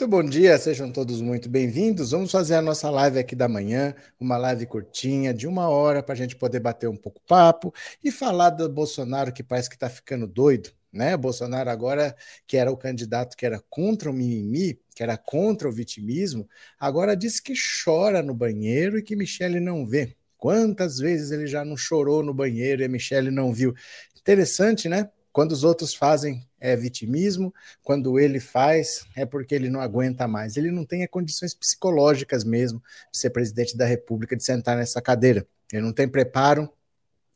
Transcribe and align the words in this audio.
Muito 0.00 0.10
bom 0.10 0.24
dia, 0.24 0.56
sejam 0.56 0.90
todos 0.90 1.20
muito 1.20 1.46
bem-vindos. 1.46 2.12
Vamos 2.12 2.32
fazer 2.32 2.54
a 2.54 2.62
nossa 2.62 2.88
live 2.88 3.18
aqui 3.18 3.36
da 3.36 3.46
manhã, 3.46 3.94
uma 4.18 4.38
live 4.38 4.64
curtinha, 4.64 5.34
de 5.34 5.46
uma 5.46 5.68
hora, 5.68 6.02
para 6.02 6.14
a 6.14 6.16
gente 6.16 6.34
poder 6.36 6.58
bater 6.58 6.88
um 6.88 6.96
pouco 6.96 7.20
papo 7.28 7.70
e 8.02 8.10
falar 8.10 8.48
do 8.48 8.66
Bolsonaro 8.66 9.30
que 9.30 9.42
parece 9.42 9.68
que 9.68 9.76
está 9.76 9.90
ficando 9.90 10.26
doido, 10.26 10.70
né? 10.90 11.14
Bolsonaro 11.18 11.68
agora, 11.68 12.16
que 12.46 12.56
era 12.56 12.72
o 12.72 12.78
candidato 12.78 13.36
que 13.36 13.44
era 13.44 13.62
contra 13.68 14.08
o 14.10 14.14
mimimi, 14.14 14.80
que 14.94 15.02
era 15.02 15.18
contra 15.18 15.68
o 15.68 15.72
vitimismo, 15.72 16.48
agora 16.78 17.14
diz 17.14 17.38
que 17.38 17.52
chora 17.84 18.22
no 18.22 18.32
banheiro 18.32 18.98
e 18.98 19.02
que 19.02 19.14
Michele 19.14 19.60
não 19.60 19.84
vê. 19.84 20.16
Quantas 20.38 20.96
vezes 20.96 21.30
ele 21.30 21.46
já 21.46 21.62
não 21.62 21.76
chorou 21.76 22.22
no 22.22 22.32
banheiro 22.32 22.80
e 22.80 22.86
a 22.86 22.88
Michele 22.88 23.30
não 23.30 23.52
viu? 23.52 23.74
Interessante, 24.18 24.88
né? 24.88 25.10
Quando 25.30 25.52
os 25.52 25.62
outros 25.62 25.92
fazem 25.92 26.42
é 26.60 26.76
vitimismo, 26.76 27.52
quando 27.82 28.18
ele 28.18 28.38
faz 28.38 29.04
é 29.16 29.24
porque 29.24 29.54
ele 29.54 29.70
não 29.70 29.80
aguenta 29.80 30.28
mais. 30.28 30.56
Ele 30.56 30.70
não 30.70 30.84
tem 30.84 31.06
condições 31.08 31.54
psicológicas 31.54 32.44
mesmo 32.44 32.82
de 33.10 33.18
ser 33.18 33.30
presidente 33.30 33.76
da 33.76 33.86
República, 33.86 34.36
de 34.36 34.44
sentar 34.44 34.76
nessa 34.76 35.00
cadeira. 35.00 35.46
Ele 35.72 35.82
não 35.82 35.92
tem 35.92 36.06
preparo, 36.06 36.70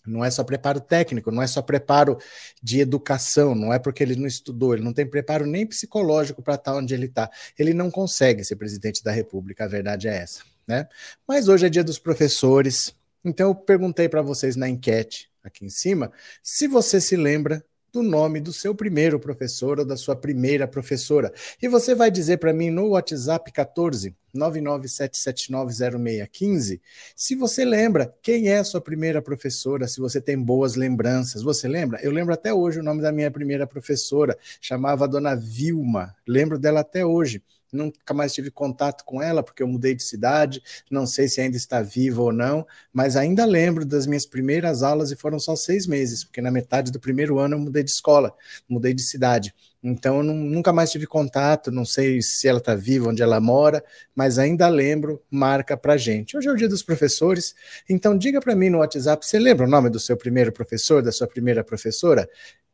não 0.07 0.25
é 0.25 0.31
só 0.31 0.45
preparo 0.45 0.81
técnico, 0.81 1.31
não 1.31 1.43
é 1.43 1.47
só 1.47 1.63
preparo 1.63 2.19
de 2.63 2.81
educação, 2.81 3.55
não 3.55 3.73
é 3.73 3.79
porque 3.79 4.03
ele 4.03 4.17
não 4.17 4.27
estudou, 4.27 4.75
ele 4.75 4.85
não 4.85 4.93
tem 4.93 5.07
preparo 5.07 5.47
nem 5.47 5.67
psicológico 5.67 6.43
para 6.43 6.55
estar 6.55 6.75
onde 6.77 6.93
ele 6.93 7.07
está. 7.07 7.31
Ele 7.59 7.73
não 7.73 7.91
consegue 7.91 8.45
ser 8.45 8.57
presidente 8.57 9.03
da 9.03 9.11
República, 9.11 9.65
a 9.65 9.69
verdade 9.69 10.09
é 10.09 10.17
essa, 10.17 10.43
né? 10.67 10.89
Mas 11.27 11.49
hoje 11.49 11.67
é 11.67 11.71
dia 11.71 11.85
dos 11.85 11.99
professores, 11.99 12.95
então 13.25 13.49
eu 13.49 13.55
perguntei 13.55 14.09
para 14.09 14.21
vocês 14.21 14.57
na 14.57 14.69
enquete 14.69 15.31
aqui 15.43 15.65
em 15.65 15.71
cima 15.71 16.11
se 16.43 16.67
você 16.67 17.01
se 17.01 17.17
lembra 17.17 17.65
do 17.95 18.03
nome 18.03 18.41
do 18.41 18.53
seu 18.53 18.75
primeiro 18.75 19.19
professor 19.21 19.79
ou 19.79 19.85
da 19.85 19.97
sua 19.97 20.17
primeira 20.17 20.67
professora. 20.67 21.33
E 21.63 21.69
você 21.69 21.95
vai 21.95 22.11
dizer 22.11 22.39
para 22.39 22.53
mim 22.53 22.69
no 22.69 22.89
WhatsApp 22.89 23.53
14 23.53 24.13
997790615 24.35 26.81
se 27.15 27.37
você 27.37 27.65
lembra 27.65 28.13
quem 28.21 28.49
é 28.49 28.59
a 28.59 28.65
sua 28.65 28.81
primeira 28.81 29.23
professora, 29.23 29.87
se 29.87 30.01
você 30.01 30.21
tem 30.21 30.37
boas 30.37 30.75
lembranças. 30.75 31.41
Você 31.43 31.69
lembra? 31.69 32.01
Eu 32.03 32.11
lembro 32.11 32.35
até 32.35 32.53
hoje 32.53 32.81
o 32.81 32.83
nome 32.83 33.01
da 33.01 33.13
minha 33.13 33.31
primeira 33.31 33.65
professora, 33.65 34.37
chamava 34.61 35.07
Dona 35.07 35.37
Vilma. 35.37 36.17
Lembro 36.27 36.59
dela 36.59 36.81
até 36.81 37.07
hoje 37.07 37.45
nunca 37.75 38.15
mais 38.15 38.33
tive 38.33 38.51
contato 38.51 39.05
com 39.05 39.23
ela, 39.23 39.43
porque 39.43 39.63
eu 39.63 39.69
mudei 39.69 39.95
de 39.95 40.03
cidade, 40.03 40.63
não 40.91 41.07
sei 41.07 41.29
se 41.29 41.41
ainda 41.41 41.57
está 41.57 41.83
viva 41.83 42.23
ou 42.23 42.33
não, 42.33 42.67
mas 42.93 43.17
ainda 43.17 43.45
lembro 43.45 43.85
das 43.85 44.07
minhas 44.07 44.25
primeiras 44.27 44.83
aulas 44.83 45.11
e 45.11 45.17
foram 45.17 45.39
só 45.39 45.57
seis 45.57 45.87
meses, 45.87 46.25
porque 46.25 46.41
na 46.41 46.51
metade 46.51 46.91
do 46.91 47.01
primeiro 47.01 47.39
ano 47.39 47.57
eu 47.57 47.59
mudei 47.59 47.83
de 47.83 47.91
escola, 47.91 48.35
mudei 48.69 48.95
de 48.95 49.03
cidade. 49.03 49.55
Então 49.83 50.19
eu 50.19 50.23
nunca 50.23 50.73
mais 50.73 50.91
tive 50.91 51.07
contato, 51.07 51.71
não 51.71 51.85
sei 51.85 52.23
se 52.23 52.49
ela 52.49 52.59
está 52.59 52.75
viva, 52.75 53.11
onde 53.11 53.23
ela 53.23 53.39
mora, 53.39 53.85
mas 54.15 54.39
ainda 54.39 54.67
lembro, 54.69 55.23
marca 55.31 55.77
pra 55.77 55.99
gente. 55.99 56.37
Hoje 56.37 56.49
é 56.49 56.53
o 56.53 56.57
dia 56.57 56.69
dos 56.69 56.83
professores, 56.83 57.55
então 57.87 58.17
diga 58.17 58.41
para 58.41 58.57
mim 58.57 58.71
no 58.71 58.79
WhatsApp, 58.79 59.27
você 59.27 59.39
lembra 59.39 59.67
o 59.67 59.69
nome 59.69 59.91
do 59.91 60.01
seu 60.01 60.17
primeiro 60.17 60.51
professor, 60.53 61.03
da 61.03 61.13
sua 61.13 61.27
primeira 61.27 61.63
professora? 61.63 62.27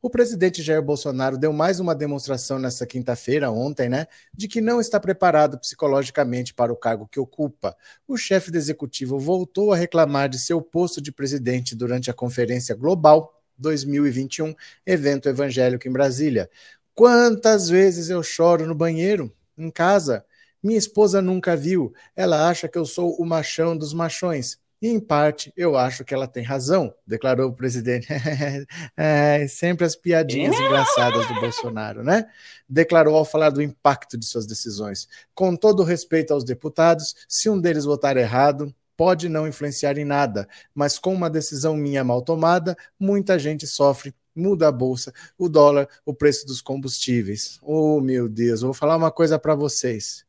O 0.00 0.08
presidente 0.08 0.62
Jair 0.62 0.80
Bolsonaro 0.80 1.36
deu 1.36 1.52
mais 1.52 1.80
uma 1.80 1.92
demonstração 1.92 2.56
nessa 2.56 2.86
quinta-feira, 2.86 3.50
ontem, 3.50 3.88
né, 3.88 4.06
de 4.32 4.46
que 4.46 4.60
não 4.60 4.80
está 4.80 5.00
preparado 5.00 5.58
psicologicamente 5.58 6.54
para 6.54 6.72
o 6.72 6.76
cargo 6.76 7.08
que 7.08 7.18
ocupa. 7.18 7.76
O 8.06 8.16
chefe 8.16 8.52
do 8.52 8.56
executivo 8.56 9.18
voltou 9.18 9.72
a 9.72 9.76
reclamar 9.76 10.28
de 10.28 10.38
seu 10.38 10.62
posto 10.62 11.02
de 11.02 11.10
presidente 11.10 11.74
durante 11.74 12.12
a 12.12 12.14
Conferência 12.14 12.76
Global 12.76 13.42
2021, 13.58 14.54
evento 14.86 15.28
evangélico 15.28 15.88
em 15.88 15.92
Brasília. 15.92 16.48
Quantas 16.94 17.68
vezes 17.68 18.08
eu 18.08 18.22
choro 18.22 18.68
no 18.68 18.76
banheiro, 18.76 19.34
em 19.56 19.68
casa? 19.68 20.24
Minha 20.62 20.78
esposa 20.78 21.20
nunca 21.20 21.56
viu. 21.56 21.92
Ela 22.14 22.48
acha 22.48 22.68
que 22.68 22.78
eu 22.78 22.84
sou 22.84 23.16
o 23.20 23.26
machão 23.26 23.76
dos 23.76 23.92
machões. 23.92 24.60
E, 24.80 24.88
em 24.88 25.00
parte, 25.00 25.52
eu 25.56 25.76
acho 25.76 26.04
que 26.04 26.14
ela 26.14 26.28
tem 26.28 26.44
razão, 26.44 26.94
declarou 27.06 27.48
o 27.48 27.54
presidente. 27.54 28.06
é, 28.96 29.46
sempre 29.48 29.84
as 29.84 29.96
piadinhas 29.96 30.54
engraçadas 30.58 31.26
do 31.26 31.34
Bolsonaro, 31.40 32.04
né? 32.04 32.26
Declarou 32.68 33.16
ao 33.16 33.24
falar 33.24 33.50
do 33.50 33.60
impacto 33.60 34.16
de 34.16 34.24
suas 34.24 34.46
decisões. 34.46 35.08
Com 35.34 35.56
todo 35.56 35.82
respeito 35.82 36.32
aos 36.32 36.44
deputados, 36.44 37.14
se 37.28 37.50
um 37.50 37.60
deles 37.60 37.84
votar 37.84 38.16
errado, 38.16 38.72
pode 38.96 39.28
não 39.28 39.48
influenciar 39.48 39.98
em 39.98 40.04
nada, 40.04 40.48
mas 40.74 40.98
com 40.98 41.12
uma 41.12 41.30
decisão 41.30 41.76
minha 41.76 42.04
mal 42.04 42.22
tomada, 42.22 42.76
muita 42.98 43.38
gente 43.38 43.66
sofre 43.66 44.14
muda 44.38 44.68
a 44.68 44.72
bolsa, 44.72 45.12
o 45.36 45.48
dólar, 45.48 45.88
o 46.06 46.14
preço 46.14 46.46
dos 46.46 46.60
combustíveis. 46.60 47.58
Oh, 47.60 48.00
meu 48.00 48.28
Deus, 48.28 48.60
vou 48.62 48.72
falar 48.72 48.96
uma 48.96 49.10
coisa 49.10 49.38
para 49.38 49.54
vocês. 49.54 50.24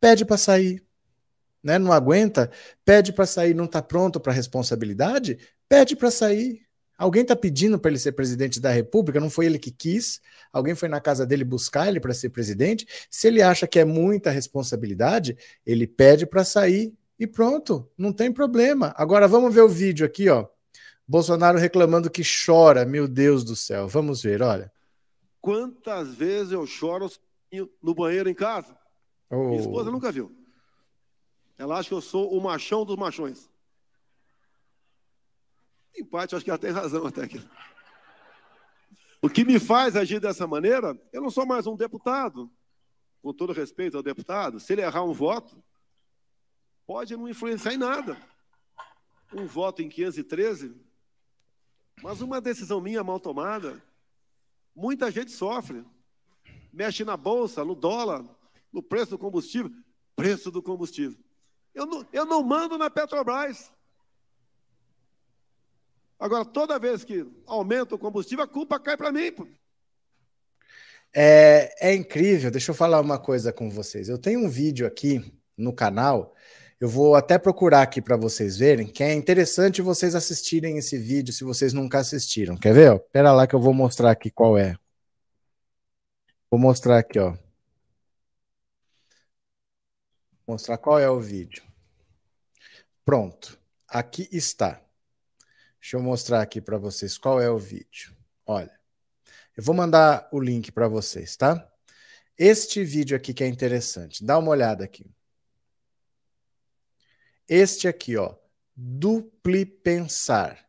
Pede 0.00 0.24
para 0.24 0.36
sair, 0.36 0.84
né, 1.66 1.80
não 1.80 1.92
aguenta, 1.92 2.48
pede 2.84 3.12
para 3.12 3.26
sair, 3.26 3.52
não 3.52 3.64
está 3.64 3.82
pronto 3.82 4.20
para 4.20 4.32
responsabilidade, 4.32 5.36
pede 5.68 5.96
para 5.96 6.12
sair. 6.12 6.64
Alguém 6.96 7.22
está 7.22 7.34
pedindo 7.34 7.76
para 7.76 7.90
ele 7.90 7.98
ser 7.98 8.12
presidente 8.12 8.60
da 8.60 8.70
República, 8.70 9.18
não 9.18 9.28
foi 9.28 9.46
ele 9.46 9.58
que 9.58 9.72
quis, 9.72 10.20
alguém 10.52 10.76
foi 10.76 10.88
na 10.88 11.00
casa 11.00 11.26
dele 11.26 11.44
buscar 11.44 11.88
ele 11.88 11.98
para 11.98 12.14
ser 12.14 12.30
presidente. 12.30 12.86
Se 13.10 13.26
ele 13.26 13.42
acha 13.42 13.66
que 13.66 13.80
é 13.80 13.84
muita 13.84 14.30
responsabilidade, 14.30 15.36
ele 15.66 15.88
pede 15.88 16.24
para 16.24 16.44
sair 16.44 16.94
e 17.18 17.26
pronto, 17.26 17.90
não 17.98 18.12
tem 18.12 18.32
problema. 18.32 18.94
Agora 18.96 19.26
vamos 19.26 19.52
ver 19.52 19.62
o 19.62 19.68
vídeo 19.68 20.06
aqui, 20.06 20.28
ó. 20.28 20.46
Bolsonaro 21.06 21.58
reclamando 21.58 22.08
que 22.08 22.22
chora, 22.22 22.86
meu 22.86 23.08
Deus 23.08 23.42
do 23.42 23.56
céu. 23.56 23.88
Vamos 23.88 24.22
ver, 24.22 24.40
olha. 24.40 24.72
Quantas 25.40 26.14
vezes 26.14 26.52
eu 26.52 26.64
choro 26.64 27.10
no 27.82 27.94
banheiro 27.94 28.28
em 28.28 28.34
casa? 28.34 28.76
Oh. 29.28 29.48
Minha 29.48 29.60
esposa 29.60 29.90
nunca 29.90 30.12
viu. 30.12 30.45
Ela 31.58 31.78
acha 31.78 31.88
que 31.88 31.94
eu 31.94 32.00
sou 32.00 32.36
o 32.36 32.42
machão 32.42 32.84
dos 32.84 32.96
machões. 32.96 33.50
Em 35.96 36.04
parte, 36.04 36.34
acho 36.34 36.44
que 36.44 36.50
ela 36.50 36.58
tem 36.58 36.70
razão 36.70 37.06
até 37.06 37.22
aqui. 37.24 37.42
O 39.22 39.30
que 39.30 39.44
me 39.44 39.58
faz 39.58 39.96
agir 39.96 40.20
dessa 40.20 40.46
maneira, 40.46 40.96
eu 41.12 41.22
não 41.22 41.30
sou 41.30 41.46
mais 41.46 41.66
um 41.66 41.74
deputado. 41.74 42.50
Com 43.22 43.32
todo 43.32 43.52
respeito 43.52 43.96
ao 43.96 44.02
deputado, 44.02 44.60
se 44.60 44.72
ele 44.72 44.82
errar 44.82 45.02
um 45.02 45.12
voto, 45.12 45.60
pode 46.86 47.16
não 47.16 47.28
influenciar 47.28 47.72
em 47.72 47.78
nada. 47.78 48.16
Um 49.32 49.46
voto 49.46 49.82
em 49.82 49.88
513, 49.88 50.76
mas 52.02 52.20
uma 52.20 52.40
decisão 52.40 52.80
minha 52.80 53.02
mal 53.02 53.18
tomada, 53.18 53.82
muita 54.74 55.10
gente 55.10 55.32
sofre. 55.32 55.84
Mexe 56.72 57.04
na 57.04 57.16
bolsa, 57.16 57.64
no 57.64 57.74
dólar, 57.74 58.24
no 58.72 58.82
preço 58.82 59.12
do 59.12 59.18
combustível. 59.18 59.72
Preço 60.14 60.50
do 60.50 60.62
combustível. 60.62 61.18
Eu 61.76 61.84
não, 61.84 62.06
eu 62.10 62.24
não 62.24 62.42
mando 62.42 62.78
na 62.78 62.88
Petrobras. 62.88 63.70
Agora, 66.18 66.42
toda 66.42 66.78
vez 66.78 67.04
que 67.04 67.26
aumenta 67.46 67.94
o 67.94 67.98
combustível, 67.98 68.42
a 68.42 68.48
culpa 68.48 68.80
cai 68.80 68.96
para 68.96 69.12
mim. 69.12 69.30
É, 71.14 71.90
é 71.90 71.94
incrível. 71.94 72.50
Deixa 72.50 72.70
eu 72.70 72.74
falar 72.74 72.98
uma 72.98 73.18
coisa 73.18 73.52
com 73.52 73.68
vocês. 73.68 74.08
Eu 74.08 74.16
tenho 74.16 74.40
um 74.40 74.48
vídeo 74.48 74.86
aqui 74.86 75.22
no 75.54 75.70
canal. 75.70 76.34
Eu 76.80 76.88
vou 76.88 77.14
até 77.14 77.38
procurar 77.38 77.82
aqui 77.82 78.00
para 78.00 78.16
vocês 78.16 78.56
verem, 78.56 78.86
que 78.86 79.02
é 79.02 79.12
interessante 79.12 79.82
vocês 79.82 80.14
assistirem 80.14 80.78
esse 80.78 80.96
vídeo 80.96 81.32
se 81.32 81.44
vocês 81.44 81.74
nunca 81.74 81.98
assistiram. 81.98 82.56
Quer 82.56 82.72
ver? 82.72 82.96
Espera 82.96 83.32
lá 83.32 83.46
que 83.46 83.54
eu 83.54 83.60
vou 83.60 83.74
mostrar 83.74 84.10
aqui 84.10 84.30
qual 84.30 84.56
é. 84.56 84.76
Vou 86.50 86.58
mostrar 86.58 86.98
aqui, 86.98 87.18
ó. 87.18 87.36
Mostrar 90.46 90.78
qual 90.78 90.98
é 90.98 91.10
o 91.10 91.20
vídeo. 91.20 91.64
Pronto. 93.04 93.58
Aqui 93.88 94.28
está. 94.30 94.80
Deixa 95.80 95.96
eu 95.96 96.02
mostrar 96.02 96.40
aqui 96.40 96.60
para 96.60 96.78
vocês 96.78 97.16
qual 97.16 97.40
é 97.40 97.50
o 97.50 97.58
vídeo. 97.58 98.14
Olha, 98.44 98.76
eu 99.56 99.62
vou 99.62 99.74
mandar 99.74 100.28
o 100.32 100.40
link 100.40 100.70
para 100.72 100.88
vocês, 100.88 101.36
tá? 101.36 101.68
Este 102.38 102.84
vídeo 102.84 103.16
aqui 103.16 103.32
que 103.32 103.42
é 103.42 103.46
interessante. 103.46 104.24
Dá 104.24 104.38
uma 104.38 104.50
olhada 104.50 104.84
aqui. 104.84 105.10
Este 107.48 107.88
aqui, 107.88 108.16
ó. 108.16 108.34
Dupli 108.74 109.64
pensar. 109.64 110.68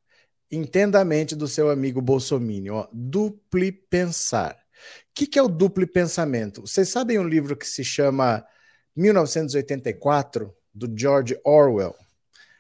Entenda 0.51 1.01
a 1.01 1.05
mente 1.05 1.35
do 1.35 1.47
seu 1.47 1.69
amigo 1.69 2.01
Bolsonaro, 2.01 2.73
ó. 2.73 2.89
Dupli 2.93 3.71
pensar. 3.71 4.55
O 4.55 5.13
que, 5.13 5.27
que 5.27 5.39
é 5.39 5.41
o 5.41 5.47
dupli 5.47 5.85
pensamento? 5.85 6.61
Vocês 6.61 6.89
sabem 6.89 7.19
um 7.19 7.27
livro 7.27 7.57
que 7.57 7.65
se 7.65 7.83
chama 7.83 8.45
1984, 8.97 10.51
do 10.73 10.91
George 10.97 11.39
Orwell? 11.45 11.95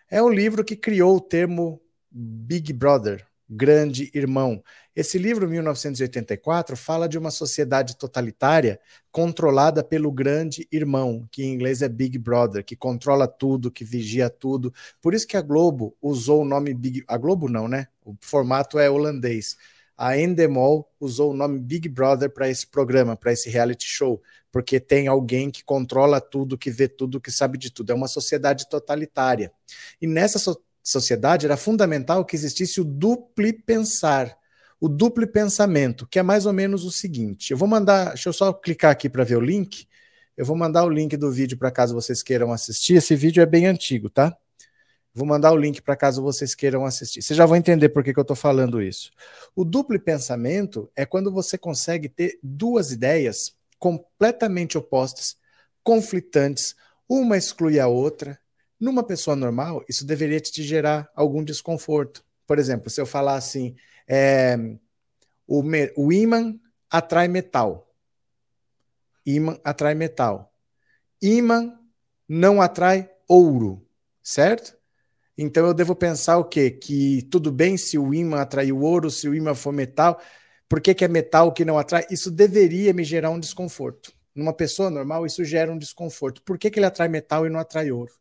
É 0.07 0.21
um 0.21 0.29
livro 0.29 0.63
que 0.63 0.75
criou 0.75 1.17
o 1.17 1.19
termo 1.19 1.81
Big 2.11 2.71
Brother, 2.73 3.25
grande 3.49 4.11
irmão. 4.13 4.63
Esse 4.95 5.17
livro, 5.17 5.49
1984, 5.49 6.77
fala 6.77 7.09
de 7.09 7.17
uma 7.17 7.31
sociedade 7.31 7.97
totalitária 7.97 8.79
controlada 9.11 9.83
pelo 9.83 10.11
grande 10.11 10.67
irmão, 10.71 11.27
que 11.31 11.43
em 11.43 11.53
inglês 11.53 11.81
é 11.81 11.89
Big 11.89 12.19
Brother, 12.19 12.63
que 12.63 12.75
controla 12.75 13.27
tudo, 13.27 13.71
que 13.71 13.83
vigia 13.83 14.29
tudo. 14.29 14.71
Por 15.01 15.15
isso 15.15 15.25
que 15.25 15.37
a 15.37 15.41
Globo 15.41 15.97
usou 15.99 16.43
o 16.43 16.45
nome 16.45 16.71
Big. 16.71 17.03
A 17.07 17.17
Globo 17.17 17.49
não, 17.49 17.67
né? 17.67 17.87
O 18.05 18.15
formato 18.21 18.77
é 18.77 18.87
holandês. 18.87 19.57
A 19.97 20.15
Endemol 20.15 20.87
usou 20.99 21.31
o 21.31 21.35
nome 21.35 21.59
Big 21.59 21.89
Brother 21.89 22.29
para 22.29 22.47
esse 22.47 22.67
programa, 22.67 23.15
para 23.15 23.33
esse 23.33 23.49
reality 23.49 23.85
show, 23.85 24.21
porque 24.57 24.79
tem 24.79 25.07
alguém 25.07 25.51
que 25.51 25.63
controla 25.63 26.19
tudo, 26.19 26.57
que 26.57 26.71
vê 26.71 26.87
tudo, 26.87 27.21
que 27.21 27.31
sabe 27.31 27.59
de 27.59 27.71
tudo. 27.71 27.91
É 27.91 27.95
uma 27.95 28.07
sociedade 28.07 28.67
totalitária. 28.67 29.51
E 30.01 30.07
nessa 30.07 30.39
so 30.39 30.59
sociedade 30.81 31.45
era 31.45 31.55
fundamental 31.55 32.25
que 32.25 32.35
existisse 32.35 32.81
o 32.81 32.83
dupli 32.83 33.53
pensar 33.53 34.35
o 34.81 34.89
duplo 34.89 35.27
pensamento, 35.27 36.07
que 36.07 36.17
é 36.17 36.23
mais 36.23 36.47
ou 36.47 36.53
menos 36.53 36.85
o 36.85 36.91
seguinte. 36.91 37.51
Eu 37.51 37.57
vou 37.57 37.67
mandar, 37.67 38.13
deixa 38.13 38.29
eu 38.29 38.33
só 38.33 38.51
clicar 38.51 38.89
aqui 38.89 39.07
para 39.07 39.23
ver 39.23 39.35
o 39.35 39.41
link. 39.41 39.87
Eu 40.35 40.43
vou 40.43 40.57
mandar 40.57 40.85
o 40.85 40.89
link 40.89 41.15
do 41.15 41.31
vídeo 41.31 41.55
para 41.55 41.69
caso 41.69 41.93
vocês 41.93 42.23
queiram 42.23 42.51
assistir. 42.51 42.95
Esse 42.95 43.15
vídeo 43.15 43.43
é 43.43 43.45
bem 43.45 43.67
antigo, 43.67 44.09
tá? 44.09 44.35
Vou 45.13 45.27
mandar 45.27 45.51
o 45.51 45.55
link 45.55 45.83
para 45.83 45.95
caso 45.95 46.19
vocês 46.23 46.55
queiram 46.55 46.83
assistir. 46.83 47.21
Vocês 47.21 47.37
já 47.37 47.45
vão 47.45 47.57
entender 47.57 47.89
por 47.89 48.03
que, 48.03 48.11
que 48.11 48.19
eu 48.19 48.23
estou 48.23 48.35
falando 48.35 48.81
isso. 48.81 49.11
O 49.55 49.63
duplo 49.63 49.99
pensamento 49.99 50.89
é 50.95 51.05
quando 51.05 51.31
você 51.31 51.59
consegue 51.59 52.09
ter 52.09 52.39
duas 52.41 52.91
ideias 52.91 53.55
completamente 53.79 54.77
opostas, 54.77 55.37
conflitantes, 55.83 56.75
uma 57.07 57.37
exclui 57.37 57.79
a 57.79 57.87
outra. 57.87 58.39
Numa 58.79 59.03
pessoa 59.03 59.35
normal, 59.35 59.83
isso 59.89 60.05
deveria 60.05 60.39
te 60.39 60.61
gerar 60.63 61.09
algum 61.15 61.43
desconforto. 61.43 62.23
Por 62.45 62.59
exemplo, 62.59 62.89
se 62.89 63.01
eu 63.01 63.05
falar 63.05 63.35
assim, 63.35 63.75
é, 64.07 64.57
o, 65.47 65.63
o 65.95 66.09
atrai 66.89 67.27
metal. 67.27 67.93
Ímã 69.25 69.59
atrai 69.63 69.93
metal. 69.93 70.53
Ímã 71.21 71.77
não 72.27 72.61
atrai 72.61 73.09
ouro, 73.27 73.85
certo? 74.23 74.77
Então 75.37 75.67
eu 75.67 75.73
devo 75.73 75.95
pensar 75.95 76.37
o 76.37 76.45
quê? 76.45 76.71
Que 76.71 77.21
tudo 77.29 77.51
bem 77.51 77.77
se 77.77 77.97
o 77.97 78.13
ímã 78.13 78.41
atrai 78.41 78.71
o 78.71 78.81
ouro, 78.81 79.11
se 79.11 79.27
o 79.27 79.35
ímã 79.35 79.53
for 79.53 79.71
metal, 79.71 80.19
por 80.69 80.81
que, 80.81 80.93
que 80.93 81.05
é 81.05 81.07
metal 81.07 81.51
que 81.51 81.65
não 81.65 81.77
atrai? 81.77 82.05
Isso 82.09 82.29
deveria 82.29 82.93
me 82.93 83.03
gerar 83.03 83.29
um 83.29 83.39
desconforto. 83.39 84.13
Numa 84.35 84.53
pessoa 84.53 84.89
normal, 84.89 85.25
isso 85.25 85.43
gera 85.43 85.71
um 85.71 85.77
desconforto. 85.77 86.41
Por 86.43 86.57
que, 86.57 86.69
que 86.69 86.79
ele 86.79 86.85
atrai 86.85 87.07
metal 87.07 87.45
e 87.45 87.49
não 87.49 87.59
atrai 87.59 87.91
ouro? 87.91 88.13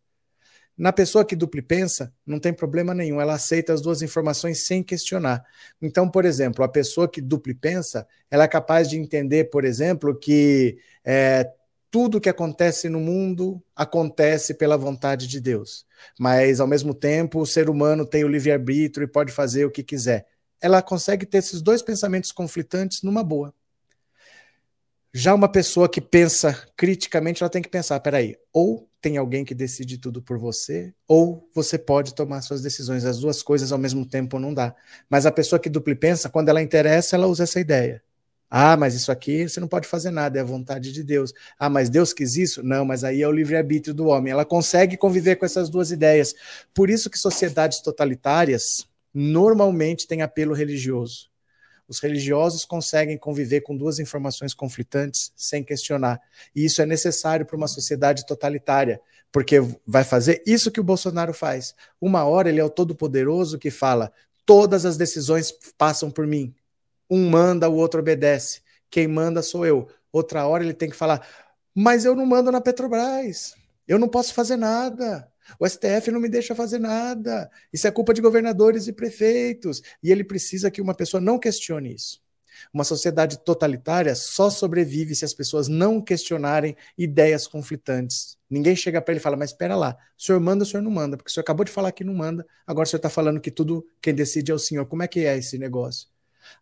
Na 0.77 0.93
pessoa 0.93 1.25
que 1.25 1.35
dupli 1.35 1.63
pensa, 1.63 2.13
não 2.27 2.39
tem 2.39 2.53
problema 2.53 2.93
nenhum, 2.93 3.19
ela 3.19 3.35
aceita 3.35 3.73
as 3.73 3.81
duas 3.81 4.03
informações 4.03 4.67
sem 4.67 4.83
questionar. 4.83 5.43
Então, 5.81 6.09
por 6.09 6.27
exemplo, 6.27 6.63
a 6.63 6.69
pessoa 6.69 7.09
que 7.09 7.21
dupli 7.21 7.55
pensa, 7.55 8.07
ela 8.31 8.45
é 8.45 8.49
capaz 8.49 8.89
de 8.89 8.99
entender, 8.99 9.45
por 9.45 9.65
exemplo, 9.65 10.15
que 10.15 10.77
é, 11.03 11.51
tudo 11.91 12.21
que 12.21 12.29
acontece 12.29 12.91
no 12.91 13.01
mundo 13.01 13.63
acontece 13.75 14.53
pela 14.53 14.77
vontade 14.77 15.27
de 15.27 15.41
Deus. 15.41 15.87
Mas, 16.19 16.61
ao 16.61 16.67
mesmo 16.67 16.93
tempo, 16.93 17.41
o 17.41 17.47
ser 17.47 17.71
humano 17.71 18.05
tem 18.05 18.23
o 18.23 18.29
livre-arbítrio 18.29 19.05
e 19.05 19.09
pode 19.09 19.33
fazer 19.33 19.65
o 19.65 19.71
que 19.71 19.83
quiser. 19.83 20.27
Ela 20.61 20.83
consegue 20.83 21.27
ter 21.27 21.39
esses 21.39 21.61
dois 21.61 21.83
pensamentos 21.83 22.33
conflitantes 22.33 23.03
numa 23.03 23.23
boa. 23.23 23.55
Já 25.13 25.35
uma 25.35 25.49
pessoa 25.49 25.89
que 25.89 26.01
pensa 26.01 26.69
criticamente, 26.77 27.43
ela 27.43 27.49
tem 27.49 27.63
que 27.63 27.71
pensar: 27.71 27.99
peraí, 28.01 28.37
ou 28.53 28.87
tem 29.01 29.17
alguém 29.17 29.45
que 29.45 29.55
decide 29.55 29.97
tudo 29.97 30.21
por 30.21 30.37
você, 30.39 30.93
ou 31.09 31.49
você 31.55 31.79
pode 31.79 32.15
tomar 32.15 32.43
suas 32.43 32.61
decisões. 32.61 33.05
As 33.05 33.19
duas 33.19 33.43
coisas 33.43 33.73
ao 33.73 33.79
mesmo 33.79 34.05
tempo 34.05 34.39
não 34.39 34.53
dá. 34.53 34.75
Mas 35.09 35.25
a 35.25 35.33
pessoa 35.33 35.59
que 35.59 35.71
dupli 35.71 35.95
pensa, 35.95 36.29
quando 36.29 36.49
ela 36.49 36.61
interessa, 36.61 37.17
ela 37.17 37.27
usa 37.27 37.45
essa 37.45 37.59
ideia. 37.59 38.03
Ah, 38.51 38.77
mas 38.77 38.95
isso 38.95 39.11
aqui 39.11 39.49
você 39.49 39.59
não 39.59 39.69
pode 39.69 39.89
fazer 39.89 40.11
nada, 40.11 40.39
é 40.39 40.43
a 40.43 40.45
vontade 40.45 40.93
de 40.93 41.03
Deus. 41.03 41.33
Ah, 41.59 41.69
mas 41.71 41.89
Deus 41.89 42.13
quis 42.13 42.37
isso? 42.37 42.63
Não, 42.63 42.85
mas 42.85 43.03
aí 43.03 43.23
é 43.23 43.29
o 43.29 43.33
livre-arbítrio 43.33 43.95
do 43.95 44.07
homem. 44.07 44.33
Ela 44.33 44.45
consegue 44.45 44.97
conviver 44.97 45.37
com 45.37 45.47
essas 45.47 45.69
duas 45.71 45.91
ideias. 45.91 46.35
Por 46.75 46.91
isso 46.91 47.09
que 47.09 47.19
sociedades 47.19 47.81
totalitárias 47.81 48.87
normalmente 49.19 50.07
têm 50.07 50.21
apelo 50.21 50.53
religioso. 50.53 51.31
Os 51.89 52.01
religiosos 52.01 52.67
conseguem 52.67 53.17
conviver 53.17 53.63
com 53.63 53.75
duas 53.75 53.99
informações 53.99 54.53
conflitantes 54.53 55.33
sem 55.35 55.65
questionar. 55.65 56.21
E 56.55 56.67
isso 56.67 56.83
é 56.83 56.87
necessário 56.87 57.47
para 57.47 57.57
uma 57.57 57.67
sociedade 57.67 58.27
totalitária, 58.27 59.01
porque 59.33 59.57
vai 59.87 60.05
fazer 60.05 60.43
isso 60.47 60.71
que 60.71 60.81
o 60.81 60.85
Bolsonaro 60.85 61.33
faz. 61.33 61.75
Uma 61.99 62.25
hora 62.25 62.51
ele 62.51 62.61
é 62.61 62.65
o 62.65 62.69
todo-poderoso 62.69 63.59
que 63.59 63.71
fala: 63.71 64.13
todas 64.45 64.85
as 64.85 64.99
decisões 64.99 65.51
passam 65.79 66.11
por 66.11 66.27
mim. 66.27 66.55
Um 67.09 67.31
manda, 67.31 67.71
o 67.71 67.77
outro 67.77 68.01
obedece. 68.01 68.61
Quem 68.91 69.09
manda 69.09 69.41
sou 69.41 69.65
eu. 69.65 69.89
Outra 70.13 70.47
hora 70.47 70.63
ele 70.63 70.75
tem 70.75 70.91
que 70.91 70.97
falar: 70.97 71.27
mas 71.75 72.05
eu 72.05 72.15
não 72.15 72.27
mando 72.27 72.53
na 72.53 72.61
Petrobras. 72.61 73.55
Eu 73.89 73.99
não 73.99 74.09
posso 74.09 74.35
fazer 74.35 74.57
nada. 74.57 75.27
O 75.59 75.69
STF 75.69 76.11
não 76.11 76.21
me 76.21 76.29
deixa 76.29 76.55
fazer 76.55 76.79
nada. 76.79 77.51
Isso 77.73 77.87
é 77.87 77.91
culpa 77.91 78.13
de 78.13 78.21
governadores 78.21 78.89
e 78.89 78.93
prefeitos. 78.93 79.83
E 80.03 80.11
ele 80.11 80.25
precisa 80.25 80.71
que 80.71 80.81
uma 80.81 80.95
pessoa 80.95 81.21
não 81.21 81.39
questione 81.39 81.95
isso. 81.95 82.21
Uma 82.73 82.85
sociedade 82.85 83.39
totalitária 83.45 84.15
só 84.15 84.49
sobrevive 84.51 85.15
se 85.15 85.25
as 85.25 85.35
pessoas 85.35 85.69
não 85.69 86.01
questionarem 86.01 86.77
ideias 86.97 87.47
conflitantes. 87.47 88.37
Ninguém 88.49 88.75
chega 88.75 89.01
para 89.01 89.13
ele 89.13 89.21
e 89.21 89.23
fala: 89.23 89.37
Mas 89.37 89.51
espera 89.51 89.77
lá, 89.77 89.97
o 90.19 90.23
senhor 90.23 90.41
manda, 90.41 90.65
o 90.65 90.67
senhor 90.67 90.83
não 90.83 90.91
manda, 90.91 91.17
porque 91.17 91.31
o 91.31 91.33
senhor 91.33 91.43
acabou 91.43 91.65
de 91.65 91.73
falar 91.73 91.93
que 91.93 92.05
não 92.05 92.15
manda, 92.15 92.47
agora 92.67 92.87
o 92.87 92.89
senhor 92.89 92.99
está 92.99 93.11
falando 93.11 93.41
que 93.41 93.51
tudo 93.51 93.87
quem 94.01 94.15
decide 94.15 94.51
é 94.51 94.55
o 94.55 94.59
senhor. 94.59 94.87
Como 94.87 95.03
é 95.03 95.09
que 95.09 95.21
é 95.27 95.37
esse 95.37 95.59
negócio? 95.59 96.09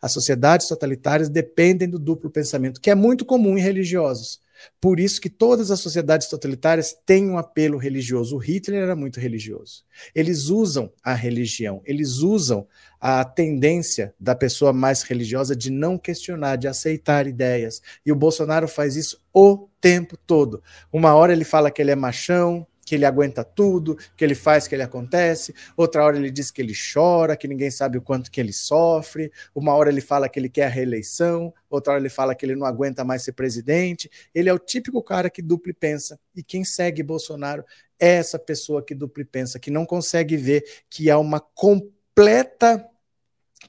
As 0.01 0.13
sociedades 0.13 0.67
totalitárias 0.67 1.29
dependem 1.29 1.89
do 1.89 1.99
duplo 1.99 2.31
pensamento, 2.31 2.81
que 2.81 2.91
é 2.91 2.95
muito 2.95 3.25
comum 3.25 3.57
em 3.59 3.61
religiosos. 3.61 4.41
Por 4.81 5.01
isso 5.01 5.21
que 5.21 5.31
todas 5.31 5.71
as 5.71 5.81
sociedades 5.81 6.29
totalitárias 6.29 6.95
têm 7.07 7.29
um 7.29 7.39
apelo 7.39 7.79
religioso. 7.79 8.37
O 8.37 8.39
Hitler 8.39 8.83
era 8.83 8.97
muito 8.97 9.21
religioso. 9.21 9.85
Eles 10.15 10.49
usam 10.49 10.93
a 11.03 11.15
religião, 11.15 11.81
eles 11.85 12.19
usam 12.19 12.67
a 13.01 13.25
tendência 13.25 14.15
da 14.19 14.35
pessoa 14.35 14.73
mais 14.73 15.03
religiosa 15.03 15.55
de 15.55 15.71
não 15.71 15.99
questionar, 15.99 16.57
de 16.57 16.67
aceitar 16.67 17.27
ideias. 17.27 17.83
E 18.05 18.11
o 18.11 18.17
Bolsonaro 18.17 18.67
faz 18.67 18.97
isso 18.97 19.23
o 19.33 19.69
tempo 19.81 20.17
todo. 20.17 20.63
Uma 20.93 21.15
hora 21.15 21.33
ele 21.33 21.45
fala 21.45 21.71
que 21.71 21.83
ele 21.83 21.91
é 21.91 21.97
machão, 21.97 22.67
que 22.85 22.95
ele 22.95 23.05
aguenta 23.05 23.43
tudo, 23.43 23.97
que 24.17 24.25
ele 24.25 24.35
faz, 24.35 24.69
que 24.69 24.75
ele 24.75 24.83
acontece. 24.83 25.55
Outra 25.77 26.05
hora 26.05 26.17
ele 26.17 26.31
diz 26.31 26.51
que 26.51 26.61
ele 26.61 26.75
chora, 26.75 27.37
que 27.37 27.49
ninguém 27.49 27.71
sabe 27.71 27.99
o 27.99 28.03
quanto 28.03 28.31
que 28.31 28.41
ele 28.41 28.53
sofre. 28.53 29.33
Uma 29.55 29.75
hora 29.75 29.91
ele 29.91 30.01
fala 30.01 30.29
que 30.29 30.39
ele 30.39 30.49
quer 30.49 30.67
a 30.67 30.69
reeleição, 30.69 31.53
outra 31.71 31.95
hora 31.95 32.03
ele 32.03 32.11
fala 32.11 32.35
que 32.35 32.45
ele 32.45 32.55
não 32.55 32.67
aguenta 32.67 33.05
mais 33.05 33.23
ser 33.23 33.33
presidente. 33.33 34.11
Ele 34.35 34.49
é 34.49 34.53
o 34.53 34.59
típico 34.59 35.03
cara 35.03 35.31
que 35.31 35.43
dupli 35.43 35.73
pensa. 35.73 36.19
E 36.35 36.43
quem 36.43 36.65
segue 36.65 37.03
Bolsonaro 37.03 37.65
é 37.99 38.15
essa 38.15 38.39
pessoa 38.39 38.85
que 38.85 38.95
dupli 38.95 39.25
pensa, 39.25 39.59
que 39.59 39.71
não 39.71 39.87
consegue 39.87 40.37
ver 40.37 40.65
que 40.91 41.11
há 41.11 41.19
uma 41.19 41.41
completa 41.41 42.85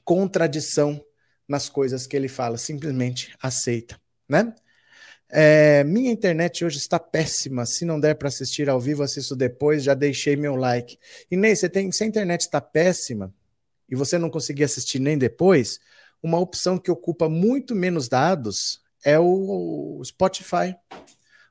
contradição 0.04 1.02
nas 1.48 1.68
coisas 1.68 2.06
que 2.06 2.16
ele 2.16 2.28
fala, 2.28 2.58
simplesmente 2.58 3.34
aceita, 3.40 4.00
né? 4.28 4.52
É, 5.28 5.82
minha 5.84 6.10
internet 6.10 6.64
hoje 6.64 6.78
está 6.78 6.98
péssima. 6.98 7.66
Se 7.66 7.84
não 7.84 7.98
der 7.98 8.14
para 8.14 8.28
assistir 8.28 8.68
ao 8.68 8.80
vivo, 8.80 9.02
assisto 9.02 9.34
depois. 9.34 9.82
Já 9.82 9.94
deixei 9.94 10.36
meu 10.36 10.56
like. 10.56 10.98
E 11.30 11.36
Ney, 11.36 11.56
você 11.56 11.68
tem, 11.68 11.90
se 11.90 12.04
a 12.04 12.06
internet 12.06 12.42
está 12.42 12.60
péssima 12.60 13.32
e 13.88 13.94
você 13.94 14.18
não 14.18 14.30
conseguir 14.30 14.64
assistir 14.64 14.98
nem 14.98 15.16
depois, 15.16 15.80
uma 16.22 16.38
opção 16.38 16.78
que 16.78 16.90
ocupa 16.90 17.28
muito 17.28 17.74
menos 17.74 18.08
dados 18.08 18.80
é 19.04 19.18
o 19.18 20.00
Spotify. 20.04 20.74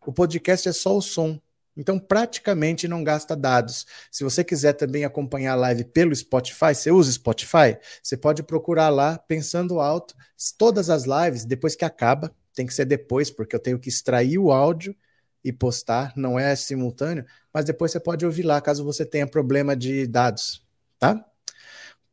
O 0.06 0.12
podcast 0.12 0.68
é 0.68 0.74
só 0.74 0.96
o 0.98 1.02
som. 1.02 1.40
Então, 1.78 2.00
praticamente 2.00 2.88
não 2.88 3.04
gasta 3.04 3.36
dados. 3.36 3.86
Se 4.10 4.24
você 4.24 4.44
quiser 4.44 4.74
também 4.74 5.04
acompanhar 5.04 5.54
a 5.54 5.58
live 5.58 5.84
pelo 5.84 6.16
Spotify, 6.16 6.74
você 6.74 6.90
usa 6.90 7.12
Spotify? 7.12 7.78
Você 8.02 8.16
pode 8.16 8.44
procurar 8.44 8.90
lá, 8.90 9.18
pensando 9.18 9.82
alto, 9.82 10.16
todas 10.58 10.90
as 10.90 11.04
lives, 11.04 11.44
depois 11.44 11.76
que 11.76 11.84
acaba, 11.84 12.34
tem 12.56 12.66
que 12.66 12.74
ser 12.74 12.86
depois, 12.86 13.30
porque 13.30 13.56
eu 13.56 13.60
tenho 13.60 13.78
que 13.78 13.90
extrair 13.90 14.38
o 14.38 14.52
áudio 14.52 14.96
e 15.44 15.52
postar, 15.52 16.14
não 16.16 16.40
é 16.40 16.56
simultâneo, 16.56 17.26
mas 17.54 17.66
depois 17.66 17.92
você 17.92 18.00
pode 18.00 18.26
ouvir 18.26 18.44
lá 18.44 18.60
caso 18.60 18.84
você 18.84 19.06
tenha 19.06 19.28
problema 19.28 19.76
de 19.76 20.08
dados, 20.08 20.66
tá? 20.98 21.24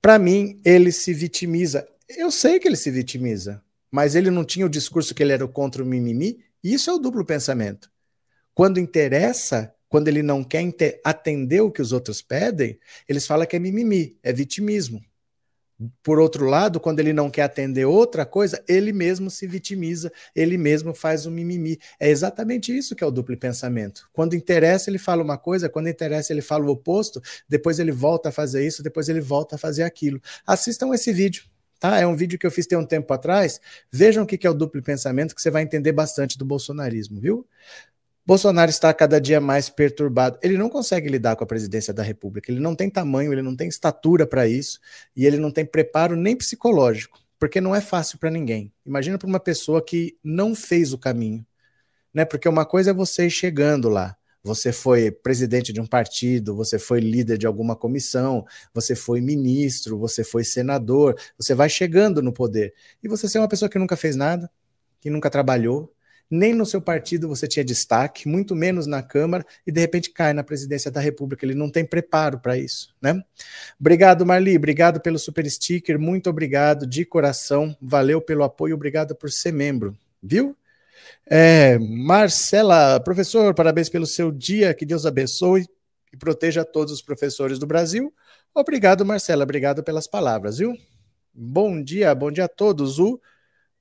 Para 0.03 0.19
mim, 0.19 0.61
ele 0.65 0.91
se 0.93 1.15
vitimiza. 1.15 1.89
Eu 2.09 2.31
sei 2.31 2.59
que 2.59 2.69
ele 2.69 2.77
se 2.77 2.91
vitimiza, 2.91 3.63
mas 3.91 4.15
ele 4.15 4.31
não 4.31 4.45
tinha 4.45 4.67
o 4.67 4.69
discurso 4.69 5.15
que 5.15 5.23
ele 5.23 5.33
era 5.33 5.47
contra 5.47 5.83
o 5.83 5.87
mimimi. 5.87 6.45
Isso 6.63 6.91
é 6.91 6.93
o 6.93 6.99
duplo 6.99 7.25
pensamento. 7.25 7.91
Quando 8.55 8.81
interessa, 8.81 9.73
quando 9.89 10.09
ele 10.09 10.23
não 10.23 10.43
quer 10.43 10.65
atender 11.05 11.61
o 11.61 11.71
que 11.71 11.81
os 11.81 11.93
outros 11.93 12.21
pedem, 12.21 12.79
eles 13.09 13.27
falam 13.27 13.47
que 13.47 13.57
é 13.57 13.59
mimimi, 13.59 14.19
é 14.23 14.33
vitimismo. 14.33 15.03
Por 16.03 16.19
outro 16.19 16.47
lado, 16.47 16.81
quando 16.81 17.01
ele 17.01 17.13
não 17.13 17.31
quer 17.31 17.43
atender 17.43 17.85
outra 17.85 18.27
coisa, 18.27 18.63
ele 18.69 18.93
mesmo 18.93 19.31
se 19.31 19.47
vitimiza, 19.47 20.13
ele 20.35 20.59
mesmo 20.59 20.95
faz 20.95 21.27
um 21.27 21.31
mimimi. 21.31 21.79
É 21.99 22.09
exatamente 22.09 22.77
isso 22.77 22.95
que 22.95 23.03
é 23.03 23.07
o 23.07 23.11
duplo 23.11 23.37
pensamento. 23.37 24.09
Quando 24.13 24.35
interessa, 24.35 24.91
ele 24.91 24.99
fala 24.99 25.23
uma 25.23 25.39
coisa, 25.39 25.69
quando 25.69 25.89
interessa, 25.89 26.33
ele 26.33 26.43
fala 26.43 26.65
o 26.65 26.71
oposto, 26.71 27.21
depois 27.49 27.79
ele 27.79 27.93
volta 27.93 28.29
a 28.29 28.33
fazer 28.33 28.67
isso, 28.67 28.83
depois 28.83 29.09
ele 29.09 29.21
volta 29.21 29.57
a 29.57 29.59
fazer 29.59 29.83
aquilo. 29.83 30.21
Assistam 30.47 30.93
esse 30.93 31.13
vídeo. 31.13 31.45
Tá? 31.83 31.99
É 31.99 32.07
um 32.07 32.15
vídeo 32.15 32.39
que 32.39 32.47
eu 32.47 32.51
fiz 32.51 32.65
tem 32.65 32.79
um 32.79 32.87
tempo 32.87 33.13
atrás. 33.13 33.61
Vejam 33.91 34.23
o 34.23 34.27
que 34.27 34.47
é 34.47 34.51
o 34.51 34.55
duplo 34.55 34.81
pensamento, 34.81 35.35
que 35.35 35.43
você 35.43 35.51
vai 35.51 35.65
entender 35.65 35.91
bastante 35.91 36.39
do 36.39 36.45
bolsonarismo, 36.45 37.21
viu? 37.21 37.45
Bolsonaro 38.25 38.71
está 38.71 38.95
cada 38.95 39.21
dia 39.21 39.41
mais 39.41 39.69
perturbado. 39.69 40.39
Ele 40.43 40.57
não 40.57 40.69
consegue 40.69 41.09
lidar 41.09 41.35
com 41.35 41.43
a 41.43 41.47
presidência 41.47 41.93
da 41.93 42.05
República. 42.05 42.53
Ele 42.53 42.61
não 42.61 42.75
tem 42.77 42.89
tamanho, 42.89 43.33
ele 43.33 43.43
não 43.43 43.57
tem 43.57 43.69
estatura 43.69 44.27
para 44.27 44.47
isso 44.47 44.79
e 45.17 45.27
ele 45.27 45.39
não 45.39 45.51
tem 45.51 45.67
preparo 45.67 46.15
nem 46.15 46.37
psicológico, 46.37 47.19
porque 47.39 47.61
não 47.61 47.75
é 47.75 47.81
fácil 47.81 48.19
para 48.19 48.31
ninguém. 48.31 48.73
Imagina 48.87 49.19
para 49.19 49.27
uma 49.27 49.41
pessoa 49.41 49.85
que 49.85 50.17
não 50.23 50.55
fez 50.55 50.93
o 50.93 50.99
caminho, 50.99 51.45
né? 52.15 52.25
Porque 52.25 52.49
uma 52.49 52.65
coisa 52.65 52.91
é 52.91 52.95
você 52.95 53.29
chegando 53.29 53.89
lá. 53.89 54.17
Você 54.45 54.73
foi 54.73 55.11
presidente 55.11 55.73
de 55.73 55.81
um 55.81 55.87
partido, 55.87 56.55
você 56.55 56.79
foi 56.79 57.01
líder 57.01 57.39
de 57.39 57.47
alguma 57.47 57.77
comissão, 57.77 58.45
você 58.75 58.97
foi 58.97 59.21
ministro, 59.21 59.97
você 59.99 60.25
foi 60.25 60.43
senador, 60.43 61.17
você 61.39 61.55
vai 61.55 61.69
chegando 61.69 62.21
no 62.21 62.33
poder. 62.33 62.75
E 63.03 63.09
você 63.09 63.37
é 63.37 63.41
uma 63.41 63.49
pessoa 63.49 63.69
que 63.69 63.79
nunca 63.79 63.97
fez 63.97 64.17
nada, 64.17 64.51
que 65.01 65.11
nunca 65.11 65.31
trabalhou, 65.31 65.92
nem 66.33 66.55
no 66.55 66.65
seu 66.65 66.81
partido 66.81 67.29
você 67.29 67.47
tinha 67.47 67.63
destaque, 67.63 68.27
muito 68.27 68.57
menos 68.57 68.87
na 68.87 69.03
Câmara, 69.03 69.45
e 69.67 69.71
de 69.71 69.79
repente 69.79 70.09
cai 70.09 70.33
na 70.33 70.43
presidência 70.43 70.91
da 70.91 70.99
República. 70.99 71.45
Ele 71.45 71.55
não 71.55 71.69
tem 71.69 71.85
preparo 71.85 72.39
para 72.39 72.57
isso, 72.57 72.95
né? 73.03 73.23
Obrigado, 73.79 74.25
Marli, 74.25 74.57
obrigado 74.57 74.99
pelo 74.99 75.19
super 75.19 75.49
sticker, 75.51 75.99
muito 75.99 76.31
obrigado 76.31 76.87
de 76.87 77.05
coração, 77.05 77.77
valeu 77.83 78.19
pelo 78.19 78.45
apoio, 78.45 78.75
obrigado 78.75 79.15
por 79.15 79.31
ser 79.31 79.53
membro, 79.53 79.95
viu? 80.23 80.57
É, 81.27 81.79
Marcela, 81.79 82.99
professor, 82.99 83.55
parabéns 83.55 83.91
pelo 83.91 84.07
seu 84.07 84.33
dia, 84.33 84.73
que 84.73 84.87
Deus 84.87 85.05
abençoe 85.05 85.67
e 86.11 86.17
proteja 86.17 86.65
todos 86.65 86.95
os 86.95 87.03
professores 87.03 87.59
do 87.59 87.67
Brasil. 87.67 88.11
Obrigado, 88.55 89.05
Marcela, 89.05 89.45
obrigado 89.45 89.83
pelas 89.83 90.07
palavras, 90.07 90.57
viu? 90.57 90.75
Bom 91.35 91.83
dia, 91.83 92.15
bom 92.15 92.31
dia 92.31 92.47
a 92.47 92.49
todos. 92.49 92.99
O 92.99 93.21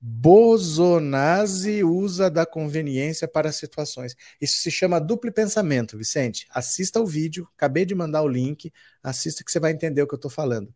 Bosonase 0.04 1.84
usa 1.84 2.28
da 2.28 2.44
conveniência 2.44 3.28
para 3.28 3.52
situações. 3.52 4.16
Isso 4.42 4.60
se 4.62 4.72
chama 4.72 5.00
duplo 5.00 5.32
pensamento, 5.32 5.96
Vicente. 5.96 6.48
Assista 6.50 7.00
o 7.00 7.06
vídeo, 7.06 7.48
acabei 7.56 7.86
de 7.86 7.94
mandar 7.94 8.24
o 8.24 8.28
link, 8.28 8.74
assista 9.04 9.44
que 9.44 9.52
você 9.52 9.60
vai 9.60 9.72
entender 9.72 10.02
o 10.02 10.08
que 10.08 10.16
eu 10.16 10.18
estou 10.18 10.32
falando. 10.32 10.74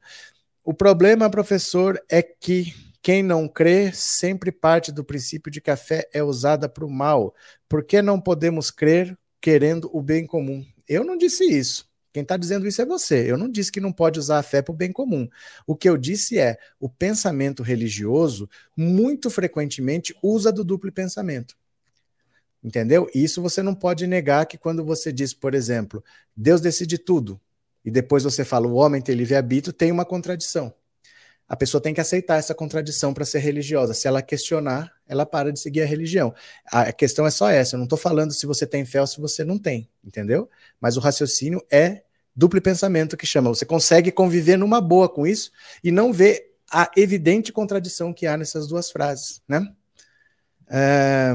O 0.63 0.75
problema, 0.75 1.27
professor, 1.29 1.99
é 2.07 2.21
que 2.21 2.73
quem 3.01 3.23
não 3.23 3.47
crê 3.47 3.91
sempre 3.91 4.51
parte 4.51 4.91
do 4.91 5.03
princípio 5.03 5.51
de 5.51 5.59
que 5.59 5.71
a 5.71 5.77
fé 5.77 6.07
é 6.13 6.23
usada 6.23 6.69
para 6.69 6.85
o 6.85 6.89
mal. 6.89 7.33
Por 7.67 7.83
que 7.83 8.01
não 8.01 8.21
podemos 8.21 8.69
crer 8.69 9.17
querendo 9.41 9.89
o 9.91 10.01
bem 10.01 10.25
comum? 10.25 10.63
Eu 10.87 11.03
não 11.03 11.17
disse 11.17 11.43
isso. 11.43 11.84
Quem 12.15 12.21
está 12.21 12.37
dizendo 12.37 12.65
isso 12.65 12.81
é 12.81 12.85
você. 12.85 13.29
Eu 13.29 13.37
não 13.37 13.49
disse 13.51 13.69
que 13.69 13.81
não 13.81 13.91
pode 13.91 14.17
usar 14.17 14.39
a 14.39 14.41
fé 14.41 14.61
para 14.61 14.71
o 14.71 14.75
bem 14.75 14.89
comum. 14.89 15.27
O 15.67 15.75
que 15.75 15.89
eu 15.89 15.97
disse 15.97 16.39
é 16.39 16.57
o 16.79 16.87
pensamento 16.87 17.61
religioso 17.61 18.49
muito 18.73 19.29
frequentemente 19.29 20.15
usa 20.23 20.49
do 20.49 20.63
duplo 20.63 20.89
pensamento. 20.93 21.57
Entendeu? 22.63 23.09
Isso 23.13 23.41
você 23.41 23.61
não 23.61 23.75
pode 23.75 24.07
negar 24.07 24.45
que 24.45 24.57
quando 24.57 24.81
você 24.81 25.11
diz, 25.11 25.33
por 25.33 25.53
exemplo, 25.53 26.01
Deus 26.33 26.61
decide 26.61 26.97
tudo, 26.97 27.37
e 27.83 27.91
depois 27.91 28.23
você 28.23 28.45
fala 28.45 28.65
o 28.65 28.75
homem 28.75 29.01
tem 29.01 29.13
livre-arbítrio, 29.13 29.73
tem 29.73 29.91
uma 29.91 30.05
contradição. 30.05 30.73
A 31.47 31.55
pessoa 31.55 31.79
tem 31.81 31.93
que 31.93 32.01
aceitar 32.01 32.37
essa 32.37 32.55
contradição 32.55 33.13
para 33.13 33.23
ser 33.23 33.39
religiosa. 33.39 33.93
Se 33.93 34.07
ela 34.07 34.21
questionar, 34.21 34.91
ela 35.07 35.25
para 35.25 35.53
de 35.53 35.59
seguir 35.59 35.81
a 35.81 35.85
religião. 35.85 36.33
A 36.71 36.91
questão 36.91 37.25
é 37.25 37.31
só 37.31 37.49
essa. 37.49 37.75
Eu 37.75 37.77
não 37.77 37.85
estou 37.85 37.97
falando 37.97 38.33
se 38.33 38.45
você 38.45 38.65
tem 38.65 38.83
fé 38.85 38.99
ou 38.99 39.07
se 39.07 39.21
você 39.21 39.43
não 39.43 39.59
tem, 39.59 39.87
entendeu? 40.03 40.49
Mas 40.81 40.97
o 40.97 40.99
raciocínio 40.99 41.63
é 41.71 42.03
duplo 42.35 42.61
pensamento 42.61 43.15
que 43.15 43.27
chama. 43.27 43.49
Você 43.49 43.65
consegue 43.65 44.11
conviver 44.11 44.57
numa 44.57 44.81
boa 44.81 45.07
com 45.07 45.25
isso 45.25 45.51
e 45.83 45.91
não 45.91 46.11
ver 46.11 46.55
a 46.71 46.89
evidente 46.97 47.53
contradição 47.53 48.11
que 48.11 48.25
há 48.25 48.35
nessas 48.35 48.67
duas 48.67 48.91
frases, 48.91 49.41
né? 49.47 49.65
É... 50.67 51.33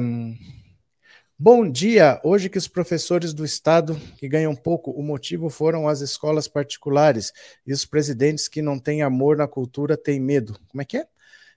Bom 1.42 1.70
dia! 1.70 2.20
Hoje 2.22 2.50
que 2.50 2.58
os 2.58 2.68
professores 2.68 3.32
do 3.32 3.46
Estado 3.46 3.98
que 4.18 4.28
ganham 4.28 4.54
pouco, 4.54 4.90
o 4.90 5.02
motivo 5.02 5.48
foram 5.48 5.88
as 5.88 6.02
escolas 6.02 6.46
particulares 6.46 7.32
e 7.66 7.72
os 7.72 7.86
presidentes 7.86 8.46
que 8.46 8.60
não 8.60 8.78
têm 8.78 9.00
amor 9.00 9.38
na 9.38 9.48
cultura 9.48 9.96
têm 9.96 10.20
medo. 10.20 10.60
Como 10.68 10.82
é 10.82 10.84
que 10.84 10.98
é? 10.98 11.06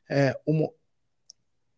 é. 0.09 0.39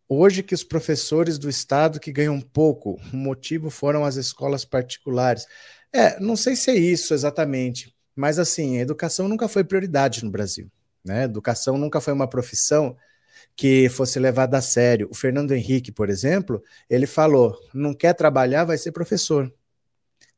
Hoje 0.08 0.44
que 0.44 0.54
os 0.54 0.64
professores 0.64 1.40
do 1.40 1.50
Estado 1.50 2.00
que 2.00 2.12
ganham 2.12 2.40
pouco, 2.40 3.02
o 3.12 3.18
motivo 3.18 3.72
foram 3.72 4.06
as 4.06 4.18
escolas 4.18 4.64
particulares. 4.64 5.48
É, 5.92 6.20
não 6.20 6.36
sei 6.36 6.56
se 6.56 6.70
é 6.70 6.76
isso 6.76 7.12
exatamente, 7.12 7.92
mas 8.16 8.38
assim, 8.38 8.78
a 8.78 8.82
educação 8.82 9.28
nunca 9.28 9.48
foi 9.48 9.64
prioridade 9.64 10.24
no 10.24 10.30
Brasil. 10.30 10.72
Né? 11.04 11.24
Educação 11.24 11.76
nunca 11.76 12.00
foi 12.00 12.14
uma 12.14 12.30
profissão 12.30 12.96
que 13.56 13.90
fosse 13.90 14.20
levada 14.20 14.58
a 14.58 14.62
sério. 14.62 15.08
O 15.12 15.16
Fernando 15.16 15.54
Henrique, 15.54 15.92
por 15.92 16.10
exemplo, 16.10 16.62
ele 16.90 17.08
falou: 17.08 17.58
não 17.74 17.94
quer 17.94 18.14
trabalhar, 18.14 18.66
vai 18.66 18.78
ser 18.78 18.92
professor. 18.92 19.52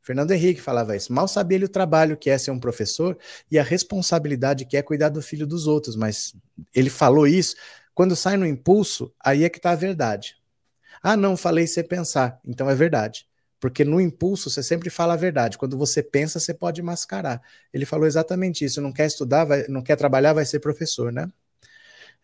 Fernando 0.00 0.30
Henrique 0.30 0.60
falava 0.60 0.96
isso. 0.96 1.12
Mal 1.12 1.28
sabia 1.28 1.56
ele 1.56 1.66
o 1.66 1.68
trabalho 1.68 2.16
que 2.16 2.30
é 2.30 2.38
ser 2.38 2.50
um 2.50 2.58
professor 2.58 3.18
e 3.50 3.58
a 3.58 3.62
responsabilidade 3.62 4.64
que 4.64 4.76
é 4.76 4.82
cuidar 4.82 5.10
do 5.10 5.20
filho 5.20 5.46
dos 5.46 5.66
outros, 5.66 5.96
mas 5.96 6.34
ele 6.74 6.88
falou 6.88 7.26
isso. 7.26 7.54
Quando 7.94 8.16
sai 8.16 8.36
no 8.36 8.46
impulso, 8.46 9.12
aí 9.22 9.44
é 9.44 9.50
que 9.50 9.58
está 9.58 9.72
a 9.72 9.76
verdade. 9.76 10.36
Ah, 11.02 11.16
não, 11.16 11.36
falei 11.36 11.66
sem 11.66 11.84
pensar, 11.84 12.40
então 12.46 12.70
é 12.70 12.74
verdade. 12.74 13.26
Porque 13.60 13.84
no 13.84 14.00
impulso 14.00 14.48
você 14.48 14.62
sempre 14.62 14.88
fala 14.88 15.14
a 15.14 15.16
verdade. 15.16 15.58
Quando 15.58 15.76
você 15.76 16.02
pensa, 16.02 16.38
você 16.38 16.54
pode 16.54 16.80
mascarar. 16.80 17.42
Ele 17.72 17.84
falou 17.84 18.06
exatamente 18.06 18.64
isso. 18.64 18.80
Não 18.80 18.92
quer 18.92 19.06
estudar, 19.06 19.44
vai, 19.44 19.66
não 19.68 19.82
quer 19.82 19.96
trabalhar, 19.96 20.32
vai 20.32 20.44
ser 20.44 20.60
professor, 20.60 21.12
né? 21.12 21.28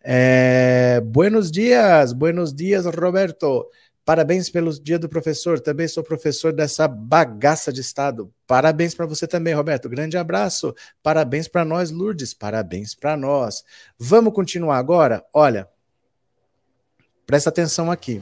É, 0.07 1.01
buenos 1.01 1.49
dias, 1.49 2.13
buenos 2.13 2.53
dias, 2.53 2.85
Roberto. 2.85 3.67
Parabéns 4.05 4.51
pelo 4.51 4.71
dia 4.79 4.99
do 4.99 5.09
professor. 5.09 5.59
Também 5.59 5.87
sou 5.87 6.03
professor 6.03 6.53
dessa 6.53 6.87
bagaça 6.87 7.73
de 7.73 7.81
estado. 7.81 8.31
Parabéns 8.45 8.93
para 8.93 9.07
você 9.07 9.25
também, 9.25 9.55
Roberto. 9.55 9.89
Grande 9.89 10.15
abraço. 10.15 10.75
Parabéns 11.01 11.47
para 11.47 11.65
nós, 11.65 11.89
Lourdes. 11.89 12.35
Parabéns 12.35 12.93
para 12.93 13.17
nós. 13.17 13.63
Vamos 13.97 14.31
continuar 14.31 14.77
agora? 14.77 15.25
Olha, 15.33 15.67
presta 17.25 17.49
atenção 17.49 17.89
aqui. 17.89 18.21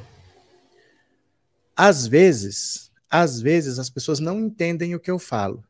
Às 1.76 2.08
vezes, 2.08 2.94
às 3.10 3.42
vezes 3.42 3.78
as 3.78 3.90
pessoas 3.90 4.22
não 4.22 4.40
entendem 4.40 4.96
o 4.96 5.00
que 5.02 5.12
eu 5.12 5.20
falo, 5.20 5.62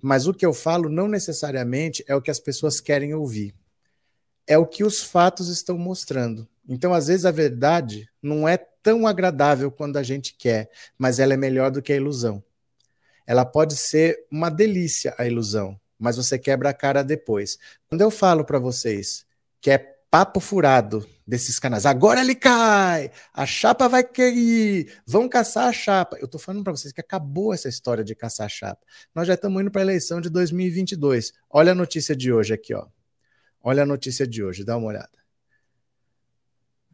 mas 0.00 0.28
o 0.28 0.34
que 0.34 0.46
eu 0.46 0.54
falo 0.54 0.88
não 0.88 1.08
necessariamente 1.08 2.04
é 2.06 2.14
o 2.14 2.22
que 2.22 2.30
as 2.30 2.38
pessoas 2.38 2.78
querem 2.78 3.14
ouvir. 3.14 3.52
É 4.50 4.58
o 4.58 4.66
que 4.66 4.82
os 4.82 5.00
fatos 5.00 5.48
estão 5.48 5.78
mostrando. 5.78 6.48
Então, 6.68 6.92
às 6.92 7.06
vezes, 7.06 7.24
a 7.24 7.30
verdade 7.30 8.08
não 8.20 8.48
é 8.48 8.56
tão 8.56 9.06
agradável 9.06 9.70
quando 9.70 9.96
a 9.96 10.02
gente 10.02 10.34
quer, 10.34 10.68
mas 10.98 11.20
ela 11.20 11.34
é 11.34 11.36
melhor 11.36 11.70
do 11.70 11.80
que 11.80 11.92
a 11.92 11.96
ilusão. 11.96 12.42
Ela 13.24 13.44
pode 13.44 13.76
ser 13.76 14.26
uma 14.28 14.50
delícia, 14.50 15.14
a 15.16 15.24
ilusão, 15.24 15.78
mas 15.96 16.16
você 16.16 16.36
quebra 16.36 16.70
a 16.70 16.74
cara 16.74 17.04
depois. 17.04 17.58
Quando 17.88 18.00
eu 18.00 18.10
falo 18.10 18.44
para 18.44 18.58
vocês 18.58 19.24
que 19.60 19.70
é 19.70 19.78
papo 20.10 20.40
furado 20.40 21.08
desses 21.24 21.60
canais. 21.60 21.86
Agora 21.86 22.20
ele 22.20 22.34
cai, 22.34 23.12
a 23.32 23.46
chapa 23.46 23.88
vai 23.88 24.02
cair, 24.02 24.92
vão 25.06 25.28
caçar 25.28 25.68
a 25.68 25.72
chapa. 25.72 26.18
Eu 26.20 26.26
tô 26.26 26.40
falando 26.40 26.64
para 26.64 26.72
vocês 26.72 26.92
que 26.92 27.00
acabou 27.00 27.54
essa 27.54 27.68
história 27.68 28.02
de 28.02 28.16
caçar 28.16 28.46
a 28.46 28.48
chapa. 28.48 28.84
Nós 29.14 29.28
já 29.28 29.34
estamos 29.34 29.62
indo 29.62 29.70
para 29.70 29.82
a 29.82 29.84
eleição 29.84 30.20
de 30.20 30.28
2022. 30.28 31.32
Olha 31.48 31.70
a 31.70 31.74
notícia 31.74 32.16
de 32.16 32.32
hoje 32.32 32.52
aqui, 32.52 32.74
ó. 32.74 32.88
Olha 33.62 33.82
a 33.82 33.86
notícia 33.86 34.26
de 34.26 34.42
hoje, 34.42 34.64
dá 34.64 34.76
uma 34.76 34.88
olhada. 34.88 35.20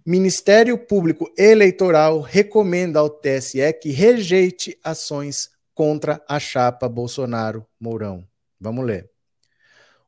Ministério 0.04 0.78
Público 0.78 1.32
Eleitoral 1.36 2.20
recomenda 2.20 3.00
ao 3.00 3.10
TSE 3.10 3.72
que 3.72 3.90
rejeite 3.90 4.78
ações 4.82 5.50
contra 5.74 6.22
a 6.28 6.38
chapa 6.38 6.88
Bolsonaro-Mourão. 6.88 8.26
Vamos 8.60 8.84
ler. 8.84 9.15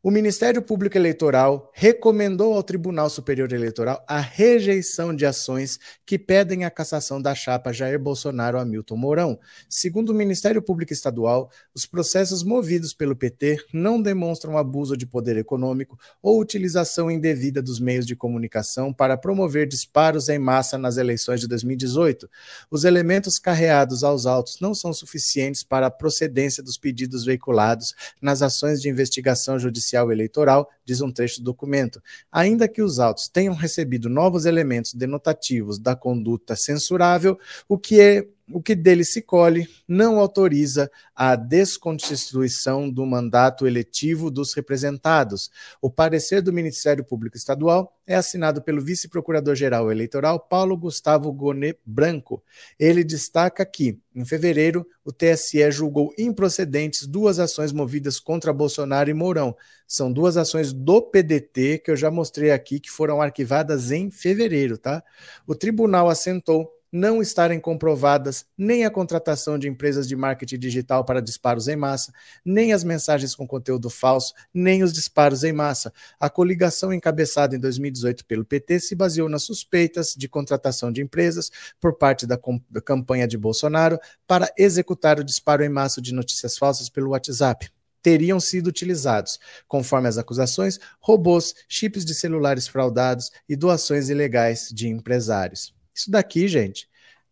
O 0.08 0.10
Ministério 0.10 0.62
Público 0.62 0.96
Eleitoral 0.96 1.70
recomendou 1.74 2.54
ao 2.54 2.62
Tribunal 2.62 3.10
Superior 3.10 3.52
Eleitoral 3.52 4.02
a 4.08 4.18
rejeição 4.18 5.14
de 5.14 5.26
ações 5.26 5.78
que 6.06 6.18
pedem 6.18 6.64
a 6.64 6.70
cassação 6.70 7.20
da 7.20 7.34
chapa 7.34 7.74
Jair 7.74 8.00
Bolsonaro 8.00 8.58
Hamilton 8.58 8.96
Mourão. 8.96 9.38
Segundo 9.68 10.08
o 10.08 10.14
Ministério 10.14 10.62
Público 10.62 10.94
Estadual, 10.94 11.50
os 11.74 11.84
processos 11.84 12.42
movidos 12.42 12.94
pelo 12.94 13.14
PT 13.14 13.58
não 13.70 14.00
demonstram 14.00 14.56
abuso 14.56 14.96
de 14.96 15.04
poder 15.04 15.36
econômico 15.36 15.98
ou 16.22 16.40
utilização 16.40 17.10
indevida 17.10 17.60
dos 17.60 17.78
meios 17.78 18.06
de 18.06 18.16
comunicação 18.16 18.94
para 18.94 19.14
promover 19.14 19.68
disparos 19.68 20.30
em 20.30 20.38
massa 20.38 20.78
nas 20.78 20.96
eleições 20.96 21.38
de 21.38 21.46
2018. 21.46 22.30
Os 22.70 22.84
elementos 22.84 23.38
carreados 23.38 24.02
aos 24.02 24.24
autos 24.24 24.58
não 24.58 24.72
são 24.72 24.90
suficientes 24.90 25.62
para 25.62 25.88
a 25.88 25.90
procedência 25.90 26.62
dos 26.62 26.78
pedidos 26.78 27.26
veiculados 27.26 27.94
nas 28.22 28.40
ações 28.40 28.80
de 28.80 28.88
investigação 28.88 29.58
judicial 29.58 29.97
Eleitoral, 30.12 30.68
diz 30.84 31.00
um 31.00 31.10
trecho 31.10 31.40
do 31.40 31.44
documento. 31.44 32.02
Ainda 32.30 32.68
que 32.68 32.82
os 32.82 32.98
autos 32.98 33.28
tenham 33.28 33.54
recebido 33.54 34.08
novos 34.08 34.44
elementos 34.46 34.94
denotativos 34.94 35.78
da 35.78 35.96
conduta 35.96 36.54
censurável, 36.54 37.38
o 37.68 37.78
que 37.78 38.00
é 38.00 38.26
o 38.52 38.62
que 38.62 38.74
dele 38.74 39.04
se 39.04 39.20
colhe 39.20 39.68
não 39.86 40.18
autoriza 40.18 40.90
a 41.14 41.36
desconstituição 41.36 42.88
do 42.88 43.04
mandato 43.04 43.66
eletivo 43.66 44.30
dos 44.30 44.54
representados. 44.54 45.50
O 45.82 45.90
parecer 45.90 46.40
do 46.40 46.52
Ministério 46.52 47.04
Público 47.04 47.36
Estadual 47.36 47.94
é 48.06 48.14
assinado 48.14 48.62
pelo 48.62 48.80
vice-procurador-geral 48.80 49.92
eleitoral 49.92 50.40
Paulo 50.40 50.76
Gustavo 50.76 51.32
Gonet 51.32 51.78
Branco. 51.84 52.42
Ele 52.78 53.04
destaca 53.04 53.64
que, 53.66 53.98
em 54.14 54.24
fevereiro, 54.24 54.86
o 55.04 55.12
TSE 55.12 55.70
julgou 55.70 56.14
improcedentes 56.18 57.06
duas 57.06 57.38
ações 57.38 57.72
movidas 57.72 58.18
contra 58.18 58.52
Bolsonaro 58.52 59.10
e 59.10 59.14
Mourão. 59.14 59.54
São 59.86 60.12
duas 60.12 60.36
ações 60.36 60.72
do 60.72 61.02
PDT 61.02 61.78
que 61.84 61.90
eu 61.90 61.96
já 61.96 62.10
mostrei 62.10 62.50
aqui 62.50 62.80
que 62.80 62.90
foram 62.90 63.20
arquivadas 63.20 63.90
em 63.90 64.10
fevereiro, 64.10 64.78
tá? 64.78 65.02
O 65.46 65.54
tribunal 65.54 66.08
assentou 66.08 66.77
não 66.92 67.20
estarem 67.20 67.60
comprovadas 67.60 68.46
nem 68.56 68.84
a 68.84 68.90
contratação 68.90 69.58
de 69.58 69.68
empresas 69.68 70.08
de 70.08 70.16
marketing 70.16 70.58
digital 70.58 71.04
para 71.04 71.20
disparos 71.20 71.68
em 71.68 71.76
massa, 71.76 72.12
nem 72.44 72.72
as 72.72 72.82
mensagens 72.82 73.34
com 73.34 73.46
conteúdo 73.46 73.90
falso, 73.90 74.32
nem 74.52 74.82
os 74.82 74.92
disparos 74.92 75.44
em 75.44 75.52
massa. 75.52 75.92
A 76.18 76.30
coligação 76.30 76.92
encabeçada 76.92 77.54
em 77.54 77.60
2018 77.60 78.24
pelo 78.24 78.44
PT 78.44 78.80
se 78.80 78.94
baseou 78.94 79.28
nas 79.28 79.42
suspeitas 79.42 80.14
de 80.16 80.28
contratação 80.28 80.90
de 80.90 81.02
empresas 81.02 81.50
por 81.80 81.96
parte 81.96 82.26
da, 82.26 82.38
da 82.70 82.80
campanha 82.80 83.28
de 83.28 83.36
Bolsonaro 83.36 83.98
para 84.26 84.52
executar 84.56 85.18
o 85.18 85.24
disparo 85.24 85.62
em 85.62 85.68
massa 85.68 86.00
de 86.00 86.14
notícias 86.14 86.56
falsas 86.56 86.88
pelo 86.88 87.10
WhatsApp 87.10 87.70
teriam 88.00 88.38
sido 88.40 88.68
utilizados, 88.68 89.38
conforme 89.66 90.08
as 90.08 90.16
acusações, 90.18 90.78
robôs, 91.00 91.54
chips 91.68 92.04
de 92.04 92.14
celulares 92.14 92.68
fraudados 92.68 93.30
e 93.48 93.56
doações 93.56 94.08
ilegais 94.08 94.68
de 94.72 94.88
empresários. 94.88 95.77
Isso 95.98 96.12
daqui, 96.12 96.46
gente, 96.46 96.88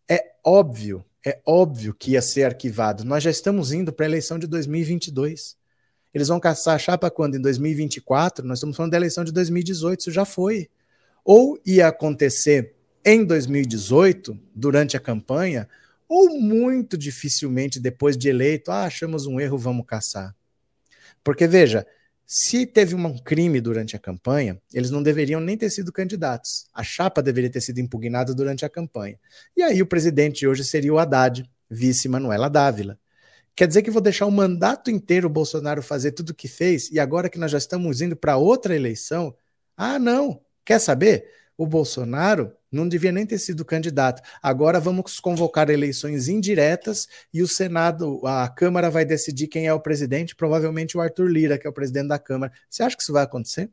é 0.09 0.33
óbvio, 0.43 1.05
é 1.25 1.39
óbvio 1.45 1.93
que 1.93 2.11
ia 2.11 2.21
ser 2.21 2.43
arquivado. 2.43 3.05
Nós 3.05 3.23
já 3.23 3.29
estamos 3.31 3.71
indo 3.71 3.93
para 3.93 4.05
a 4.05 4.09
eleição 4.09 4.37
de 4.37 4.45
2022. 4.45 5.55
Eles 6.13 6.27
vão 6.27 6.37
caçar 6.37 6.75
a 6.75 6.77
chapa 6.77 7.09
quando? 7.09 7.35
Em 7.35 7.41
2024? 7.41 8.45
Nós 8.45 8.57
estamos 8.57 8.75
falando 8.75 8.91
da 8.91 8.97
eleição 8.97 9.23
de 9.23 9.31
2018, 9.31 10.01
isso 10.01 10.11
já 10.11 10.25
foi. 10.25 10.69
Ou 11.23 11.57
ia 11.65 11.87
acontecer 11.87 12.75
em 13.05 13.23
2018, 13.23 14.37
durante 14.53 14.97
a 14.97 14.99
campanha, 14.99 15.69
ou 16.05 16.37
muito 16.37 16.97
dificilmente 16.97 17.79
depois 17.79 18.17
de 18.17 18.27
eleito, 18.27 18.69
ah, 18.69 18.83
achamos 18.83 19.25
um 19.25 19.39
erro, 19.39 19.57
vamos 19.57 19.85
caçar. 19.85 20.35
Porque 21.23 21.47
veja, 21.47 21.87
se 22.29 22.65
teve 22.65 22.93
um 22.93 23.17
crime 23.17 23.61
durante 23.61 23.95
a 23.95 23.99
campanha, 23.99 24.61
eles 24.73 24.91
não 24.91 25.01
deveriam 25.01 25.39
nem 25.39 25.57
ter 25.57 25.69
sido 25.69 25.93
candidatos. 25.93 26.67
A 26.73 26.83
chapa 26.83 27.23
deveria 27.23 27.49
ter 27.49 27.61
sido 27.61 27.79
impugnada 27.79 28.35
durante 28.35 28.65
a 28.65 28.69
campanha. 28.69 29.17
E 29.55 29.63
aí 29.63 29.81
o 29.81 29.87
presidente 29.87 30.45
hoje 30.45 30.65
seria 30.65 30.93
o 30.93 30.99
Haddad, 30.99 31.49
vice 31.69 32.09
Manuela 32.09 32.49
Dávila. 32.49 32.99
Quer 33.55 33.65
dizer 33.65 33.81
que 33.81 33.89
vou 33.89 34.01
deixar 34.01 34.25
o 34.25 34.31
mandato 34.31 34.91
inteiro 34.91 35.27
o 35.27 35.31
Bolsonaro 35.31 35.81
fazer 35.81 36.11
tudo 36.11 36.31
o 36.31 36.35
que 36.35 36.49
fez 36.49 36.91
e 36.91 36.99
agora 36.99 37.29
que 37.29 37.39
nós 37.39 37.49
já 37.49 37.57
estamos 37.57 38.01
indo 38.01 38.15
para 38.15 38.35
outra 38.35 38.75
eleição? 38.75 39.33
Ah, 39.77 39.97
não. 39.97 40.41
Quer 40.65 40.79
saber? 40.79 41.31
O 41.57 41.65
Bolsonaro 41.65 42.53
não 42.71 42.87
devia 42.87 43.11
nem 43.11 43.25
ter 43.25 43.39
sido 43.39 43.65
candidato. 43.65 44.21
Agora 44.41 44.79
vamos 44.79 45.19
convocar 45.19 45.69
eleições 45.69 46.27
indiretas 46.27 47.07
e 47.33 47.41
o 47.41 47.47
Senado, 47.47 48.21
a 48.25 48.47
Câmara 48.47 48.89
vai 48.89 49.03
decidir 49.03 49.47
quem 49.47 49.65
é 49.65 49.73
o 49.73 49.79
presidente, 49.79 50.35
provavelmente 50.35 50.95
o 50.95 51.01
Arthur 51.01 51.27
Lira, 51.27 51.57
que 51.57 51.65
é 51.65 51.69
o 51.69 51.73
presidente 51.73 52.09
da 52.09 52.19
Câmara. 52.19 52.51
Você 52.69 52.83
acha 52.83 52.95
que 52.95 53.01
isso 53.01 53.13
vai 53.13 53.23
acontecer? 53.23 53.69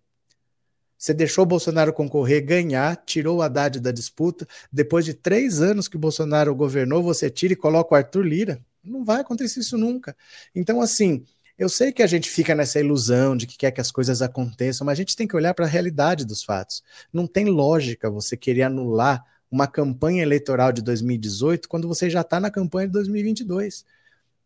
Você 0.96 1.12
deixou 1.12 1.42
o 1.42 1.46
Bolsonaro 1.46 1.92
concorrer, 1.92 2.42
ganhar, 2.42 2.96
tirou 3.04 3.38
o 3.38 3.42
Haddad 3.42 3.78
da 3.78 3.92
disputa. 3.92 4.48
Depois 4.72 5.04
de 5.04 5.12
três 5.12 5.60
anos 5.60 5.86
que 5.86 5.96
o 5.96 5.98
Bolsonaro 5.98 6.54
governou, 6.54 7.02
você 7.02 7.28
tira 7.28 7.52
e 7.52 7.56
coloca 7.56 7.94
o 7.94 7.96
Arthur 7.96 8.22
Lira. 8.22 8.64
Não 8.82 9.04
vai 9.04 9.20
acontecer 9.20 9.60
isso 9.60 9.76
nunca. 9.76 10.16
Então, 10.54 10.80
assim, 10.80 11.24
eu 11.56 11.68
sei 11.68 11.92
que 11.92 12.02
a 12.02 12.06
gente 12.06 12.28
fica 12.28 12.54
nessa 12.54 12.80
ilusão 12.80 13.36
de 13.36 13.46
que 13.46 13.56
quer 13.56 13.70
que 13.70 13.80
as 13.80 13.92
coisas 13.92 14.20
aconteçam, 14.20 14.84
mas 14.84 14.94
a 14.94 14.96
gente 15.00 15.16
tem 15.16 15.26
que 15.26 15.36
olhar 15.36 15.54
para 15.54 15.66
a 15.66 15.68
realidade 15.68 16.24
dos 16.24 16.42
fatos. 16.42 16.82
Não 17.12 17.26
tem 17.26 17.46
lógica 17.46 18.10
você 18.10 18.36
querer 18.36 18.62
anular 18.62 19.24
uma 19.50 19.68
campanha 19.68 20.22
eleitoral 20.22 20.72
de 20.72 20.82
2018 20.82 21.68
quando 21.68 21.86
você 21.86 22.10
já 22.10 22.22
está 22.22 22.40
na 22.40 22.50
campanha 22.50 22.88
de 22.88 22.92
2022. 22.94 23.84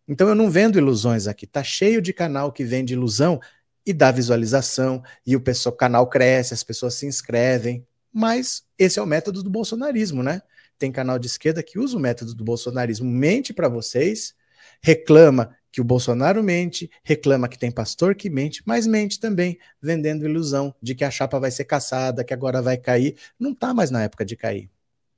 Então 0.07 0.29
eu 0.29 0.35
não 0.35 0.51
vendo 0.51 0.79
ilusões 0.79 1.27
aqui. 1.27 1.47
Tá 1.47 1.65
cheio 1.65 2.03
de 2.03 2.13
canal 2.13 2.53
que 2.53 2.63
vende 2.63 2.93
ilusão 2.93 3.41
e 3.87 3.93
dá 3.95 4.11
visualização 4.11 5.03
e 5.27 5.35
o 5.35 5.41
pessoal, 5.41 5.75
canal 5.75 6.07
cresce, 6.09 6.53
as 6.53 6.63
pessoas 6.63 6.95
se 6.95 7.07
inscrevem. 7.07 7.87
Mas 8.13 8.65
esse 8.79 8.99
é 8.99 9.03
o 9.03 9.07
método 9.07 9.43
do 9.43 9.49
bolsonarismo, 9.49 10.23
né? 10.23 10.43
Tem 10.79 10.93
canal 10.93 11.19
de 11.19 11.27
esquerda 11.27 11.63
que 11.63 11.79
usa 11.79 11.97
o 11.97 12.01
método 12.01 12.35
do 12.35 12.45
bolsonarismo, 12.45 13.11
mente 13.11 13.53
para 13.55 13.69
vocês, 13.69 14.35
reclama 14.83 15.57
que 15.79 15.81
o 15.81 15.85
Bolsonaro 15.85 16.43
mente, 16.43 16.91
reclama 17.05 17.49
que 17.49 17.57
tem 17.57 17.71
pastor 17.71 18.17
que 18.17 18.29
mente, 18.29 18.65
mas 18.67 18.85
mente 18.85 19.21
também, 19.21 19.57
vendendo 19.81 20.25
ilusão 20.25 20.75
de 20.83 20.93
que 20.93 21.05
a 21.05 21.11
chapa 21.11 21.39
vai 21.39 21.53
ser 21.53 21.67
caçada, 21.67 22.25
que 22.25 22.35
agora 22.35 22.61
vai 22.61 22.77
cair. 22.77 23.17
Não 23.39 23.53
está 23.53 23.73
mais 23.73 23.89
na 23.89 24.03
época 24.03 24.25
de 24.25 24.35
cair. 24.35 24.69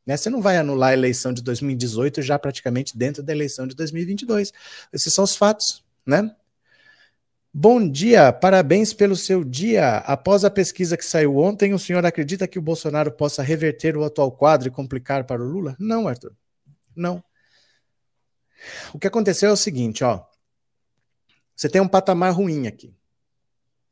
Né? 0.04 0.18
Você 0.18 0.28
não 0.28 0.42
vai 0.42 0.58
anular 0.58 0.90
a 0.90 0.92
eleição 0.92 1.32
de 1.32 1.42
2018 1.42 2.20
já 2.20 2.38
praticamente 2.38 2.94
dentro 2.94 3.22
da 3.22 3.32
eleição 3.32 3.66
de 3.66 3.74
2022. 3.74 4.52
Esses 4.92 5.14
são 5.14 5.24
os 5.24 5.34
fatos, 5.34 5.82
né? 6.04 6.30
Bom 7.50 7.88
dia, 7.90 8.30
parabéns 8.30 8.92
pelo 8.92 9.16
seu 9.16 9.42
dia. 9.42 9.96
Após 9.96 10.44
a 10.44 10.50
pesquisa 10.50 10.94
que 10.94 11.06
saiu 11.06 11.38
ontem, 11.38 11.72
o 11.72 11.78
senhor 11.78 12.04
acredita 12.04 12.46
que 12.46 12.58
o 12.58 12.62
Bolsonaro 12.62 13.10
possa 13.10 13.42
reverter 13.42 13.96
o 13.96 14.04
atual 14.04 14.30
quadro 14.30 14.68
e 14.68 14.70
complicar 14.70 15.24
para 15.24 15.42
o 15.42 15.46
Lula? 15.46 15.74
Não, 15.78 16.06
Arthur. 16.06 16.34
Não. 16.94 17.24
O 18.92 18.98
que 18.98 19.06
aconteceu 19.06 19.48
é 19.48 19.52
o 19.52 19.56
seguinte, 19.56 20.04
ó. 20.04 20.28
Você 21.60 21.68
tem 21.68 21.82
um 21.82 21.86
patamar 21.86 22.32
ruim 22.32 22.66
aqui, 22.66 22.96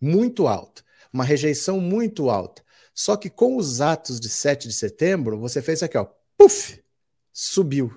muito 0.00 0.46
alto, 0.48 0.82
uma 1.12 1.22
rejeição 1.22 1.78
muito 1.78 2.30
alta. 2.30 2.64
Só 2.94 3.14
que 3.14 3.28
com 3.28 3.58
os 3.58 3.82
atos 3.82 4.18
de 4.18 4.30
7 4.30 4.68
de 4.68 4.72
setembro, 4.72 5.38
você 5.38 5.60
fez 5.60 5.82
aqui, 5.82 5.98
ó, 5.98 6.06
puf, 6.34 6.82
subiu, 7.30 7.92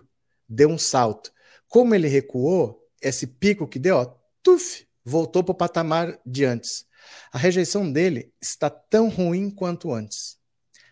deu 0.45 0.67
um 0.67 0.77
salto. 0.77 1.31
Como 1.69 1.95
ele 1.95 2.09
recuou, 2.09 2.85
esse 3.01 3.25
pico 3.25 3.65
que 3.65 3.79
deu, 3.79 3.95
ó, 3.95 4.13
tuf, 4.43 4.85
voltou 5.05 5.41
para 5.41 5.53
o 5.53 5.55
patamar 5.55 6.19
de 6.25 6.43
antes. 6.43 6.85
A 7.31 7.37
rejeição 7.37 7.89
dele 7.89 8.33
está 8.41 8.69
tão 8.69 9.07
ruim 9.07 9.49
quanto 9.49 9.93
antes. 9.93 10.37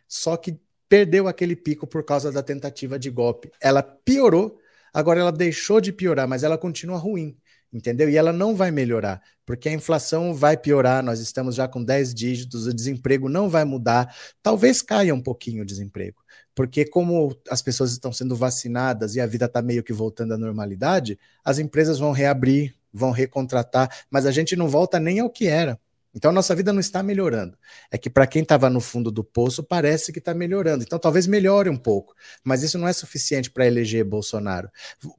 Só 0.08 0.38
que 0.38 0.58
perdeu 0.88 1.28
aquele 1.28 1.58
pico 1.58 1.86
por 1.86 2.06
causa 2.06 2.32
da 2.32 2.42
tentativa 2.42 2.98
de 2.98 3.10
golpe. 3.10 3.52
Ela 3.60 3.84
piorou, 3.84 4.58
agora 4.94 5.20
ela 5.20 5.34
deixou 5.34 5.82
de 5.82 5.92
piorar, 5.92 6.30
mas 6.30 6.44
ela 6.44 6.58
continua 6.58 6.98
ruim 6.98 7.38
entendeu? 7.72 8.10
E 8.10 8.18
ela 8.18 8.34
não 8.34 8.56
vai 8.56 8.72
melhorar, 8.72 9.22
porque 9.46 9.70
a 9.70 9.74
inflação 9.74 10.34
vai 10.34 10.58
piorar, 10.58 11.04
nós 11.04 11.20
estamos 11.20 11.56
já 11.56 11.68
com 11.68 11.84
10 11.84 12.14
dígitos, 12.14 12.68
o 12.68 12.74
desemprego 12.74 13.30
não 13.30 13.50
vai 13.50 13.64
mudar, 13.66 14.16
talvez 14.42 14.82
caia 14.82 15.14
um 15.14 15.22
pouquinho 15.22 15.64
o 15.64 15.66
desemprego, 15.66 16.24
porque 16.56 16.86
como 16.86 17.36
as 17.50 17.62
pessoas 17.62 17.92
estão 17.92 18.12
sendo 18.12 18.36
vacinadas 18.36 19.16
e 19.16 19.22
a 19.22 19.26
vida 19.28 19.46
está 19.46 19.62
meio 19.62 19.84
que 19.84 19.94
voltando 19.94 20.34
à 20.34 20.38
normalidade, 20.38 21.18
as 21.44 21.60
empresas 21.60 22.00
vão 22.00 22.12
reabrir, 22.12 22.76
vão 22.92 23.12
recontratar, 23.12 23.90
mas 24.10 24.26
a 24.26 24.32
gente 24.32 24.56
não 24.56 24.68
volta 24.68 25.00
nem 25.00 25.20
ao 25.20 25.30
que 25.30 25.48
era. 25.48 25.80
Então, 26.14 26.32
nossa 26.32 26.56
vida 26.56 26.74
não 26.74 26.80
está 26.80 27.04
melhorando. 27.04 27.58
É 27.92 27.98
que 27.98 28.10
para 28.10 28.26
quem 28.26 28.42
estava 28.42 28.70
no 28.70 28.82
fundo 28.82 29.12
do 29.12 29.24
poço, 29.24 29.64
parece 29.64 30.12
que 30.12 30.20
está 30.20 30.34
melhorando. 30.34 30.84
Então, 30.84 30.98
talvez 30.98 31.28
melhore 31.28 31.70
um 31.70 31.78
pouco. 31.78 32.16
Mas 32.44 32.64
isso 32.64 32.78
não 32.78 32.88
é 32.88 32.94
suficiente 32.94 33.52
para 33.52 33.68
eleger 33.68 34.04
Bolsonaro. 34.04 34.70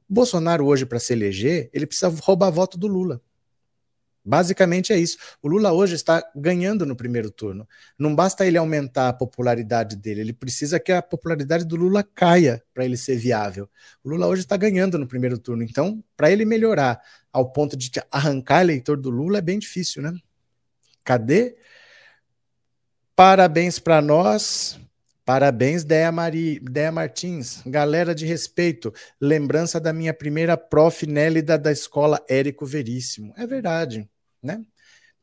Bolsonaro, 0.07 0.65
hoje, 0.65 0.85
para 0.85 0.99
se 0.99 1.13
eleger, 1.13 1.69
ele 1.73 1.85
precisa 1.85 2.09
roubar 2.09 2.51
voto 2.51 2.77
do 2.77 2.87
Lula. 2.87 3.21
Basicamente 4.23 4.93
é 4.93 4.99
isso. 4.99 5.17
O 5.41 5.47
Lula 5.47 5.71
hoje 5.71 5.95
está 5.95 6.23
ganhando 6.35 6.85
no 6.85 6.95
primeiro 6.95 7.31
turno. 7.31 7.67
Não 7.97 8.15
basta 8.15 8.45
ele 8.45 8.57
aumentar 8.57 9.09
a 9.09 9.13
popularidade 9.13 9.95
dele, 9.95 10.21
ele 10.21 10.33
precisa 10.33 10.79
que 10.79 10.91
a 10.91 11.01
popularidade 11.01 11.65
do 11.65 11.75
Lula 11.75 12.03
caia 12.03 12.63
para 12.71 12.85
ele 12.85 12.97
ser 12.97 13.17
viável. 13.17 13.67
O 14.03 14.09
Lula 14.09 14.27
hoje 14.27 14.43
está 14.43 14.55
ganhando 14.55 14.99
no 14.99 15.07
primeiro 15.07 15.39
turno. 15.39 15.63
Então, 15.63 16.03
para 16.15 16.31
ele 16.31 16.45
melhorar 16.45 17.01
ao 17.33 17.51
ponto 17.51 17.75
de 17.75 17.89
arrancar 18.11 18.61
eleitor 18.61 18.95
do 18.95 19.09
Lula 19.09 19.39
é 19.39 19.41
bem 19.41 19.57
difícil, 19.57 20.03
né? 20.03 20.13
Cadê? 21.03 21.55
Parabéns 23.15 23.79
para 23.79 24.01
nós. 24.01 24.79
Parabéns, 25.23 25.83
Dea, 25.83 26.11
Mari, 26.11 26.59
Dea 26.59 26.91
Martins. 26.91 27.61
Galera 27.65 28.13
de 28.13 28.25
respeito. 28.25 28.91
Lembrança 29.19 29.79
da 29.79 29.93
minha 29.93 30.13
primeira 30.13 30.57
prof 30.57 31.05
Nélida 31.05 31.57
da 31.57 31.71
escola 31.71 32.23
Érico 32.27 32.65
Veríssimo. 32.65 33.33
É 33.37 33.45
verdade, 33.45 34.09
né? 34.41 34.61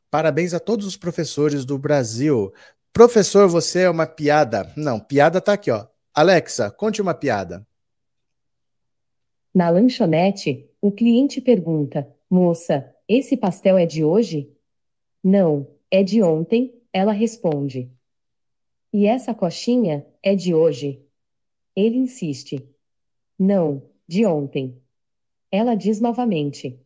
Parabéns 0.09 0.53
a 0.53 0.59
todos 0.59 0.85
os 0.85 0.97
professores 0.97 1.65
do 1.65 1.77
Brasil. 1.77 2.51
Professor, 2.91 3.47
você 3.47 3.81
é 3.81 3.89
uma 3.89 4.07
piada. 4.07 4.71
Não, 4.75 4.99
piada 4.99 5.39
tá 5.39 5.53
aqui, 5.53 5.69
ó. 5.69 5.85
Alexa, 6.13 6.71
conte 6.71 7.01
uma 7.01 7.13
piada. 7.13 7.65
Na 9.53 9.69
lanchonete, 9.69 10.69
o 10.81 10.91
cliente 10.91 11.41
pergunta: 11.41 12.07
Moça, 12.29 12.93
esse 13.07 13.37
pastel 13.37 13.77
é 13.77 13.85
de 13.85 14.03
hoje? 14.03 14.51
Não, 15.23 15.67
é 15.91 16.03
de 16.03 16.21
ontem, 16.21 16.73
ela 16.93 17.11
responde. 17.11 17.91
E 18.91 19.05
essa 19.05 19.33
coxinha 19.33 20.05
é 20.23 20.35
de 20.35 20.53
hoje? 20.53 21.05
Ele 21.75 21.97
insiste. 21.97 22.67
Não, 23.37 23.83
de 24.07 24.25
ontem. 24.25 24.81
Ela 25.51 25.75
diz 25.75 25.99
novamente. 25.99 26.79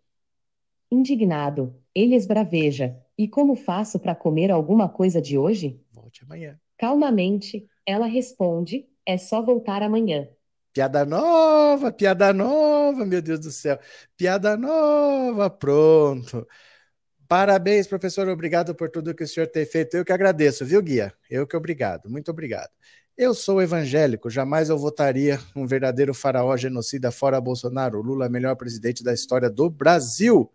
Indignado, 0.91 1.75
ele 1.95 2.15
esbraveja. 2.15 2.97
E 3.17 3.27
como 3.27 3.55
faço 3.55 3.99
para 3.99 4.15
comer 4.15 4.51
alguma 4.51 4.89
coisa 4.89 5.21
de 5.21 5.37
hoje? 5.37 5.79
Volte 5.91 6.23
amanhã. 6.23 6.59
Calmamente, 6.77 7.67
ela 7.85 8.05
responde: 8.05 8.87
é 9.05 9.17
só 9.17 9.41
voltar 9.41 9.81
amanhã. 9.83 10.27
Piada 10.73 11.05
nova, 11.05 11.91
piada 11.91 12.33
nova, 12.33 13.05
meu 13.05 13.21
Deus 13.21 13.39
do 13.39 13.51
céu. 13.51 13.79
Piada 14.17 14.57
nova, 14.57 15.49
pronto. 15.49 16.47
Parabéns, 17.27 17.87
professor. 17.87 18.27
Obrigado 18.27 18.75
por 18.75 18.89
tudo 18.89 19.13
que 19.13 19.23
o 19.23 19.27
senhor 19.27 19.47
tem 19.47 19.65
feito. 19.65 19.95
Eu 19.95 20.05
que 20.05 20.11
agradeço, 20.11 20.65
viu, 20.65 20.81
Guia? 20.81 21.13
Eu 21.29 21.47
que 21.47 21.55
obrigado. 21.55 22.09
Muito 22.09 22.29
obrigado. 22.29 22.69
Eu 23.15 23.35
sou 23.35 23.61
evangélico, 23.61 24.27
jamais 24.27 24.69
eu 24.69 24.77
votaria 24.77 25.39
um 25.55 25.67
verdadeiro 25.67 26.15
faraó 26.15 26.57
genocida 26.57 27.11
fora 27.11 27.39
Bolsonaro. 27.39 28.01
Lula 28.01 28.25
é 28.25 28.29
melhor 28.29 28.55
presidente 28.55 29.03
da 29.03 29.13
história 29.13 29.51
do 29.51 29.69
Brasil. 29.69 30.51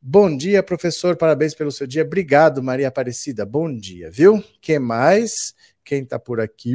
Bom 0.00 0.36
dia, 0.36 0.64
professor. 0.64 1.16
Parabéns 1.16 1.54
pelo 1.54 1.70
seu 1.70 1.86
dia. 1.86 2.02
Obrigado, 2.02 2.60
Maria 2.60 2.88
Aparecida. 2.88 3.46
Bom 3.46 3.72
dia, 3.72 4.10
viu? 4.10 4.42
Quem 4.60 4.80
mais? 4.80 5.54
Quem 5.84 6.04
tá 6.04 6.18
por 6.18 6.40
aqui? 6.40 6.74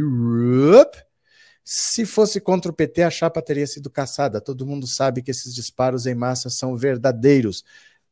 Se 1.61 2.05
fosse 2.05 2.39
contra 2.39 2.71
o 2.71 2.73
PT, 2.73 3.03
a 3.03 3.09
chapa 3.09 3.41
teria 3.41 3.67
sido 3.67 3.89
caçada. 3.89 4.39
Todo 4.39 4.65
mundo 4.65 4.87
sabe 4.87 5.21
que 5.21 5.31
esses 5.31 5.53
disparos 5.53 6.05
em 6.05 6.15
massa 6.15 6.49
são 6.49 6.77
verdadeiros. 6.77 7.65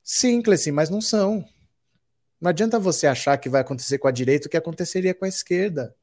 Sim, 0.07 0.39
Cleci, 0.39 0.71
mas 0.71 0.91
não 0.91 1.01
são. 1.01 1.43
Não 2.39 2.49
adianta 2.49 2.77
você 2.77 3.07
achar 3.07 3.35
que 3.39 3.49
vai 3.49 3.61
acontecer 3.61 3.97
com 3.97 4.07
a 4.07 4.11
direita 4.11 4.45
o 4.45 4.49
que 4.51 4.55
aconteceria 4.55 5.15
com 5.15 5.25
a 5.25 5.27
esquerda. 5.27 5.95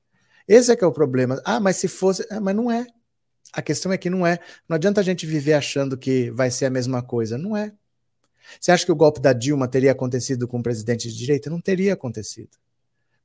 Esse 0.48 0.72
é 0.72 0.76
que 0.76 0.82
é 0.82 0.86
o 0.86 0.92
problema. 0.92 1.40
Ah, 1.44 1.60
mas 1.60 1.76
se 1.76 1.86
fosse. 1.86 2.26
Ah, 2.28 2.40
mas 2.40 2.56
não 2.56 2.68
é. 2.68 2.84
A 3.52 3.62
questão 3.62 3.92
é 3.92 3.96
que 3.96 4.10
não 4.10 4.26
é. 4.26 4.40
Não 4.68 4.74
adianta 4.74 5.00
a 5.00 5.04
gente 5.04 5.24
viver 5.24 5.52
achando 5.52 5.96
que 5.96 6.32
vai 6.32 6.50
ser 6.50 6.66
a 6.66 6.70
mesma 6.70 7.00
coisa. 7.00 7.38
Não 7.38 7.56
é. 7.56 7.72
Você 8.60 8.72
acha 8.72 8.84
que 8.84 8.90
o 8.90 8.96
golpe 8.96 9.20
da 9.20 9.32
Dilma 9.32 9.68
teria 9.68 9.92
acontecido 9.92 10.48
com 10.48 10.58
o 10.58 10.62
presidente 10.62 11.08
de 11.08 11.16
direita? 11.16 11.48
Não 11.48 11.60
teria 11.60 11.92
acontecido. 11.92 12.58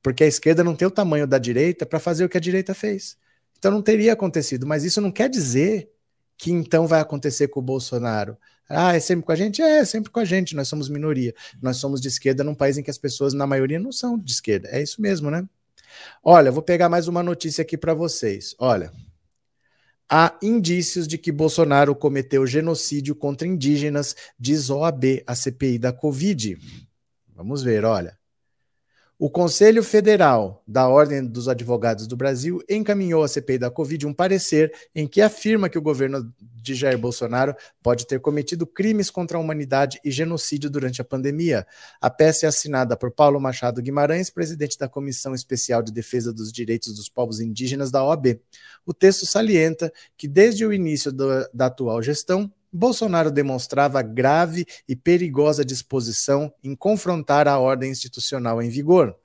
Porque 0.04 0.24
a 0.24 0.28
esquerda 0.28 0.63
não 0.63 0.76
tem 0.76 0.88
o 0.88 0.92
tamanho 0.92 1.26
da 1.26 1.40
direita 1.40 1.88
para 1.88 2.00
fazer 2.00 2.24
o 2.24 2.30
que 2.30 2.38
a 2.38 2.42
direita 2.42 2.76
fez. 2.76 3.18
Então 3.58 3.72
não 3.72 3.82
teria 3.82 4.13
acontecido. 4.13 4.68
Mas 4.68 4.84
isso 4.84 5.02
não 5.02 5.12
quer 5.12 5.28
dizer 5.28 5.92
que 6.38 6.52
então 6.52 6.88
vai 6.88 7.00
acontecer 7.00 7.47
com 7.47 7.60
o 7.60 7.63
Bolsonaro. 7.63 8.38
Ah, 8.69 8.95
é 8.95 9.00
sempre 9.00 9.26
com 9.26 9.32
a 9.32 9.36
gente? 9.36 9.62
É, 9.62 9.80
é 9.80 9.86
sempre 9.86 10.12
com 10.12 10.19
a 10.19 10.26
gente. 10.26 10.56
Nós 10.56 10.67
somos 10.67 10.89
minoria. 10.89 11.34
Nós 11.62 11.78
somos 11.78 12.02
de 12.02 12.08
esquerda 12.08 12.43
num 12.43 12.56
país 12.56 12.78
em 12.78 12.84
que 12.84 12.91
as 12.91 12.97
pessoas, 12.97 13.34
na 13.34 13.47
maioria, 13.47 13.80
não 13.80 13.91
são 13.91 14.17
de 14.17 14.32
esquerda. 14.32 14.67
É 14.71 14.82
isso 14.82 15.02
mesmo, 15.02 15.32
né? 15.32 15.47
Olha, 16.23 16.52
vou 16.52 16.62
pegar 16.62 16.89
mais 16.89 17.08
uma 17.08 17.23
notícia 17.23 17.62
aqui 17.62 17.78
para 17.78 17.93
vocês. 17.93 18.54
Olha, 18.60 18.91
Há 20.10 20.38
indícios 20.41 21.06
de 21.06 21.17
que 21.17 21.34
Bolsonaro 21.34 21.93
cometeu 21.93 22.47
genocídio 22.47 23.13
contra 23.13 23.45
indígenas, 23.45 24.15
diz 24.39 24.69
OAB, 24.69 25.21
a 25.28 25.36
CPI 25.36 25.78
da 25.78 25.91
Covid. 25.91 26.58
Vamos 27.36 27.62
ver, 27.62 27.84
olha. 27.84 28.17
O 29.19 29.32
Conselho 29.32 29.82
Federal 29.82 30.63
da 30.67 30.88
Ordem 30.88 31.25
dos 31.25 31.49
Advogados 31.49 32.06
do 32.06 32.15
Brasil 32.15 32.62
encaminhou 32.69 33.23
à 33.23 33.27
CPI 33.27 33.58
da 33.58 33.71
Covid 33.71 34.06
um 34.06 34.13
parecer 34.13 34.71
em 34.93 35.08
que 35.08 35.21
afirma 35.21 35.69
que 35.69 35.77
o 35.77 35.82
governo 35.82 36.32
de 36.39 36.75
Jair 36.75 36.99
Bolsonaro 36.99 37.56
pode 37.82 38.06
ter 38.06 38.19
cometido 38.19 38.67
crimes 38.67 39.10
contra 39.10 39.36
a 39.36 39.41
humanidade 39.41 39.99
e 40.06 40.12
genocídio 40.12 40.69
durante 40.69 41.01
a 41.01 41.03
pandemia. 41.03 41.65
A 41.99 42.12
peça 42.12 42.45
é 42.45 42.49
assinada 42.49 42.95
por 42.95 43.10
Paulo 43.10 43.41
Machado 43.41 43.82
Guimarães, 43.82 44.30
presidente 44.30 44.77
da 44.77 44.88
Comissão 44.88 45.34
Especial 45.34 45.82
de 45.82 45.91
Defesa 45.91 46.32
dos 46.32 46.51
Direitos 46.51 46.93
dos 46.95 47.10
Povos 47.10 47.39
Indígenas 47.39 47.89
da 47.89 48.03
OAB. 48.03 48.39
O 48.86 48.93
texto 48.93 49.25
salienta 49.25 49.91
que, 50.15 50.27
desde 50.27 50.63
o 50.63 50.71
início 50.71 51.12
do, 51.12 51.27
da 51.51 51.65
atual 51.65 52.03
gestão, 52.03 52.53
Bolsonaro 52.71 53.32
demonstrava 53.32 54.01
grave 54.01 54.65
e 54.88 54.95
perigosa 54.95 55.63
disposição 55.63 56.53
em 56.63 56.75
confrontar 56.75 57.47
a 57.47 57.58
ordem 57.60 57.91
institucional 57.91 58.62
em 58.62 58.69
vigor. 58.69 59.15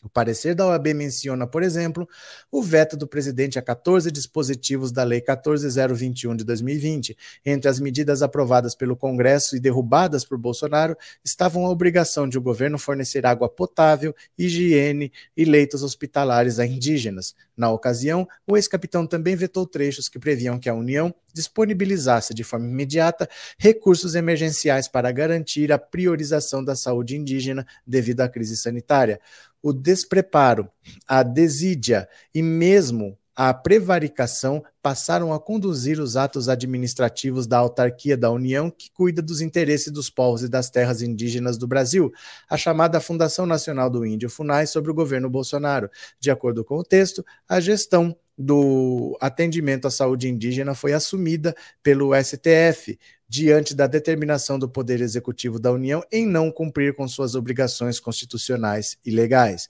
O 0.00 0.08
parecer 0.08 0.54
da 0.54 0.64
OAB 0.64 0.94
menciona, 0.94 1.44
por 1.44 1.60
exemplo, 1.60 2.08
o 2.52 2.62
veto 2.62 2.96
do 2.96 3.06
presidente 3.06 3.58
a 3.58 3.62
14 3.62 4.12
dispositivos 4.12 4.92
da 4.92 5.02
Lei 5.02 5.20
14021 5.20 6.36
de 6.36 6.44
2020. 6.44 7.16
Entre 7.44 7.68
as 7.68 7.80
medidas 7.80 8.22
aprovadas 8.22 8.76
pelo 8.76 8.96
Congresso 8.96 9.56
e 9.56 9.60
derrubadas 9.60 10.24
por 10.24 10.38
Bolsonaro 10.38 10.96
estavam 11.24 11.66
a 11.66 11.70
obrigação 11.70 12.28
de 12.28 12.38
o 12.38 12.40
governo 12.40 12.78
fornecer 12.78 13.26
água 13.26 13.48
potável, 13.48 14.14
higiene 14.38 15.12
e 15.36 15.44
leitos 15.44 15.82
hospitalares 15.82 16.60
a 16.60 16.66
indígenas. 16.66 17.34
Na 17.56 17.72
ocasião, 17.72 18.26
o 18.46 18.56
ex-capitão 18.56 19.04
também 19.04 19.34
vetou 19.34 19.66
trechos 19.66 20.08
que 20.08 20.20
previam 20.20 20.60
que 20.60 20.68
a 20.68 20.74
União 20.74 21.12
disponibilizasse 21.34 22.32
de 22.32 22.44
forma 22.44 22.66
imediata 22.66 23.28
recursos 23.58 24.14
emergenciais 24.14 24.86
para 24.88 25.10
garantir 25.10 25.72
a 25.72 25.78
priorização 25.78 26.64
da 26.64 26.76
saúde 26.76 27.16
indígena 27.16 27.66
devido 27.86 28.20
à 28.20 28.28
crise 28.28 28.56
sanitária 28.56 29.20
o 29.62 29.72
despreparo, 29.72 30.68
a 31.06 31.22
desídia 31.22 32.08
e 32.34 32.42
mesmo 32.42 33.18
a 33.34 33.54
prevaricação 33.54 34.64
passaram 34.82 35.32
a 35.32 35.38
conduzir 35.38 36.00
os 36.00 36.16
atos 36.16 36.48
administrativos 36.48 37.46
da 37.46 37.58
autarquia 37.58 38.16
da 38.16 38.32
União 38.32 38.68
que 38.68 38.90
cuida 38.90 39.22
dos 39.22 39.40
interesses 39.40 39.92
dos 39.92 40.10
povos 40.10 40.42
e 40.42 40.48
das 40.48 40.70
terras 40.70 41.02
indígenas 41.02 41.56
do 41.56 41.68
Brasil, 41.68 42.12
a 42.50 42.56
chamada 42.56 42.98
Fundação 42.98 43.46
Nacional 43.46 43.88
do 43.88 44.04
Índio 44.04 44.28
FUNAI 44.28 44.66
sobre 44.66 44.90
o 44.90 44.94
governo 44.94 45.30
Bolsonaro. 45.30 45.88
De 46.18 46.32
acordo 46.32 46.64
com 46.64 46.78
o 46.78 46.82
texto, 46.82 47.24
a 47.48 47.60
gestão 47.60 48.16
do 48.38 49.16
atendimento 49.20 49.88
à 49.88 49.90
saúde 49.90 50.28
indígena 50.28 50.74
foi 50.74 50.92
assumida 50.92 51.54
pelo 51.82 52.12
STF, 52.14 52.98
diante 53.28 53.74
da 53.74 53.86
determinação 53.86 54.58
do 54.58 54.68
Poder 54.68 55.00
Executivo 55.00 55.58
da 55.58 55.70
União 55.70 56.02
em 56.10 56.26
não 56.26 56.50
cumprir 56.50 56.94
com 56.94 57.06
suas 57.06 57.34
obrigações 57.34 58.00
constitucionais 58.00 58.96
e 59.04 59.10
legais. 59.10 59.68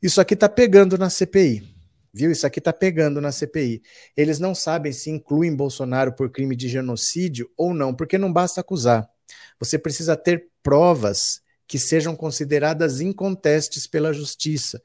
Isso 0.00 0.20
aqui 0.20 0.34
está 0.34 0.48
pegando 0.48 0.96
na 0.96 1.10
CPI. 1.10 1.76
Viu? 2.14 2.30
Isso 2.30 2.46
aqui 2.46 2.58
está 2.58 2.72
pegando 2.72 3.20
na 3.20 3.30
CPI. 3.30 3.82
Eles 4.16 4.38
não 4.38 4.54
sabem 4.54 4.92
se 4.92 5.10
incluem 5.10 5.54
Bolsonaro 5.54 6.14
por 6.14 6.30
crime 6.30 6.56
de 6.56 6.68
genocídio 6.68 7.50
ou 7.56 7.74
não, 7.74 7.94
porque 7.94 8.16
não 8.16 8.32
basta 8.32 8.60
acusar. 8.60 9.08
Você 9.60 9.78
precisa 9.78 10.16
ter 10.16 10.46
provas 10.62 11.42
que 11.66 11.78
sejam 11.78 12.16
consideradas 12.16 13.00
incontestes 13.00 13.86
pela 13.86 14.12
justiça. 14.12 14.80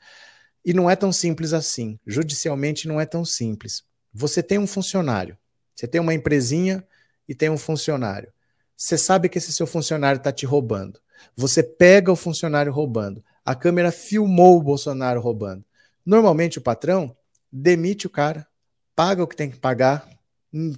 E 0.65 0.73
não 0.73 0.89
é 0.89 0.95
tão 0.95 1.11
simples 1.11 1.53
assim. 1.53 1.99
Judicialmente 2.05 2.87
não 2.87 2.99
é 2.99 3.05
tão 3.05 3.25
simples. 3.25 3.83
Você 4.13 4.41
tem 4.41 4.57
um 4.57 4.67
funcionário, 4.67 5.37
você 5.75 5.87
tem 5.87 5.99
uma 5.99 6.13
empresinha, 6.13 6.85
e 7.27 7.33
tem 7.33 7.49
um 7.49 7.57
funcionário. 7.57 8.31
Você 8.75 8.97
sabe 8.97 9.29
que 9.29 9.37
esse 9.37 9.53
seu 9.53 9.67
funcionário 9.67 10.17
está 10.17 10.31
te 10.31 10.45
roubando. 10.45 10.99
Você 11.35 11.63
pega 11.63 12.11
o 12.11 12.15
funcionário 12.15 12.71
roubando. 12.71 13.23
A 13.45 13.55
câmera 13.55 13.91
filmou 13.91 14.57
o 14.57 14.63
Bolsonaro 14.63 15.21
roubando. 15.21 15.63
Normalmente 16.05 16.57
o 16.57 16.61
patrão 16.61 17.15
demite 17.51 18.07
o 18.07 18.09
cara, 18.09 18.47
paga 18.95 19.23
o 19.23 19.27
que 19.27 19.35
tem 19.35 19.49
que 19.49 19.59
pagar, 19.59 20.07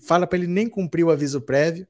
fala 0.03 0.27
para 0.27 0.37
ele 0.37 0.47
nem 0.47 0.69
cumprir 0.69 1.03
o 1.03 1.09
aviso 1.09 1.41
prévio 1.41 1.87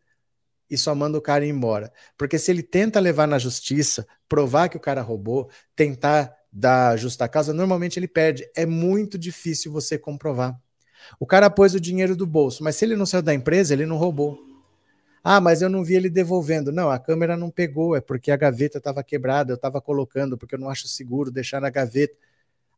e 0.69 0.77
só 0.77 0.95
manda 0.95 1.17
o 1.17 1.21
cara 1.21 1.45
embora. 1.45 1.91
Porque 2.17 2.39
se 2.39 2.51
ele 2.51 2.63
tenta 2.63 2.99
levar 2.99 3.27
na 3.27 3.38
justiça, 3.38 4.08
provar 4.27 4.69
que 4.69 4.77
o 4.77 4.79
cara 4.79 5.01
roubou, 5.01 5.49
tentar 5.75 6.34
dar 6.57 6.97
justa 6.97 7.27
causa, 7.27 7.53
normalmente 7.53 7.99
ele 7.99 8.07
perde. 8.07 8.49
É 8.55 8.65
muito 8.65 9.17
difícil 9.17 9.73
você 9.73 9.97
comprovar. 9.97 10.57
O 11.19 11.25
cara 11.25 11.49
pôs 11.49 11.75
o 11.75 11.79
dinheiro 11.79 12.15
do 12.15 12.25
bolso, 12.25 12.63
mas 12.63 12.77
se 12.77 12.85
ele 12.85 12.95
não 12.95 13.05
saiu 13.05 13.21
da 13.21 13.33
empresa, 13.33 13.73
ele 13.73 13.85
não 13.85 13.97
roubou. 13.97 14.39
Ah, 15.21 15.41
mas 15.41 15.61
eu 15.61 15.69
não 15.69 15.83
vi 15.83 15.95
ele 15.95 16.09
devolvendo. 16.09 16.71
Não, 16.71 16.89
a 16.89 16.97
câmera 16.97 17.35
não 17.35 17.51
pegou, 17.51 17.95
é 17.95 17.99
porque 17.99 18.31
a 18.31 18.37
gaveta 18.37 18.77
estava 18.77 19.03
quebrada, 19.03 19.51
eu 19.51 19.55
estava 19.55 19.81
colocando, 19.81 20.37
porque 20.37 20.55
eu 20.55 20.59
não 20.59 20.69
acho 20.69 20.87
seguro 20.87 21.29
deixar 21.29 21.59
na 21.59 21.69
gaveta. 21.69 22.17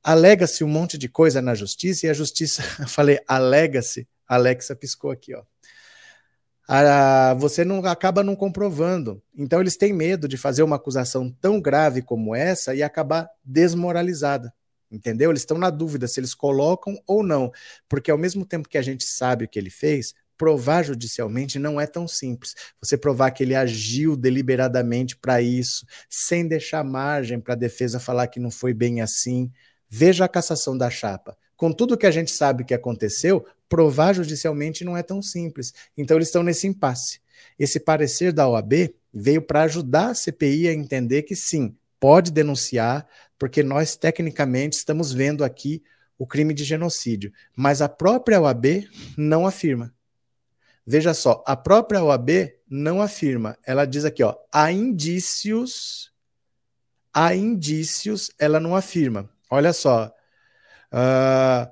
Alega-se 0.03 0.63
um 0.63 0.67
monte 0.67 0.97
de 0.97 1.07
coisa 1.07 1.41
na 1.41 1.53
justiça 1.53 2.07
e 2.07 2.09
a 2.09 2.13
justiça, 2.13 2.63
falei, 2.87 3.19
alega-se, 3.27 4.07
Alexa 4.27 4.75
piscou 4.75 5.11
aqui, 5.11 5.35
ó. 5.35 5.43
A, 6.67 7.34
você 7.36 7.63
não 7.63 7.84
acaba 7.86 8.23
não 8.23 8.36
comprovando. 8.36 9.21
Então 9.36 9.62
eles 9.62 9.77
têm 9.77 9.93
medo 9.93 10.27
de 10.27 10.38
fazer 10.38 10.63
uma 10.63 10.75
acusação 10.75 11.32
tão 11.39 11.62
grave 11.62 12.01
como 12.01 12.36
essa 12.36 12.75
e 12.75 12.84
acabar 12.84 13.30
desmoralizada. 13.43 14.53
Entendeu? 14.91 15.32
Eles 15.32 15.41
estão 15.41 15.58
na 15.58 15.69
dúvida 15.69 16.08
se 16.08 16.19
eles 16.19 16.34
colocam 16.34 16.97
ou 17.06 17.23
não, 17.23 17.51
porque 17.89 18.12
ao 18.12 18.17
mesmo 18.17 18.45
tempo 18.45 18.69
que 18.69 18.77
a 18.77 18.82
gente 18.82 19.03
sabe 19.03 19.45
o 19.45 19.47
que 19.47 19.60
ele 19.60 19.69
fez, 19.69 20.13
provar 20.38 20.84
judicialmente 20.84 21.60
não 21.60 21.80
é 21.80 21.88
tão 21.88 22.08
simples. 22.08 22.53
Você 22.82 22.97
provar 22.97 23.32
que 23.32 23.43
ele 23.43 23.56
agiu 23.56 24.15
deliberadamente 24.15 25.17
para 25.17 25.41
isso, 25.41 25.86
sem 26.10 26.47
deixar 26.47 26.84
margem 26.84 27.39
para 27.39 27.53
a 27.53 27.58
defesa 27.58 27.99
falar 27.99 28.27
que 28.27 28.39
não 28.39 28.51
foi 28.51 28.73
bem 28.73 29.01
assim. 29.01 29.51
Veja 29.89 30.25
a 30.25 30.30
cassação 30.30 30.77
da 30.77 30.89
chapa. 30.89 31.38
Com 31.58 31.74
tudo 31.74 31.98
que 31.98 32.06
a 32.06 32.12
gente 32.12 32.32
sabe 32.32 32.63
que 32.63 32.74
aconteceu, 32.74 33.46
provar 33.67 34.13
judicialmente 34.13 34.86
não 34.86 34.96
é 34.96 35.04
tão 35.04 35.22
simples. 35.22 35.74
Então 35.98 36.15
eles 36.15 36.28
estão 36.28 36.43
nesse 36.43 36.67
impasse. 36.67 37.20
Esse 37.58 37.80
parecer 37.80 38.32
da 38.32 38.48
OAB 38.48 38.93
veio 39.13 39.41
para 39.41 39.63
ajudar 39.63 40.12
a 40.12 40.15
CPI 40.15 40.67
a 40.67 40.74
entender 40.74 41.24
que 41.24 41.36
sim, 41.36 41.76
pode 42.00 42.32
denunciar, 42.32 43.08
porque 43.38 43.63
nós 43.63 43.96
tecnicamente 43.96 44.78
estamos 44.78 45.12
vendo 45.12 45.43
aqui 45.43 45.84
o 46.17 46.26
crime 46.26 46.54
de 46.54 46.63
genocídio, 46.63 47.32
mas 47.56 47.82
a 47.82 47.89
própria 47.89 48.39
OAB 48.39 48.88
não 49.17 49.46
afirma. 49.46 49.93
Veja 50.86 51.13
só, 51.13 51.43
a 51.46 51.56
própria 51.56 52.04
OAB 52.04 52.30
não 52.70 53.02
afirma. 53.02 53.58
Ela 53.65 53.86
diz 53.86 54.06
aqui, 54.06 54.24
ó, 54.24 54.36
há 54.52 54.72
indícios, 54.72 56.12
há 57.13 57.36
indícios, 57.36 58.32
ela 58.39 58.60
não 58.60 58.76
afirma. 58.76 59.30
Olha 59.50 59.74
só, 59.74 60.12
uh, 60.93 61.71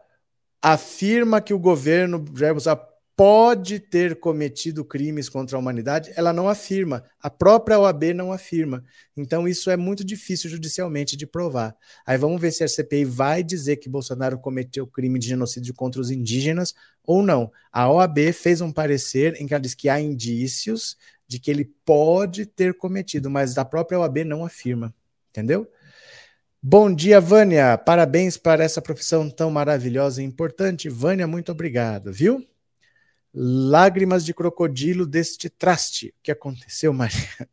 afirma 0.62 1.42
que 1.42 1.54
o 1.54 1.60
governo 1.60 2.24
Jair 2.36 2.54
Bolsonaro 2.54 2.96
pode 3.16 3.80
ter 3.80 4.20
cometido 4.20 4.84
crimes 4.84 5.30
contra 5.30 5.56
a 5.56 5.60
humanidade, 5.60 6.12
ela 6.16 6.34
não 6.34 6.50
afirma. 6.50 7.04
A 7.22 7.30
própria 7.30 7.80
OAB 7.80 8.14
não 8.14 8.34
afirma. 8.34 8.84
Então, 9.16 9.48
isso 9.48 9.70
é 9.72 9.78
muito 9.78 10.04
difícil 10.04 10.50
judicialmente 10.50 11.16
de 11.16 11.26
provar. 11.26 11.76
Aí 12.06 12.18
vamos 12.18 12.42
ver 12.42 12.52
se 12.52 12.64
a 12.64 12.68
CPI 12.68 13.06
vai 13.06 13.42
dizer 13.42 13.78
que 13.78 13.88
Bolsonaro 13.88 14.38
cometeu 14.38 14.86
crime 14.86 15.18
de 15.18 15.28
genocídio 15.28 15.74
contra 15.74 16.02
os 16.02 16.12
indígenas 16.12 16.76
ou 17.06 17.24
não. 17.24 17.50
A 17.72 17.90
OAB 17.90 18.34
fez 18.34 18.60
um 18.60 18.72
parecer 18.72 19.40
em 19.42 19.48
que 19.48 19.54
ela 19.54 19.62
diz 19.62 19.74
que 19.74 19.88
há 19.88 20.00
indícios 20.00 20.98
de 21.26 21.40
que 21.40 21.50
ele 21.50 21.66
pode 21.86 22.46
ter 22.46 22.74
cometido, 22.74 23.30
mas 23.30 23.58
a 23.58 23.64
própria 23.64 24.00
OAB 24.00 24.26
não 24.26 24.44
afirma. 24.44 24.94
Entendeu? 25.30 25.70
Bom 26.68 26.92
dia, 26.92 27.22
Vânia. 27.22 27.78
Parabéns 27.78 28.38
para 28.38 28.64
essa 28.64 28.82
profissão 28.82 29.30
tão 29.30 29.52
maravilhosa 29.52 30.20
e 30.20 30.26
importante. 30.26 30.90
Vânia, 30.90 31.28
muito 31.28 31.52
obrigado, 31.52 32.12
viu? 32.12 32.44
Lágrimas 33.32 34.26
de 34.26 34.34
crocodilo 34.34 35.06
deste 35.06 35.48
traste. 35.48 36.08
O 36.08 36.24
que 36.24 36.32
aconteceu, 36.32 36.92
Maria? 36.92 37.48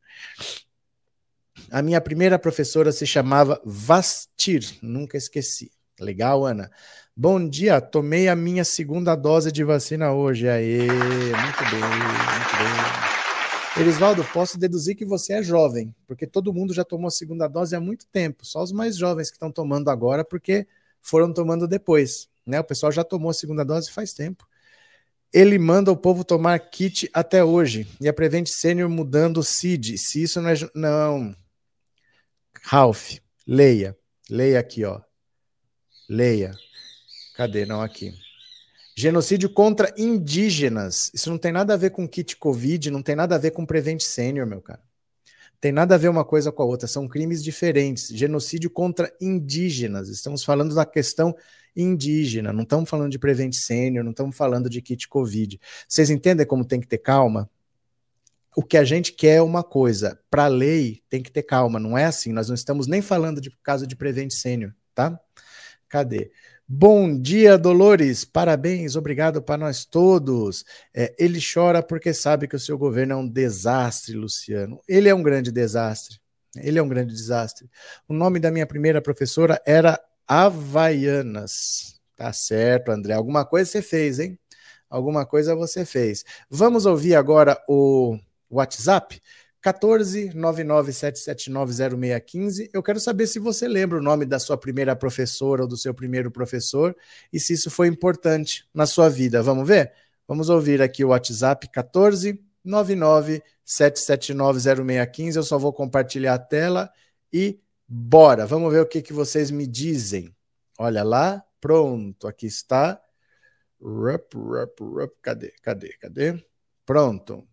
A 1.71 1.83
minha 1.83 2.01
primeira 2.01 2.39
professora 2.39 2.91
se 2.91 3.07
chamava 3.07 3.61
Vastir, 3.67 4.79
nunca 4.81 5.19
esqueci. 5.19 5.71
Legal, 6.01 6.47
Ana. 6.47 6.71
Bom 7.15 7.47
dia, 7.47 7.83
tomei 7.83 8.29
a 8.29 8.35
minha 8.35 8.65
segunda 8.65 9.15
dose 9.15 9.53
de 9.53 9.63
vacina 9.63 10.11
hoje. 10.11 10.49
Aê, 10.49 10.87
muito 10.87 11.65
bem, 11.71 11.83
muito 11.83 12.57
bem. 12.57 13.12
Erisvaldo, 13.79 14.23
posso 14.33 14.59
deduzir 14.59 14.95
que 14.95 15.05
você 15.05 15.35
é 15.35 15.43
jovem, 15.43 15.95
porque 16.07 16.27
todo 16.27 16.53
mundo 16.53 16.75
já 16.75 16.85
tomou 16.85 17.09
a 17.09 17.11
segunda 17.11 17.49
dose 17.49 17.75
há 17.75 17.81
muito 17.81 18.07
tempo, 18.07 18.45
só 18.45 18.63
os 18.63 18.71
mais 18.71 18.97
jovens 18.97 19.31
que 19.31 19.37
estão 19.37 19.51
tomando 19.51 19.89
agora, 19.89 20.23
porque 20.23 20.67
foram 21.01 21.33
tomando 21.33 21.67
depois. 21.67 22.29
Né? 22.47 22.61
O 22.61 22.65
pessoal 22.65 22.93
já 22.93 23.03
tomou 23.03 23.31
a 23.31 23.35
segunda 23.35 23.65
dose 23.65 23.91
faz 23.91 24.13
tempo. 24.13 24.47
Ele 25.33 25.59
manda 25.59 25.91
o 25.91 25.97
povo 25.97 26.23
tomar 26.23 26.59
kit 26.59 27.09
até 27.15 27.43
hoje. 27.43 27.89
E 27.99 28.07
a 28.07 28.13
Prevent 28.13 28.47
Senior 28.47 28.91
mudando 28.91 29.39
o 29.39 29.43
CID. 29.43 29.97
Se 29.97 30.23
isso 30.23 30.41
não 30.43 30.51
é. 30.51 30.55
Não. 30.75 31.35
Ralph, 32.65 33.15
leia. 33.47 33.97
Leia 34.29 34.61
aqui, 34.61 34.85
ó. 34.85 35.01
Leia. 36.09 36.53
Cadê? 37.35 37.65
Não, 37.65 37.81
aqui. 37.81 38.13
Genocídio 39.03 39.51
contra 39.51 39.93
indígenas. 39.99 41.11
Isso 41.13 41.29
não 41.29 41.37
tem 41.37 41.51
nada 41.51 41.75
a 41.75 41.77
ver 41.77 41.91
com 41.91 42.07
kit 42.07 42.37
Covid, 42.37 42.89
não 42.89 43.03
tem 43.03 43.17
nada 43.17 43.35
a 43.35 43.39
ver 43.39 43.51
com 43.51 43.67
Prevent 43.67 44.01
Senior, 44.01 44.47
meu 44.47 44.61
cara. 44.61 44.81
Tem 45.61 45.73
nada 45.73 45.97
a 45.97 45.99
ver 45.99 46.07
uma 46.07 46.25
coisa 46.25 46.53
com 46.53 46.63
a 46.63 46.67
outra, 46.67 46.87
são 46.87 47.09
crimes 47.09 47.43
diferentes. 47.43 48.07
Genocídio 48.17 48.71
contra 48.71 49.13
indígenas. 49.21 50.09
Estamos 50.09 50.45
falando 50.45 50.73
da 50.73 50.87
questão 50.87 51.35
indígena, 51.75 52.53
não 52.53 52.63
estamos 52.63 52.89
falando 52.89 53.11
de 53.11 53.19
Prevent 53.19 53.55
Senior, 53.55 54.05
não 54.05 54.13
estamos 54.13 54.37
falando 54.37 54.71
de 54.71 54.81
kit 54.81 55.09
Covid. 55.09 55.61
Vocês 55.89 56.09
entendem 56.09 56.47
como 56.47 56.65
tem 56.65 56.79
que 56.79 56.87
ter 56.87 56.99
calma? 56.99 57.51
O 58.55 58.63
que 58.63 58.77
a 58.77 58.85
gente 58.85 59.13
quer 59.15 59.39
é 59.39 59.43
uma 59.43 59.65
coisa, 59.65 60.21
para 60.31 60.45
a 60.45 60.49
lei 60.49 61.03
tem 61.11 61.21
que 61.21 61.33
ter 61.33 61.43
calma, 61.43 61.81
não 61.81 61.99
é 61.99 62.05
assim? 62.05 62.33
Nós 62.33 62.47
não 62.47 62.55
estamos 62.55 62.87
nem 62.87 63.03
falando 63.03 63.41
de 63.41 63.51
caso 63.65 63.85
de 63.85 63.97
Prevent 63.97 64.31
Senior, 64.31 64.73
tá? 64.95 65.19
Cadê? 65.89 66.31
Bom 66.75 67.21
dia, 67.21 67.59
Dolores. 67.59 68.25
Parabéns, 68.25 68.97
obrigado 68.97 69.43
para 69.43 69.59
nós 69.59 69.85
todos. 69.85 70.65
É, 70.95 71.15
ele 71.19 71.39
chora 71.39 71.83
porque 71.83 72.15
sabe 72.15 72.49
que 72.49 72.57
o 72.57 72.59
seu 72.59 72.79
governo 72.79 73.13
é 73.13 73.17
um 73.17 73.29
desastre, 73.29 74.15
Luciano. 74.15 74.81
Ele 74.89 75.07
é 75.07 75.15
um 75.15 75.23
grande 75.23 75.53
desastre. 75.53 76.19
Ele 76.57 76.79
é 76.79 76.83
um 76.83 76.89
grande 76.89 77.13
desastre. 77.13 77.69
O 78.09 78.15
nome 78.15 78.41
da 78.41 78.51
minha 78.51 78.67
primeira 78.67 79.03
professora 79.03 79.61
era 79.67 80.01
Havaianas. 80.27 82.01
Tá 82.17 82.33
certo, 82.33 82.91
André. 82.91 83.13
Alguma 83.13 83.45
coisa 83.45 83.71
você 83.71 83.83
fez, 83.83 84.19
hein? 84.19 84.39
Alguma 84.89 85.27
coisa 85.27 85.55
você 85.55 85.85
fez. 85.85 86.25
Vamos 86.49 86.87
ouvir 86.87 87.17
agora 87.17 87.63
o 87.69 88.19
WhatsApp? 88.51 89.21
14 89.63 90.31
997790615. 90.31 92.69
Eu 92.73 92.83
quero 92.83 92.99
saber 92.99 93.29
se 93.29 93.39
você 93.39 93.69
lembra 93.69 93.99
o 93.99 94.03
nome 94.03 94.27
da 94.27 94.41
sua 94.41 94.59
primeira 94.59 94.97
professora 94.97 95.63
ou 95.63 95.69
do 95.69 95.77
seu 95.77 95.95
primeiro 95.95 96.33
professor 96.33 96.97
e 97.33 97.39
se 97.39 97.53
isso 97.53 97.71
foi 97.71 97.87
importante 97.87 98.69
na 98.75 98.87
sua 98.87 99.09
vida. 99.09 99.41
Vamos 99.41 99.65
ver? 99.67 99.93
Vamos 100.27 100.49
ouvir 100.49 100.83
aqui 100.83 101.05
o 101.05 101.11
WhatsApp 101.11 101.71
14 101.71 102.43
997790615. 102.67 105.37
Eu 105.37 105.45
só 105.45 105.57
vou 105.59 105.73
compartilhar 105.73 106.35
a 106.35 106.39
tela 106.39 106.91
e 107.33 107.61
bora. 107.87 108.45
Vamos 108.47 108.73
ver 108.73 108.81
o 108.81 108.87
que, 108.87 109.01
que 109.01 109.13
vocês 109.13 109.53
me 109.53 109.65
dizem. 109.67 110.35
Olha 110.77 111.05
lá, 111.05 111.45
pronto, 111.61 112.27
aqui 112.27 112.47
está. 112.47 113.01
Rup, 113.81 114.35
rup, 114.35 114.81
rup. 114.81 115.13
Cadê? 115.23 115.55
Cadê? 115.63 115.93
Cadê? 115.99 116.45
Pronto. 116.85 117.47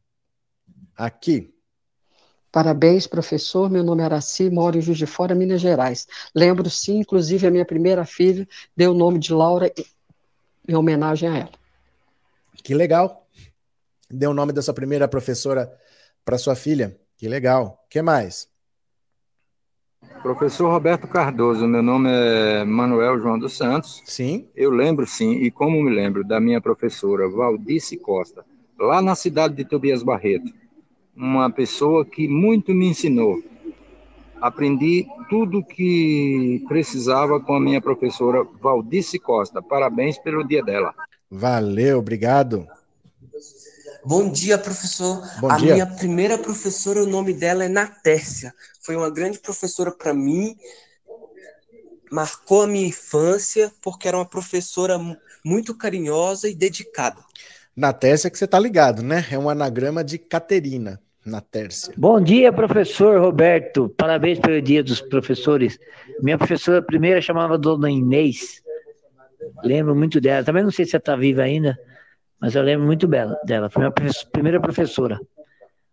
Aqui. 0.95 1.53
Parabéns, 2.51 3.05
professor. 3.05 3.69
Meu 3.69 3.83
nome 3.83 4.01
é 4.01 4.05
Araci, 4.05 4.49
moro 4.49 4.77
em 4.77 4.81
Juiz 4.81 4.97
de 4.97 5.05
Fora, 5.05 5.35
Minas 5.35 5.61
Gerais. 5.61 6.07
Lembro 6.33 6.69
sim, 6.69 6.99
inclusive 6.99 7.45
a 7.45 7.51
minha 7.51 7.65
primeira 7.65 8.05
filha 8.05 8.47
deu 8.75 8.91
o 8.91 8.95
nome 8.95 9.19
de 9.19 9.33
Laura 9.33 9.71
em 10.67 10.75
homenagem 10.75 11.29
a 11.29 11.37
ela. 11.37 11.51
Que 12.63 12.73
legal. 12.73 13.27
Deu 14.09 14.31
o 14.31 14.33
nome 14.33 14.51
da 14.51 14.61
sua 14.61 14.73
primeira 14.73 15.07
professora 15.07 15.71
para 16.25 16.37
sua 16.37 16.55
filha. 16.55 16.97
Que 17.17 17.27
legal. 17.27 17.85
que 17.89 18.01
mais? 18.01 18.47
Professor 20.21 20.69
Roberto 20.69 21.07
Cardoso, 21.07 21.67
meu 21.67 21.81
nome 21.81 22.09
é 22.11 22.65
Manuel 22.65 23.19
João 23.19 23.37
dos 23.37 23.55
Santos. 23.55 24.01
Sim. 24.05 24.49
Eu 24.55 24.69
lembro 24.69 25.05
sim, 25.05 25.31
e 25.43 25.51
como 25.51 25.81
me 25.81 25.93
lembro 25.93 26.25
da 26.25 26.39
minha 26.39 26.59
professora 26.59 27.29
Valdice 27.29 27.97
Costa, 27.97 28.45
lá 28.77 29.01
na 29.01 29.15
cidade 29.15 29.55
de 29.55 29.63
Tobias 29.63 30.03
Barreto 30.03 30.51
uma 31.15 31.49
pessoa 31.51 32.05
que 32.05 32.27
muito 32.27 32.73
me 32.73 32.87
ensinou. 32.87 33.41
Aprendi 34.41 35.05
tudo 35.29 35.63
que 35.63 36.63
precisava 36.67 37.39
com 37.39 37.55
a 37.55 37.59
minha 37.59 37.81
professora 37.81 38.45
Valdice 38.61 39.19
Costa. 39.19 39.61
Parabéns 39.61 40.17
pelo 40.17 40.47
dia 40.47 40.63
dela. 40.63 40.93
Valeu, 41.29 41.99
obrigado. 41.99 42.67
Bom 44.05 44.31
dia, 44.31 44.57
professor. 44.57 45.21
Bom 45.41 45.51
a 45.51 45.57
dia. 45.57 45.73
minha 45.73 45.85
primeira 45.85 46.37
professora, 46.37 47.03
o 47.03 47.07
nome 47.07 47.33
dela 47.33 47.65
é 47.65 47.67
Natércia. 47.67 48.53
Foi 48.81 48.95
uma 48.95 49.09
grande 49.09 49.39
professora 49.39 49.91
para 49.91 50.13
mim. 50.13 50.55
Marcou 52.09 52.63
a 52.63 52.67
minha 52.67 52.87
infância 52.87 53.71
porque 53.81 54.07
era 54.07 54.17
uma 54.17 54.25
professora 54.25 54.97
muito 55.43 55.75
carinhosa 55.75 56.47
e 56.47 56.55
dedicada. 56.55 57.23
Natércia 57.79 58.29
que 58.29 58.37
você 58.37 58.45
tá 58.45 58.59
ligado, 58.59 59.01
né? 59.01 59.25
É 59.31 59.39
um 59.39 59.49
anagrama 59.49 60.03
de 60.03 60.17
Caterina 60.17 60.99
na 61.25 61.39
Tércia. 61.39 61.93
Bom 61.95 62.19
dia, 62.19 62.51
professor 62.51 63.21
Roberto. 63.21 63.87
Parabéns 63.95 64.37
pelo 64.37 64.61
dia 64.61 64.83
dos 64.83 64.99
professores. 64.99 65.79
Minha 66.21 66.37
professora 66.37 66.81
primeira 66.81 67.21
chamava 67.21 67.57
Dona 67.57 67.89
Inês. 67.89 68.61
Lembro 69.63 69.95
muito 69.95 70.19
dela. 70.19 70.43
Também 70.43 70.61
não 70.61 70.71
sei 70.71 70.83
se 70.83 70.93
ela 70.93 70.99
está 70.99 71.15
viva 71.15 71.43
ainda, 71.43 71.79
mas 72.37 72.53
eu 72.53 72.61
lembro 72.63 72.85
muito 72.85 73.07
dela. 73.07 73.69
Foi 73.69 73.81
minha 73.81 73.93
primeira 74.29 74.59
professora. 74.59 75.17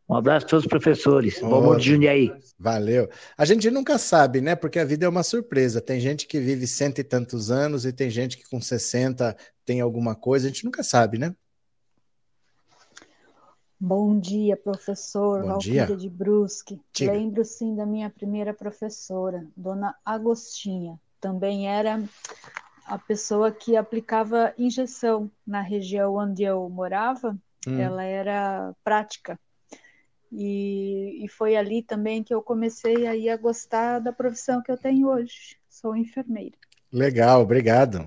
Um 0.09 0.17
abraço 0.17 0.47
a 0.47 0.49
todos 0.49 0.65
os 0.65 0.69
professores. 0.69 1.39
Bom 1.41 1.55
amor 1.55 1.79
de 1.79 1.91
Jundiaí. 1.91 2.33
Valeu. 2.59 3.09
A 3.39 3.45
gente 3.45 3.71
nunca 3.71 3.97
sabe, 3.97 4.41
né? 4.41 4.57
Porque 4.57 4.81
a 4.81 4.85
vida 4.85 5.07
é 5.07 5.09
uma 5.09 5.23
surpresa. 5.23 5.81
Tem 5.81 6.01
gente 6.01 6.27
que 6.27 6.41
vive 6.41 6.67
cento 6.67 6.99
e 6.99 7.05
tantos 7.05 7.49
anos 7.49 7.87
e 7.87 7.93
tem 7.93 8.11
gente 8.11 8.37
que 8.37 8.49
com 8.49 8.61
60 8.61 9.37
tem 9.65 9.81
alguma 9.81 10.17
coisa. 10.17 10.47
A 10.47 10.51
gente 10.51 10.65
nunca 10.65 10.83
sabe, 10.83 11.17
né? 11.17 11.33
Bom 13.79 14.19
dia, 14.19 14.57
professor 14.57 15.43
Bom 15.43 15.49
Valquíria 15.49 15.87
dia. 15.87 15.97
de 15.97 16.09
Brusque. 16.09 16.81
Diga. 16.93 17.13
Lembro 17.13 17.45
sim 17.45 17.77
da 17.77 17.85
minha 17.85 18.09
primeira 18.09 18.55
professora, 18.55 19.47
Dona 19.55 19.95
Agostinha. 20.05 20.99
Também 21.21 21.69
era 21.69 22.03
a 22.87 22.99
pessoa 22.99 23.51
que 23.51 23.77
aplicava 23.77 24.55
injeção 24.57 25.31
na 25.47 25.61
região 25.61 26.17
onde 26.17 26.43
eu 26.43 26.69
morava. 26.71 27.37
Hum. 27.67 27.79
Ela 27.79 28.05
era 28.05 28.75
prática. 28.83 29.39
E, 30.33 31.25
e 31.25 31.29
foi 31.29 31.57
ali 31.57 31.83
também 31.83 32.23
que 32.23 32.33
eu 32.33 32.43
comecei 32.43 33.07
aí 33.07 33.29
a 33.29 33.37
gostar 33.37 33.99
da 33.99 34.13
profissão 34.13 34.63
que 34.63 34.73
eu 34.73 34.79
tenho 34.79 35.09
hoje. 35.09 35.57
Sou 35.69 35.95
enfermeira. 35.95 36.57
Legal, 36.91 37.43
obrigado. 37.43 38.07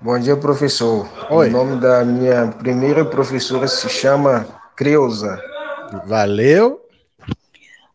Bom 0.00 0.18
dia, 0.18 0.36
professor. 0.36 1.08
Oi. 1.30 1.48
O 1.48 1.52
nome 1.52 1.80
da 1.80 2.04
minha 2.04 2.48
primeira 2.48 3.04
professora 3.04 3.66
se 3.68 3.88
chama 3.88 4.57
Creuza. 4.78 5.42
Valeu. 6.06 6.80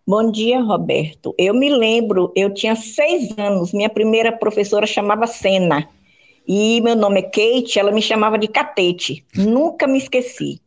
Bom 0.06 0.30
dia, 0.30 0.60
Roberto. 0.62 1.34
Eu 1.38 1.54
me 1.54 1.74
lembro, 1.74 2.34
eu 2.36 2.54
tinha 2.54 2.76
seis 2.76 3.34
anos, 3.38 3.72
minha 3.72 3.90
primeira 3.90 4.34
professora 4.34 4.86
chamava 4.86 5.26
Sena. 5.26 5.88
E 6.46 6.82
meu 6.82 6.94
nome 6.94 7.22
é 7.22 7.24
Kate, 7.24 7.80
ela 7.80 7.90
me 7.90 8.02
chamava 8.02 8.38
de 8.38 8.50
Catete. 8.50 9.26
Nunca 9.34 9.88
me 9.88 9.98
esqueci. 9.98 10.62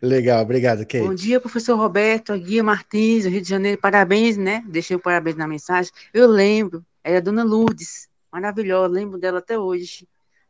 Legal, 0.00 0.40
obrigado, 0.40 0.86
Kate. 0.86 1.00
Bom 1.00 1.14
dia, 1.14 1.38
professor 1.38 1.76
Roberto, 1.76 2.34
Guia 2.38 2.64
Martins, 2.64 3.24
do 3.24 3.28
Rio 3.28 3.42
de 3.42 3.48
Janeiro. 3.50 3.78
Parabéns, 3.78 4.38
né? 4.38 4.64
Deixei 4.68 4.96
o 4.96 5.00
parabéns 5.00 5.36
na 5.36 5.46
mensagem. 5.46 5.92
Eu 6.14 6.28
lembro, 6.28 6.82
era 7.04 7.18
a 7.18 7.20
dona 7.20 7.44
Lourdes, 7.44 8.08
maravilhosa, 8.32 8.94
lembro 8.94 9.18
dela 9.18 9.40
até 9.40 9.58
hoje, 9.58 10.08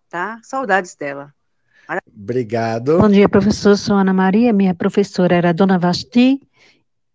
tá? 0.09 0.39
Saudades 0.45 0.95
dela. 0.95 1.35
Obrigado. 2.15 2.99
Bom 2.99 3.09
dia, 3.09 3.29
professor. 3.29 3.77
Sou 3.77 3.97
Ana 3.97 4.13
Maria. 4.13 4.53
Minha 4.53 4.75
professora 4.75 5.35
era 5.35 5.51
a 5.51 5.53
Dona 5.53 5.79
Vasti. 5.79 6.41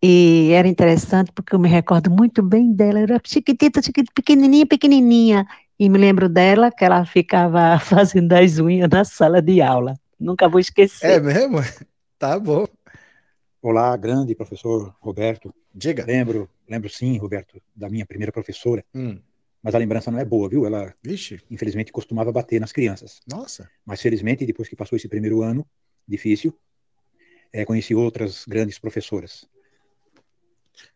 E 0.02 0.52
era 0.52 0.68
interessante 0.68 1.32
porque 1.32 1.56
eu 1.56 1.60
me 1.60 1.70
recordo 1.70 2.12
muito 2.12 2.44
bem 2.44 2.74
dela. 2.74 3.00
Era 3.00 3.22
chiquitita, 3.24 3.82
chiquitita, 3.82 4.12
pequenininha, 4.14 4.66
pequenininha. 4.66 5.48
E 5.80 5.90
me 5.90 5.98
lembro 5.98 6.28
dela 6.28 6.72
que 6.72 6.84
ela 6.84 7.06
ficava 7.06 7.80
fazendo 7.80 8.34
as 8.34 8.60
unhas 8.60 8.90
na 8.90 9.04
sala 9.04 9.42
de 9.42 9.62
aula. 9.62 9.96
Nunca 10.20 10.48
vou 10.48 10.60
esquecer. 10.60 11.12
É 11.12 11.20
mesmo? 11.20 11.58
Tá 12.18 12.40
bom. 12.40 12.66
Olá, 13.62 13.96
grande 13.98 14.34
professor 14.34 14.96
Roberto. 15.02 15.54
Diga. 15.74 16.06
Lembro, 16.06 16.50
lembro 16.68 16.90
sim, 16.90 17.18
Roberto, 17.18 17.62
da 17.76 17.90
minha 17.90 18.06
primeira 18.06 18.32
professora. 18.32 18.86
Hum. 18.96 19.20
Mas 19.66 19.74
a 19.74 19.80
lembrança 19.80 20.12
não 20.12 20.20
é 20.20 20.24
boa, 20.24 20.48
viu? 20.48 20.64
Ela, 20.68 20.94
Vixe. 21.02 21.42
infelizmente, 21.50 21.92
costumava 21.92 22.32
bater 22.32 22.62
nas 22.62 22.72
crianças. 22.72 23.20
Nossa. 23.26 23.68
Mas, 23.84 24.00
felizmente, 24.00 24.46
depois 24.46 24.70
que 24.70 24.76
passou 24.76 24.96
esse 24.96 25.08
primeiro 25.08 25.42
ano 25.42 25.66
difícil, 26.08 26.56
é, 27.52 27.66
conheci 27.66 27.96
outras 27.96 28.46
grandes 28.46 28.78
professoras. 28.78 29.50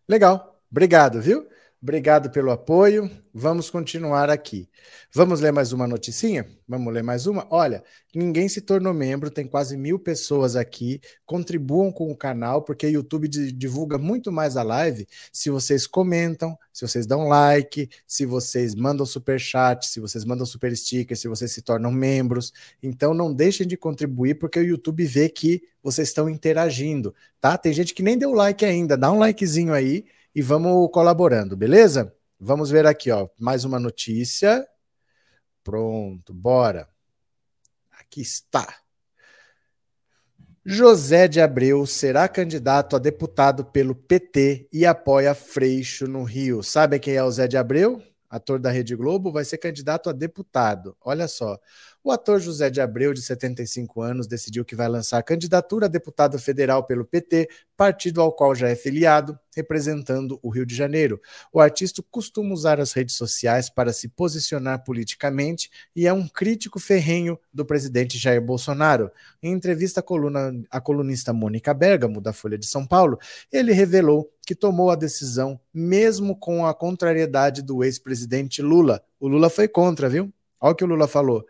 Legal. 0.07 0.61
Obrigado, 0.69 1.19
viu? 1.19 1.47
Obrigado 1.81 2.29
pelo 2.29 2.51
apoio. 2.51 3.09
Vamos 3.33 3.69
continuar 3.69 4.29
aqui. 4.29 4.67
Vamos 5.13 5.39
ler 5.39 5.53
mais 5.53 5.71
uma 5.71 5.87
noticinha? 5.87 6.45
Vamos 6.67 6.93
ler 6.93 7.01
mais 7.01 7.25
uma? 7.25 7.47
Olha, 7.49 7.81
ninguém 8.13 8.49
se 8.49 8.59
tornou 8.59 8.93
membro, 8.93 9.31
tem 9.31 9.47
quase 9.47 9.77
mil 9.77 9.97
pessoas 9.97 10.57
aqui. 10.57 10.99
Contribuam 11.25 11.89
com 11.89 12.11
o 12.11 12.17
canal, 12.17 12.63
porque 12.63 12.85
o 12.85 12.89
YouTube 12.89 13.29
di- 13.29 13.53
divulga 13.53 13.97
muito 13.97 14.29
mais 14.29 14.57
a 14.57 14.63
live 14.63 15.07
se 15.31 15.49
vocês 15.49 15.87
comentam, 15.87 16.57
se 16.73 16.85
vocês 16.85 17.07
dão 17.07 17.29
like, 17.29 17.89
se 18.05 18.25
vocês 18.25 18.75
mandam 18.75 19.05
super 19.05 19.39
chat, 19.39 19.87
se 19.87 20.01
vocês 20.01 20.25
mandam 20.25 20.45
super 20.45 20.75
sticker, 20.75 21.15
se 21.15 21.29
vocês 21.29 21.49
se 21.53 21.61
tornam 21.61 21.93
membros. 21.93 22.51
Então 22.83 23.13
não 23.13 23.33
deixem 23.33 23.65
de 23.65 23.77
contribuir, 23.77 24.35
porque 24.35 24.59
o 24.59 24.63
YouTube 24.63 25.05
vê 25.05 25.29
que 25.29 25.61
vocês 25.81 26.09
estão 26.09 26.29
interagindo, 26.29 27.15
tá? 27.39 27.57
Tem 27.57 27.71
gente 27.71 27.93
que 27.93 28.03
nem 28.03 28.17
deu 28.17 28.33
like 28.33 28.65
ainda, 28.65 28.97
dá 28.97 29.09
um 29.09 29.17
likezinho 29.17 29.73
aí 29.73 30.03
e 30.33 30.41
vamos 30.41 30.89
colaborando, 30.91 31.55
beleza? 31.57 32.15
Vamos 32.39 32.69
ver 32.69 32.85
aqui, 32.85 33.11
ó, 33.11 33.27
mais 33.37 33.65
uma 33.65 33.79
notícia. 33.79 34.65
Pronto, 35.63 36.33
bora. 36.33 36.87
Aqui 37.91 38.21
está. 38.21 38.79
José 40.65 41.27
de 41.27 41.41
Abreu 41.41 41.85
será 41.85 42.27
candidato 42.27 42.95
a 42.95 42.99
deputado 42.99 43.65
pelo 43.65 43.95
PT 43.95 44.69
e 44.71 44.85
apoia 44.85 45.33
Freixo 45.33 46.07
no 46.07 46.23
Rio. 46.23 46.61
Sabe 46.61 46.99
quem 46.99 47.15
é 47.15 47.23
o 47.23 47.31
Zé 47.31 47.47
de 47.47 47.57
Abreu? 47.57 48.01
Ator 48.29 48.59
da 48.59 48.69
Rede 48.69 48.95
Globo, 48.95 49.31
vai 49.31 49.43
ser 49.43 49.57
candidato 49.57 50.09
a 50.09 50.13
deputado. 50.13 50.95
Olha 51.01 51.27
só. 51.27 51.59
O 52.01 52.11
ator 52.11 52.39
José 52.39 52.69
de 52.69 52.79
Abreu, 52.79 53.13
de 53.13 53.21
75 53.21 54.01
anos, 54.01 54.25
decidiu 54.25 54.63
que 54.63 54.75
vai 54.75 54.87
lançar 54.87 55.17
a 55.17 55.23
candidatura 55.23 55.87
a 55.87 55.89
deputado 55.89 56.39
federal 56.39 56.85
pelo 56.85 57.03
PT, 57.03 57.49
partido 57.75 58.21
ao 58.21 58.31
qual 58.31 58.55
já 58.55 58.69
é 58.69 58.75
filiado, 58.75 59.37
representando 59.55 60.39
o 60.41 60.49
Rio 60.49 60.65
de 60.65 60.73
Janeiro. 60.73 61.19
O 61.51 61.59
artista 61.59 62.01
costuma 62.09 62.53
usar 62.53 62.79
as 62.79 62.93
redes 62.93 63.15
sociais 63.15 63.69
para 63.69 63.91
se 63.91 64.07
posicionar 64.07 64.83
politicamente 64.83 65.69
e 65.93 66.07
é 66.07 66.13
um 66.13 66.27
crítico 66.27 66.79
ferrenho 66.79 67.37
do 67.53 67.65
presidente 67.65 68.17
Jair 68.17 68.41
Bolsonaro. 68.41 69.11
Em 69.43 69.51
entrevista 69.51 69.99
à, 69.99 70.03
coluna, 70.03 70.53
à 70.71 70.79
colunista 70.79 71.33
Mônica 71.33 71.73
Bergamo, 71.73 72.21
da 72.21 72.31
Folha 72.31 72.57
de 72.57 72.65
São 72.65 72.85
Paulo, 72.85 73.19
ele 73.51 73.73
revelou 73.73 74.31
que 74.49 74.55
tomou 74.55 74.89
a 74.89 74.95
decisão 74.95 75.61
mesmo 75.71 76.35
com 76.35 76.65
a 76.65 76.73
contrariedade 76.73 77.61
do 77.61 77.83
ex-presidente 77.83 78.63
Lula. 78.63 78.99
O 79.19 79.27
Lula 79.27 79.47
foi 79.47 79.67
contra, 79.67 80.09
viu? 80.09 80.33
Olha 80.59 80.71
o 80.71 80.75
que 80.75 80.83
o 80.83 80.87
Lula 80.87 81.07
falou. 81.07 81.45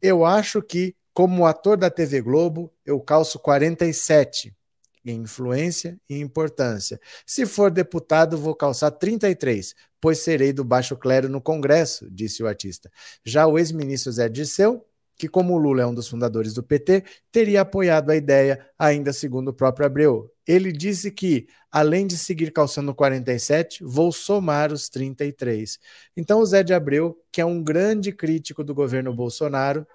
Eu 0.00 0.24
acho 0.24 0.62
que, 0.62 0.96
como 1.12 1.44
ator 1.44 1.76
da 1.76 1.90
TV 1.90 2.22
Globo, 2.22 2.72
eu 2.86 2.98
calço 3.00 3.38
47 3.38 4.56
em 5.04 5.20
influência 5.20 6.00
e 6.08 6.20
importância. 6.20 6.98
Se 7.26 7.44
for 7.44 7.70
deputado, 7.70 8.38
vou 8.38 8.54
calçar 8.54 8.92
33, 8.92 9.74
pois 10.00 10.20
serei 10.20 10.50
do 10.50 10.64
baixo 10.64 10.96
clero 10.96 11.28
no 11.28 11.42
Congresso, 11.42 12.10
disse 12.10 12.42
o 12.42 12.46
artista. 12.46 12.90
Já 13.22 13.46
o 13.46 13.58
ex-ministro 13.58 14.10
Zé 14.10 14.26
Dirceu, 14.26 14.86
que 15.18 15.28
como 15.28 15.54
o 15.54 15.58
Lula 15.58 15.82
é 15.82 15.86
um 15.86 15.92
dos 15.92 16.08
fundadores 16.08 16.54
do 16.54 16.62
PT, 16.62 17.04
teria 17.32 17.62
apoiado 17.62 18.10
a 18.10 18.16
ideia, 18.16 18.64
ainda 18.78 19.12
segundo 19.12 19.48
o 19.48 19.52
próprio 19.52 19.84
Abreu. 19.84 20.30
Ele 20.46 20.70
disse 20.70 21.10
que, 21.10 21.48
além 21.70 22.06
de 22.06 22.16
seguir 22.16 22.52
calçando 22.52 22.94
47, 22.94 23.82
vou 23.84 24.12
somar 24.12 24.72
os 24.72 24.88
33. 24.88 25.78
Então 26.16 26.40
o 26.40 26.46
Zé 26.46 26.62
de 26.62 26.72
Abreu, 26.72 27.18
que 27.32 27.40
é 27.40 27.44
um 27.44 27.62
grande 27.62 28.12
crítico 28.12 28.62
do 28.62 28.74
governo 28.74 29.12
Bolsonaro, 29.12 29.86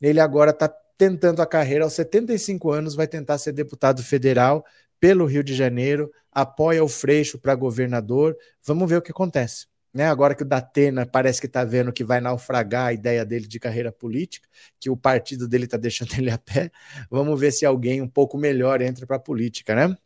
ele 0.00 0.20
agora 0.20 0.52
está 0.52 0.68
tentando 0.96 1.42
a 1.42 1.46
carreira 1.46 1.84
aos 1.84 1.92
75 1.94 2.70
anos, 2.70 2.94
vai 2.94 3.06
tentar 3.06 3.38
ser 3.38 3.52
deputado 3.52 4.02
federal 4.02 4.64
pelo 5.00 5.26
Rio 5.26 5.44
de 5.44 5.54
Janeiro, 5.54 6.10
apoia 6.32 6.82
o 6.82 6.88
Freixo 6.88 7.38
para 7.38 7.54
governador. 7.54 8.36
Vamos 8.64 8.88
ver 8.88 8.96
o 8.96 9.02
que 9.02 9.10
acontece. 9.10 9.66
Né? 9.92 10.06
Agora 10.06 10.34
que 10.34 10.42
o 10.42 10.46
Datena 10.46 11.06
parece 11.06 11.40
que 11.40 11.46
está 11.46 11.64
vendo 11.64 11.92
que 11.92 12.04
vai 12.04 12.20
naufragar 12.20 12.86
a 12.86 12.92
ideia 12.92 13.24
dele 13.24 13.46
de 13.46 13.58
carreira 13.58 13.90
política, 13.90 14.48
que 14.78 14.90
o 14.90 14.96
partido 14.96 15.48
dele 15.48 15.64
está 15.64 15.76
deixando 15.76 16.12
ele 16.18 16.30
a 16.30 16.38
pé, 16.38 16.70
vamos 17.10 17.38
ver 17.38 17.52
se 17.52 17.64
alguém 17.64 18.02
um 18.02 18.08
pouco 18.08 18.36
melhor 18.36 18.80
entra 18.82 19.06
para 19.06 19.16
a 19.16 19.20
política, 19.20 19.74
né? 19.74 19.96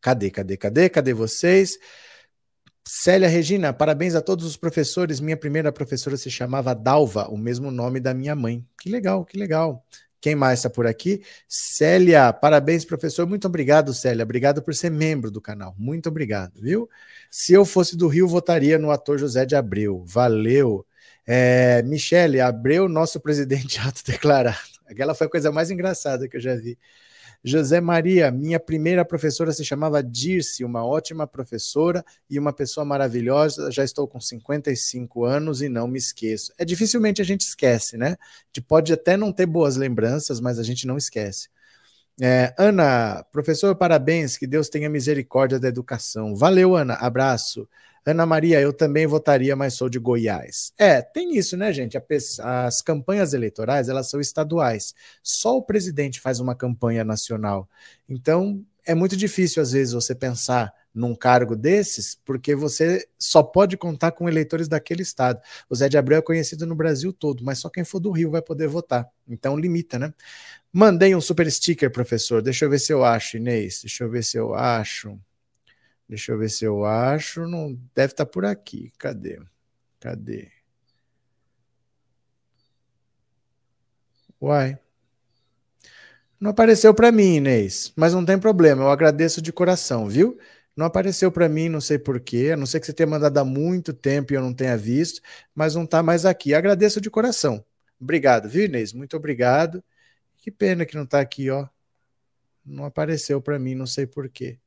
Cadê, 0.00 0.30
cadê, 0.30 0.56
cadê? 0.56 0.88
Cadê 0.88 1.12
vocês? 1.12 1.78
Célia 2.88 3.28
Regina, 3.28 3.72
parabéns 3.72 4.14
a 4.14 4.22
todos 4.22 4.46
os 4.46 4.56
professores. 4.56 5.18
Minha 5.18 5.36
primeira 5.36 5.72
professora 5.72 6.16
se 6.16 6.30
chamava 6.30 6.72
Dalva, 6.72 7.26
o 7.28 7.36
mesmo 7.36 7.72
nome 7.72 7.98
da 7.98 8.14
minha 8.14 8.36
mãe. 8.36 8.64
Que 8.80 8.88
legal, 8.88 9.24
que 9.24 9.36
legal. 9.36 9.84
Quem 10.20 10.34
mais 10.34 10.60
está 10.60 10.70
por 10.70 10.86
aqui? 10.86 11.22
Célia, 11.48 12.32
parabéns, 12.32 12.84
professor. 12.84 13.26
Muito 13.26 13.46
obrigado, 13.46 13.92
Célia. 13.94 14.22
Obrigado 14.22 14.62
por 14.62 14.74
ser 14.74 14.90
membro 14.90 15.30
do 15.30 15.40
canal. 15.40 15.74
Muito 15.78 16.08
obrigado, 16.08 16.60
viu? 16.60 16.88
Se 17.30 17.52
eu 17.52 17.64
fosse 17.64 17.96
do 17.96 18.08
Rio, 18.08 18.26
votaria 18.26 18.78
no 18.78 18.90
ator 18.90 19.18
José 19.18 19.44
de 19.44 19.54
Abreu. 19.54 20.04
Valeu. 20.06 20.86
É, 21.26 21.82
Michele, 21.82 22.40
Abreu, 22.40 22.88
nosso 22.88 23.20
presidente 23.20 23.78
autodeclarado. 23.84 24.76
Aquela 24.86 25.14
foi 25.14 25.26
a 25.26 25.30
coisa 25.30 25.50
mais 25.50 25.70
engraçada 25.70 26.28
que 26.28 26.36
eu 26.36 26.40
já 26.40 26.54
vi. 26.54 26.78
José 27.48 27.80
Maria, 27.80 28.28
minha 28.32 28.58
primeira 28.58 29.04
professora 29.04 29.52
se 29.52 29.64
chamava 29.64 30.02
Dirce, 30.02 30.64
uma 30.64 30.84
ótima 30.84 31.28
professora 31.28 32.04
e 32.28 32.40
uma 32.40 32.52
pessoa 32.52 32.84
maravilhosa. 32.84 33.70
Já 33.70 33.84
estou 33.84 34.08
com 34.08 34.18
55 34.20 35.24
anos 35.24 35.62
e 35.62 35.68
não 35.68 35.86
me 35.86 35.96
esqueço. 35.96 36.52
É 36.58 36.64
dificilmente 36.64 37.22
a 37.22 37.24
gente 37.24 37.42
esquece, 37.42 37.96
né? 37.96 38.16
A 38.18 38.46
gente 38.48 38.66
pode 38.66 38.92
até 38.92 39.16
não 39.16 39.32
ter 39.32 39.46
boas 39.46 39.76
lembranças, 39.76 40.40
mas 40.40 40.58
a 40.58 40.64
gente 40.64 40.88
não 40.88 40.96
esquece. 40.96 41.48
É, 42.20 42.52
Ana, 42.58 43.24
professor, 43.30 43.76
parabéns, 43.76 44.36
que 44.36 44.46
Deus 44.48 44.68
tenha 44.68 44.90
misericórdia 44.90 45.60
da 45.60 45.68
educação. 45.68 46.34
Valeu, 46.34 46.74
Ana, 46.74 46.94
abraço. 46.94 47.68
Ana 48.06 48.24
Maria, 48.24 48.60
eu 48.60 48.72
também 48.72 49.04
votaria, 49.04 49.56
mas 49.56 49.74
sou 49.74 49.88
de 49.88 49.98
Goiás. 49.98 50.72
É, 50.78 51.02
tem 51.02 51.36
isso, 51.36 51.56
né, 51.56 51.72
gente? 51.72 51.98
As 52.40 52.80
campanhas 52.80 53.34
eleitorais, 53.34 53.88
elas 53.88 54.08
são 54.08 54.20
estaduais. 54.20 54.94
Só 55.24 55.56
o 55.56 55.62
presidente 55.62 56.20
faz 56.20 56.38
uma 56.38 56.54
campanha 56.54 57.04
nacional. 57.04 57.68
Então, 58.08 58.64
é 58.86 58.94
muito 58.94 59.16
difícil, 59.16 59.60
às 59.60 59.72
vezes, 59.72 59.92
você 59.92 60.14
pensar 60.14 60.72
num 60.94 61.16
cargo 61.16 61.56
desses, 61.56 62.16
porque 62.24 62.54
você 62.54 63.06
só 63.18 63.42
pode 63.42 63.76
contar 63.76 64.12
com 64.12 64.28
eleitores 64.28 64.68
daquele 64.68 65.02
estado. 65.02 65.40
O 65.68 65.74
Zé 65.74 65.88
de 65.88 65.98
Abreu 65.98 66.18
é 66.18 66.22
conhecido 66.22 66.64
no 66.64 66.76
Brasil 66.76 67.12
todo, 67.12 67.44
mas 67.44 67.58
só 67.58 67.68
quem 67.68 67.84
for 67.84 67.98
do 67.98 68.12
Rio 68.12 68.30
vai 68.30 68.40
poder 68.40 68.68
votar. 68.68 69.06
Então, 69.28 69.58
limita, 69.58 69.98
né? 69.98 70.14
Mandei 70.72 71.14
um 71.14 71.20
super 71.20 71.50
sticker, 71.50 71.90
professor. 71.90 72.40
Deixa 72.40 72.64
eu 72.64 72.70
ver 72.70 72.78
se 72.78 72.92
eu 72.92 73.04
acho, 73.04 73.36
Inês. 73.36 73.80
Deixa 73.82 74.04
eu 74.04 74.10
ver 74.10 74.22
se 74.22 74.38
eu 74.38 74.54
acho. 74.54 75.18
Deixa 76.08 76.32
eu 76.32 76.38
ver 76.38 76.50
se 76.50 76.64
eu 76.64 76.84
acho. 76.84 77.46
Não 77.46 77.74
deve 77.94 78.12
estar 78.12 78.26
por 78.26 78.44
aqui. 78.44 78.92
Cadê? 78.98 79.40
Cadê? 80.00 80.50
Uai. 84.40 84.78
Não 86.38 86.50
apareceu 86.50 86.94
para 86.94 87.10
mim, 87.10 87.36
Inês, 87.36 87.92
mas 87.96 88.12
não 88.12 88.24
tem 88.24 88.38
problema, 88.38 88.82
eu 88.82 88.90
agradeço 88.90 89.40
de 89.40 89.50
coração, 89.52 90.06
viu? 90.06 90.38
Não 90.76 90.84
apareceu 90.84 91.32
para 91.32 91.48
mim, 91.48 91.70
não 91.70 91.80
sei 91.80 91.98
porquê, 91.98 92.50
a 92.52 92.56
não 92.56 92.66
ser 92.66 92.78
que 92.78 92.86
você 92.86 92.92
tenha 92.92 93.06
mandado 93.06 93.38
há 93.38 93.44
muito 93.44 93.94
tempo 93.94 94.32
e 94.32 94.36
eu 94.36 94.42
não 94.42 94.52
tenha 94.52 94.76
visto, 94.76 95.22
mas 95.54 95.74
não 95.74 95.84
está 95.84 96.02
mais 96.02 96.26
aqui. 96.26 96.52
Agradeço 96.54 97.00
de 97.00 97.10
coração. 97.10 97.64
Obrigado, 97.98 98.48
viu, 98.48 98.66
Inês? 98.66 98.92
Muito 98.92 99.16
obrigado. 99.16 99.82
Que 100.36 100.50
pena 100.50 100.84
que 100.84 100.94
não 100.94 101.04
está 101.04 101.20
aqui, 101.20 101.48
ó. 101.50 101.66
Não 102.64 102.84
apareceu 102.84 103.40
para 103.40 103.58
mim, 103.58 103.74
não 103.74 103.86
sei 103.86 104.06
porquê. 104.06 104.58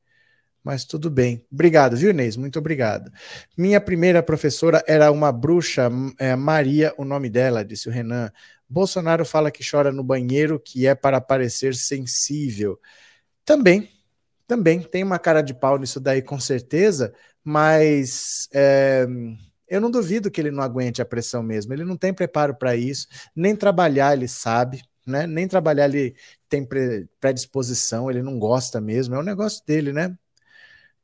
Mas 0.62 0.84
tudo 0.84 1.10
bem. 1.10 1.44
Obrigado, 1.50 1.96
viu, 1.96 2.10
Inês? 2.10 2.36
Muito 2.36 2.58
obrigado. 2.58 3.10
Minha 3.56 3.80
primeira 3.80 4.22
professora 4.22 4.84
era 4.86 5.10
uma 5.10 5.32
bruxa, 5.32 5.90
é, 6.18 6.36
Maria, 6.36 6.94
o 6.98 7.04
nome 7.04 7.30
dela, 7.30 7.64
disse 7.64 7.88
o 7.88 7.92
Renan. 7.92 8.30
Bolsonaro 8.68 9.24
fala 9.24 9.50
que 9.50 9.68
chora 9.68 9.90
no 9.90 10.04
banheiro, 10.04 10.60
que 10.60 10.86
é 10.86 10.94
para 10.94 11.20
parecer 11.20 11.74
sensível. 11.74 12.78
Também, 13.44 13.90
também 14.46 14.80
tem 14.80 15.02
uma 15.02 15.18
cara 15.18 15.42
de 15.42 15.54
pau 15.54 15.78
nisso 15.78 15.98
daí, 15.98 16.22
com 16.22 16.38
certeza, 16.38 17.12
mas 17.42 18.48
é, 18.52 19.06
eu 19.66 19.80
não 19.80 19.90
duvido 19.90 20.30
que 20.30 20.40
ele 20.40 20.50
não 20.50 20.62
aguente 20.62 21.00
a 21.00 21.04
pressão 21.04 21.42
mesmo. 21.42 21.72
Ele 21.72 21.84
não 21.84 21.96
tem 21.96 22.12
preparo 22.12 22.54
para 22.54 22.76
isso, 22.76 23.06
nem 23.34 23.56
trabalhar 23.56 24.12
ele 24.12 24.28
sabe, 24.28 24.82
né? 25.06 25.26
Nem 25.26 25.48
trabalhar 25.48 25.86
ele 25.86 26.14
tem 26.48 26.66
predisposição, 27.18 28.10
ele 28.10 28.22
não 28.22 28.38
gosta 28.38 28.80
mesmo, 28.80 29.14
é 29.14 29.18
um 29.18 29.22
negócio 29.22 29.64
dele, 29.66 29.92
né? 29.92 30.16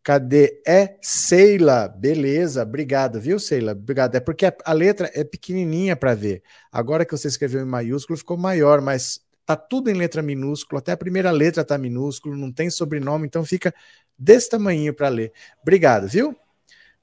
Cadê? 0.07 0.63
É 0.65 0.97
Seila. 1.03 1.89
Beleza, 1.89 2.63
obrigado, 2.63 3.21
viu, 3.21 3.41
Seila? 3.41 3.73
Obrigado. 3.73 4.15
É 4.15 4.21
porque 4.21 4.47
a 4.65 4.73
letra 4.73 5.11
é 5.13 5.25
pequenininha 5.25 5.97
para 5.97 6.15
ver. 6.15 6.45
Agora 6.71 7.05
que 7.05 7.11
você 7.11 7.27
escreveu 7.27 7.61
em 7.61 7.65
maiúsculo, 7.65 8.17
ficou 8.17 8.37
maior, 8.37 8.81
mas 8.81 9.21
tá 9.45 9.57
tudo 9.57 9.91
em 9.91 9.95
letra 9.95 10.23
minúscula, 10.23 10.79
até 10.79 10.93
a 10.93 10.97
primeira 10.97 11.33
letra 11.33 11.65
tá 11.65 11.77
minúsculo, 11.77 12.37
não 12.37 12.53
tem 12.53 12.71
sobrenome, 12.71 13.27
então 13.27 13.45
fica 13.45 13.75
desse 14.17 14.49
tamanho 14.49 14.95
para 14.95 15.09
ler. 15.09 15.33
Obrigado, 15.61 16.07
viu? 16.07 16.37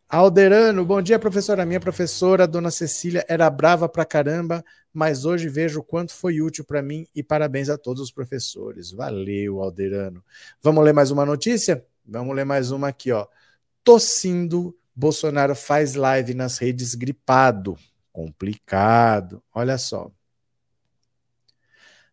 Alderano, 0.07 0.85
bom 0.85 1.01
dia, 1.01 1.19
professora. 1.19 1.65
Minha 1.65 1.81
professora, 1.81 2.47
dona 2.47 2.71
Cecília, 2.71 3.25
era 3.27 3.49
brava 3.49 3.89
pra 3.89 4.05
caramba, 4.05 4.63
mas 4.93 5.25
hoje 5.25 5.49
vejo 5.49 5.81
o 5.81 5.83
quanto 5.83 6.13
foi 6.13 6.39
útil 6.39 6.63
para 6.63 6.81
mim 6.81 7.05
e 7.13 7.21
parabéns 7.21 7.67
a 7.67 7.77
todos 7.77 8.01
os 8.01 8.11
professores. 8.13 8.91
Valeu, 8.91 9.61
Alderano. 9.61 10.23
Vamos 10.61 10.85
ler 10.85 10.93
mais 10.93 11.11
uma 11.11 11.25
notícia? 11.25 11.85
Vamos 12.05 12.35
ler 12.35 12.45
mais 12.45 12.71
uma 12.71 12.89
aqui, 12.89 13.11
ó. 13.11 13.27
Tossindo, 13.83 14.77
Bolsonaro 14.95 15.55
faz 15.55 15.95
live 15.95 16.33
nas 16.33 16.57
redes 16.57 16.95
gripado. 16.95 17.77
Complicado. 18.11 19.41
Olha 19.53 19.77
só. 19.77 20.11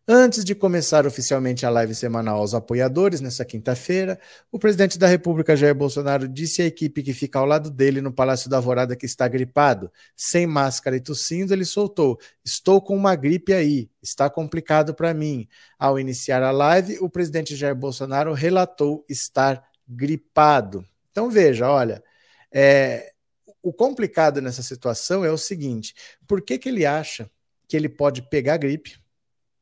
Antes 0.07 0.43
de 0.43 0.55
começar 0.55 1.05
oficialmente 1.05 1.65
a 1.65 1.69
live 1.69 1.93
semanal 1.93 2.39
aos 2.39 2.55
apoiadores, 2.55 3.21
nessa 3.21 3.45
quinta-feira, 3.45 4.19
o 4.51 4.57
presidente 4.57 4.97
da 4.97 5.05
República, 5.07 5.55
Jair 5.55 5.75
Bolsonaro, 5.75 6.27
disse 6.27 6.61
à 6.61 6.65
equipe 6.65 7.03
que 7.03 7.13
fica 7.13 7.37
ao 7.37 7.45
lado 7.45 7.69
dele 7.69 8.01
no 8.01 8.11
Palácio 8.11 8.49
da 8.49 8.57
Alvorada 8.57 8.95
que 8.95 9.05
está 9.05 9.27
gripado. 9.27 9.91
Sem 10.15 10.47
máscara 10.47 10.97
e 10.97 10.99
tossindo, 10.99 11.53
ele 11.53 11.63
soltou: 11.63 12.19
Estou 12.43 12.81
com 12.81 12.97
uma 12.97 13.15
gripe 13.15 13.53
aí, 13.53 13.89
está 14.01 14.29
complicado 14.29 14.93
para 14.93 15.13
mim. 15.13 15.47
Ao 15.77 15.99
iniciar 15.99 16.41
a 16.41 16.51
live, 16.51 16.97
o 16.99 17.09
presidente 17.09 17.55
Jair 17.55 17.75
Bolsonaro 17.75 18.33
relatou 18.33 19.05
estar 19.07 19.70
gripado. 19.87 20.85
Então 21.11 21.29
veja, 21.29 21.69
olha, 21.69 22.03
é, 22.51 23.13
o 23.61 23.71
complicado 23.71 24.41
nessa 24.41 24.63
situação 24.63 25.23
é 25.23 25.31
o 25.31 25.37
seguinte: 25.37 25.93
por 26.27 26.41
que, 26.41 26.57
que 26.57 26.69
ele 26.69 26.85
acha 26.85 27.29
que 27.67 27.77
ele 27.77 27.89
pode 27.89 28.21
pegar 28.23 28.57
gripe, 28.57 28.97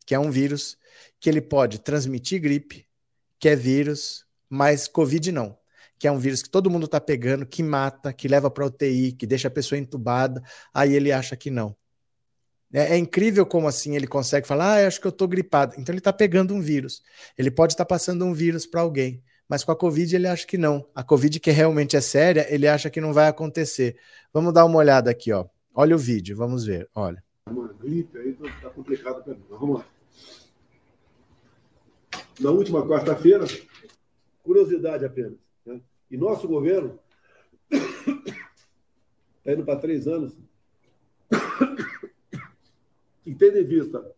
que 0.05 0.15
é 0.15 0.19
um 0.19 0.31
vírus, 0.31 0.77
que 1.19 1.29
ele 1.29 1.41
pode 1.41 1.79
transmitir 1.79 2.41
gripe, 2.41 2.87
que 3.37 3.49
é 3.49 3.55
vírus, 3.55 4.25
mas 4.49 4.87
Covid 4.87 5.31
não? 5.31 5.57
Que 5.97 6.07
é 6.07 6.11
um 6.11 6.17
vírus 6.17 6.41
que 6.41 6.49
todo 6.49 6.69
mundo 6.69 6.85
está 6.85 6.99
pegando, 6.99 7.45
que 7.45 7.61
mata, 7.61 8.13
que 8.13 8.27
leva 8.27 8.49
para 8.49 8.65
UTI, 8.65 9.11
que 9.11 9.27
deixa 9.27 9.49
a 9.49 9.51
pessoa 9.51 9.77
entubada, 9.77 10.41
aí 10.73 10.93
ele 10.93 11.11
acha 11.11 11.35
que 11.35 11.51
não. 11.51 11.75
É, 12.71 12.93
é, 12.93 12.97
incrível 12.97 13.45
como 13.45 13.67
assim 13.67 13.95
ele 13.95 14.07
consegue 14.07 14.47
falar, 14.47 14.77
ah, 14.77 14.87
acho 14.87 15.01
que 15.01 15.07
eu 15.07 15.09
estou 15.09 15.27
gripado. 15.27 15.73
Então 15.77 15.91
ele 15.91 15.99
está 15.99 16.13
pegando 16.13 16.53
um 16.53 16.61
vírus. 16.61 17.01
Ele 17.37 17.49
pode 17.51 17.73
estar 17.73 17.83
tá 17.83 17.89
passando 17.89 18.23
um 18.23 18.33
vírus 18.33 18.65
para 18.65 18.81
alguém 18.81 19.23
mas 19.49 19.63
com 19.63 19.71
a 19.71 19.75
Covid 19.75 20.15
ele 20.15 20.27
acha 20.27 20.45
que 20.45 20.59
não. 20.59 20.85
A 20.93 21.03
Covid, 21.03 21.39
que 21.39 21.49
realmente 21.49 21.97
é 21.97 22.01
séria, 22.01 22.45
ele 22.53 22.67
acha 22.67 22.87
que 22.87 23.01
não 23.01 23.11
vai 23.11 23.27
acontecer. 23.27 23.97
Vamos 24.31 24.53
dar 24.53 24.63
uma 24.63 24.77
olhada 24.77 25.09
aqui, 25.09 25.33
ó. 25.33 25.47
Olha 25.73 25.95
o 25.95 25.99
vídeo, 25.99 26.37
vamos 26.37 26.65
ver. 26.65 26.87
Olha. 26.93 27.23
Uma 27.47 27.73
gripe 27.73 28.15
aí 28.19 28.37
tá 28.61 28.69
complicado 28.69 29.23
para 29.23 29.33
mim. 29.33 29.43
Vamos 29.49 29.79
lá. 29.79 29.85
Na 32.39 32.51
última 32.51 32.87
quarta-feira, 32.87 33.45
curiosidade 34.43 35.03
apenas. 35.03 35.39
Né? 35.65 35.81
E 36.11 36.15
nosso 36.15 36.47
governo 36.47 36.99
está 37.71 39.51
indo 39.51 39.65
para 39.65 39.79
três 39.79 40.07
anos 40.07 40.37
e 43.25 43.33
tendo 43.33 43.57
em 43.57 43.65
vista 43.65 44.15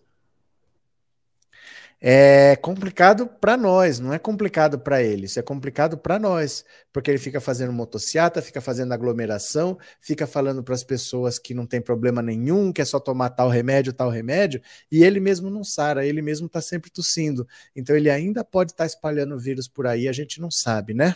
é 2.04 2.56
complicado 2.56 3.28
para 3.28 3.56
nós, 3.56 4.00
não 4.00 4.12
é 4.12 4.18
complicado 4.18 4.80
para 4.80 5.04
ele, 5.04 5.26
isso 5.28 5.40
é 5.40 5.44
complicado 5.44 6.00
para 6.00 6.18
nós, 6.18 6.66
porque 6.92 7.12
ele 7.12 7.20
fica 7.20 7.40
fazendo 7.40 7.72
motociata, 7.72 8.42
fica 8.42 8.60
fazendo 8.60 8.92
aglomeração, 8.92 9.78
fica 10.00 10.26
falando 10.26 10.64
para 10.64 10.74
as 10.74 10.84
pessoas 10.84 11.38
que 11.38 11.54
não 11.54 11.68
tem 11.68 11.80
problema 11.80 12.22
nenhum, 12.24 12.74
que 12.74 12.82
é 12.82 12.86
só 12.86 13.00
tomar 13.00 13.30
tal 13.30 13.50
remédio, 13.50 13.94
tal 13.94 14.10
remédio, 14.10 14.60
e 14.92 15.04
ele 15.04 15.20
mesmo 15.20 15.52
não 15.52 15.64
sara, 15.64 16.04
ele 16.04 16.24
mesmo 16.24 16.48
está 16.48 16.60
sempre 16.60 16.90
tossindo. 16.90 17.48
Então 17.76 17.96
ele 17.96 18.10
ainda 18.10 18.44
pode 18.44 18.72
estar 18.72 18.86
tá 18.86 18.88
espalhando 18.88 19.38
vírus 19.38 19.68
por 19.68 19.86
aí, 19.86 20.08
a 20.08 20.12
gente 20.12 20.42
não 20.42 20.50
sabe, 20.50 20.96
né? 20.96 21.16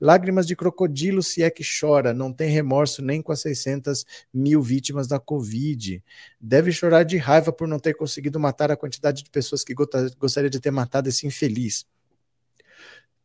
Lágrimas 0.00 0.46
de 0.46 0.56
crocodilo 0.56 1.22
se 1.22 1.42
é 1.42 1.50
que 1.50 1.62
chora, 1.62 2.14
não 2.14 2.32
tem 2.32 2.50
remorso 2.50 3.02
nem 3.02 3.20
com 3.20 3.32
as 3.32 3.40
600 3.40 4.06
mil 4.32 4.62
vítimas 4.62 5.06
da 5.06 5.20
Covid. 5.20 6.02
Deve 6.40 6.72
chorar 6.72 7.02
de 7.02 7.18
raiva 7.18 7.52
por 7.52 7.68
não 7.68 7.78
ter 7.78 7.94
conseguido 7.94 8.40
matar 8.40 8.70
a 8.70 8.76
quantidade 8.76 9.22
de 9.22 9.30
pessoas 9.30 9.62
que 9.62 9.74
gostaria 10.18 10.48
de 10.48 10.58
ter 10.58 10.70
matado 10.70 11.08
esse 11.08 11.26
infeliz. 11.26 11.84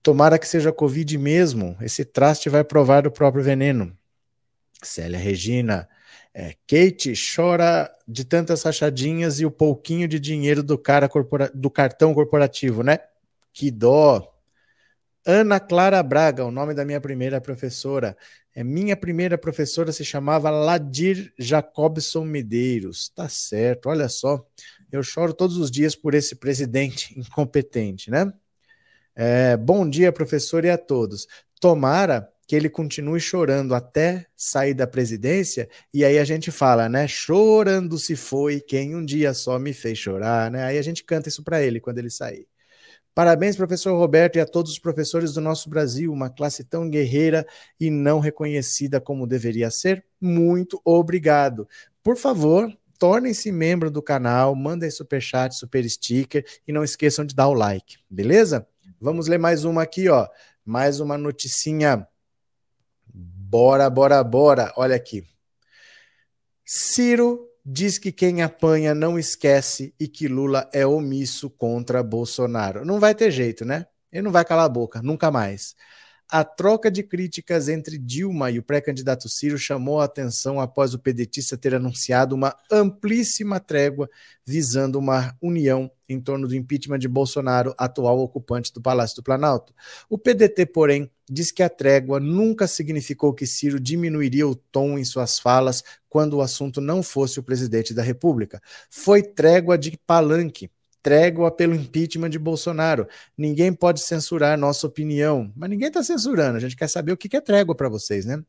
Tomara 0.03 0.37
que 0.37 0.47
seja 0.47 0.71
Covid 0.71 1.17
mesmo, 1.17 1.77
esse 1.81 2.03
traste 2.03 2.49
vai 2.49 2.63
provar 2.63 3.07
o 3.07 3.11
próprio 3.11 3.43
veneno. 3.43 3.97
Célia 4.83 5.17
Regina, 5.17 5.87
é, 6.33 6.53
Kate 6.67 7.13
chora 7.15 7.89
de 8.05 8.25
tantas 8.25 8.61
rachadinhas 8.63 9.39
e 9.39 9.45
o 9.45 9.51
pouquinho 9.51 10.07
de 10.07 10.19
dinheiro 10.19 10.61
do 10.61 10.77
cara 10.77 11.07
corpora, 11.07 11.49
do 11.55 11.71
cartão 11.71 12.13
corporativo, 12.13 12.83
né? 12.83 12.99
Que 13.53 13.71
dó. 13.71 14.34
Ana 15.25 15.59
Clara 15.59 16.03
Braga, 16.03 16.45
o 16.45 16.51
nome 16.51 16.75
da 16.75 16.85
minha 16.85 17.01
primeira 17.01 17.41
professora. 17.41 18.15
É, 18.53 18.63
minha 18.63 18.95
primeira 18.95 19.37
professora 19.37 19.91
se 19.91 20.05
chamava 20.05 20.51
Ladir 20.51 21.33
Jacobson 21.37 22.23
Medeiros. 22.23 23.09
Tá 23.09 23.27
certo, 23.27 23.89
olha 23.89 24.07
só. 24.07 24.45
Eu 24.91 25.01
choro 25.01 25.33
todos 25.33 25.57
os 25.57 25.71
dias 25.71 25.95
por 25.95 26.13
esse 26.13 26.35
presidente 26.35 27.17
incompetente, 27.19 28.11
né? 28.11 28.31
É, 29.15 29.57
bom 29.57 29.89
dia, 29.89 30.11
professor, 30.11 30.63
e 30.63 30.69
a 30.69 30.77
todos. 30.77 31.27
Tomara 31.59 32.29
que 32.47 32.55
ele 32.55 32.69
continue 32.69 33.19
chorando 33.19 33.73
até 33.73 34.27
sair 34.35 34.75
da 34.75 34.85
presidência, 34.85 35.67
e 35.91 36.05
aí 36.05 36.19
a 36.19 36.23
gente 36.23 36.51
fala, 36.51 36.87
né? 36.87 37.07
Chorando 37.07 37.97
se 37.97 38.15
foi 38.15 38.61
quem 38.61 38.95
um 38.95 39.03
dia 39.03 39.33
só 39.33 39.57
me 39.57 39.73
fez 39.73 39.97
chorar, 39.97 40.51
né? 40.51 40.63
Aí 40.65 40.77
a 40.77 40.81
gente 40.83 41.03
canta 41.03 41.29
isso 41.29 41.43
para 41.43 41.63
ele 41.63 41.79
quando 41.79 41.97
ele 41.97 42.11
sair. 42.11 42.47
Parabéns, 43.15 43.55
professor 43.55 43.97
Roberto, 43.97 44.35
e 44.35 44.41
a 44.41 44.45
todos 44.45 44.73
os 44.73 44.77
professores 44.77 45.31
do 45.31 45.39
nosso 45.39 45.69
Brasil, 45.69 46.11
uma 46.11 46.29
classe 46.29 46.65
tão 46.65 46.89
guerreira 46.89 47.47
e 47.79 47.89
não 47.89 48.19
reconhecida 48.19 48.99
como 48.99 49.25
deveria 49.25 49.71
ser. 49.71 50.03
Muito 50.19 50.81
obrigado. 50.83 51.65
Por 52.03 52.17
favor, 52.17 52.69
tornem-se 52.99 53.53
membro 53.53 53.89
do 53.89 54.01
canal, 54.01 54.53
mandem 54.53 54.91
superchat, 54.91 55.55
super 55.55 55.89
sticker 55.89 56.45
e 56.67 56.73
não 56.73 56.83
esqueçam 56.83 57.23
de 57.23 57.33
dar 57.33 57.47
o 57.47 57.53
like, 57.53 57.99
beleza? 58.09 58.67
Vamos 58.99 59.27
ler 59.27 59.39
mais 59.39 59.63
uma 59.63 59.83
aqui, 59.83 60.09
ó. 60.09 60.27
Mais 60.65 60.99
uma 60.99 61.17
noticinha. 61.17 62.05
Bora, 63.07 63.89
bora, 63.89 64.21
bora. 64.25 64.73
Olha 64.75 64.97
aqui. 64.97 65.25
Ciro 66.65 67.47
diz 67.65 67.97
que 67.97 68.11
quem 68.11 68.43
apanha 68.43 68.93
não 68.93 69.17
esquece 69.17 69.93
e 69.99 70.07
que 70.07 70.27
Lula 70.27 70.69
é 70.71 70.85
omisso 70.85 71.49
contra 71.49 72.03
Bolsonaro. 72.03 72.85
Não 72.85 72.99
vai 72.99 73.15
ter 73.15 73.31
jeito, 73.31 73.65
né? 73.65 73.87
Ele 74.11 74.21
não 74.21 74.31
vai 74.31 74.45
calar 74.45 74.65
a 74.65 74.69
boca, 74.69 75.01
nunca 75.01 75.31
mais. 75.31 75.75
A 76.31 76.43
troca 76.43 76.89
de 76.89 77.03
críticas 77.03 77.69
entre 77.69 77.99
Dilma 77.99 78.49
e 78.49 78.57
o 78.57 78.63
pré-candidato 78.63 79.29
Ciro 79.29 79.59
chamou 79.59 80.01
a 80.01 80.05
atenção 80.05 80.59
após 80.59 80.95
o 80.95 80.99
pedetista 80.99 81.55
ter 81.55 81.75
anunciado 81.75 82.33
uma 82.33 82.55
amplíssima 82.71 83.59
trégua 83.59 84.09
visando 84.43 84.97
uma 84.97 85.37
união 85.39 85.89
em 86.09 86.19
torno 86.19 86.47
do 86.47 86.55
impeachment 86.55 86.97
de 86.97 87.07
Bolsonaro, 87.07 87.75
atual 87.77 88.19
ocupante 88.19 88.73
do 88.73 88.81
Palácio 88.81 89.17
do 89.17 89.23
Planalto. 89.23 89.73
O 90.09 90.17
PDT, 90.17 90.65
porém, 90.65 91.11
diz 91.29 91.51
que 91.51 91.61
a 91.61 91.69
trégua 91.69 92.19
nunca 92.19 92.65
significou 92.65 93.31
que 93.31 93.45
Ciro 93.45 93.79
diminuiria 93.79 94.47
o 94.47 94.55
tom 94.55 94.97
em 94.97 95.03
suas 95.03 95.37
falas 95.37 95.83
quando 96.09 96.37
o 96.37 96.41
assunto 96.41 96.81
não 96.81 97.03
fosse 97.03 97.39
o 97.39 97.43
presidente 97.43 97.93
da 97.93 98.01
República. 98.01 98.61
Foi 98.89 99.21
trégua 99.21 99.77
de 99.77 99.95
palanque 100.07 100.71
trégua 101.05 101.51
pelo 101.51 101.75
impeachment 101.75 102.31
de 102.31 102.39
Bolsonaro. 102.39 103.07
Ninguém 103.37 103.71
pode 103.71 104.01
censurar 104.01 104.57
nossa 104.57 104.87
opinião, 104.87 105.53
mas 105.55 105.69
ninguém 105.69 105.89
está 105.89 106.01
censurando. 106.01 106.57
A 106.57 106.59
gente 106.59 106.75
quer 106.75 106.87
saber 106.87 107.11
o 107.11 107.17
que 107.17 107.37
é 107.37 107.39
trégua 107.39 107.75
para 107.75 107.87
vocês, 107.87 108.25
né? 108.25 108.41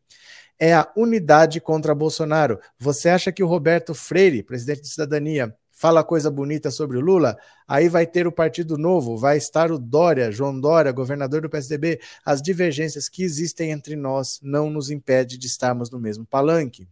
É 0.59 0.73
a 0.73 0.91
unidade 0.97 1.61
contra 1.61 1.95
Bolsonaro. 1.95 2.59
Você 2.79 3.11
acha 3.11 3.31
que 3.31 3.43
o 3.43 3.47
Roberto 3.47 3.93
Freire, 3.95 4.43
presidente 4.43 4.81
de 4.81 4.89
Cidadania, 4.89 5.55
fala 5.71 6.03
coisa 6.03 6.31
bonita 6.31 6.71
sobre 6.71 6.97
o 6.97 7.01
Lula? 7.03 7.37
Aí 7.69 7.91
vai 7.91 8.07
ter 8.07 8.27
o 8.27 8.33
Partido 8.33 8.79
Novo, 8.79 9.19
vai 9.19 9.37
estar 9.37 9.71
o 9.71 9.79
Dória, 9.79 10.33
João 10.33 10.59
Dória, 10.59 10.91
governador 10.93 11.43
do 11.43 11.51
PSDB. 11.51 12.01
As 12.25 12.41
divergências 12.41 13.07
que 13.07 13.23
existem 13.23 13.71
entre 13.71 13.97
nós 13.97 14.41
não 14.43 14.71
nos 14.71 14.89
impede 14.89 15.37
de 15.37 15.47
estarmos 15.47 15.91
no 15.91 16.01
mesmo 16.01 16.25
palanque. 16.25 16.89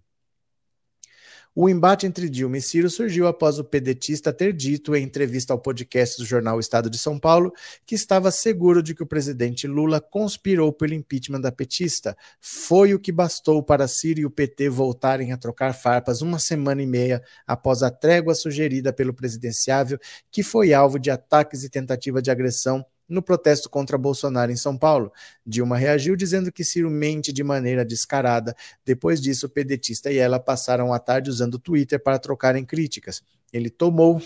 O 1.57 1.69
embate 1.69 2.05
entre 2.05 2.29
Dilma 2.29 2.59
e 2.59 2.61
Ciro 2.61 2.91
surgiu 2.91 3.29
após 3.29 3.61
o 3.61 3.65
pedetista 3.65 4.33
ter 4.33 4.53
dito 4.53 4.97
em 4.97 5.05
entrevista 5.05 5.53
ao 5.53 5.59
podcast 5.61 6.19
do 6.19 6.27
jornal 6.27 6.59
Estado 6.59 6.91
de 6.91 6.99
São 6.99 7.17
Paulo 7.17 7.53
que 7.87 7.95
estava 7.95 8.33
seguro 8.33 8.83
de 8.83 8.93
que 8.93 9.05
o 9.05 9.07
presidente 9.07 9.69
Lula 9.69 10.01
conspirou 10.01 10.73
pelo 10.73 10.95
impeachment 10.95 11.41
da 11.41 11.53
petista. 11.53 12.17
Foi 12.41 12.93
o 12.93 12.99
que 12.99 13.13
bastou 13.13 13.63
para 13.63 13.87
Ciro 13.87 14.19
e 14.19 14.27
o 14.27 14.31
PT 14.31 14.69
voltarem 14.69 15.31
a 15.31 15.37
trocar 15.37 15.75
farpas 15.75 16.23
uma 16.23 16.41
semana 16.41 16.83
e 16.83 16.87
meia 16.87 17.23
após 17.47 17.85
a 17.85 17.91
trégua 17.91 18.35
sugerida 18.35 18.93
pelo 18.93 19.15
presidenciável, 19.15 19.97
que 20.33 20.43
foi 20.43 20.75
alvo 20.75 20.99
de 20.99 21.09
ataques 21.09 21.63
e 21.63 21.71
tentativa 21.71 22.21
de 22.21 22.33
agressão 22.33 22.85
no 23.09 23.23
protesto 23.23 23.69
contra 23.69 23.99
Bolsonaro 23.99 24.51
em 24.51 24.57
São 24.57 24.77
Paulo. 24.77 25.13
Dilma 25.45 25.77
reagiu 25.77 26.17
dizendo 26.17 26.53
que 26.53 26.65
Ciro 26.65 26.91
mente 26.91 27.33
de 27.33 27.43
maneira 27.43 27.85
descarada. 27.85 28.55
Depois 28.85 29.21
disso, 29.21 29.47
o 29.47 29.51
pedetista 29.51 30.11
e 30.11 30.19
ela 30.19 30.41
passaram 30.41 30.93
a 30.93 30.99
tarde 30.99 31.31
usando 31.31 31.55
o 31.55 31.59
Twitter 31.59 32.03
para 32.03 32.19
trocarem 32.19 32.65
críticas. 32.65 33.23
Ele 33.53 33.71
tomou 33.71 34.21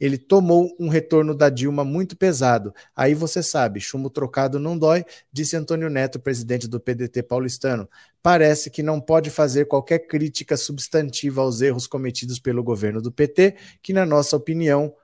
ele 0.00 0.16
tomou 0.16 0.74
um 0.80 0.88
retorno 0.88 1.34
da 1.34 1.50
Dilma 1.50 1.84
muito 1.84 2.16
pesado. 2.16 2.72
Aí 2.96 3.14
você 3.14 3.42
sabe, 3.42 3.80
chumbo 3.80 4.08
trocado 4.08 4.58
não 4.58 4.78
dói, 4.78 5.04
disse 5.30 5.56
Antônio 5.56 5.90
Neto, 5.90 6.18
presidente 6.18 6.66
do 6.66 6.80
PDT 6.80 7.22
paulistano. 7.22 7.86
Parece 8.22 8.70
que 8.70 8.82
não 8.82 8.98
pode 8.98 9.28
fazer 9.28 9.66
qualquer 9.66 9.98
crítica 10.06 10.56
substantiva 10.56 11.42
aos 11.42 11.60
erros 11.60 11.86
cometidos 11.86 12.38
pelo 12.38 12.64
governo 12.64 13.02
do 13.02 13.12
PT, 13.12 13.56
que, 13.82 13.92
na 13.92 14.06
nossa 14.06 14.34
opinião, 14.34 14.94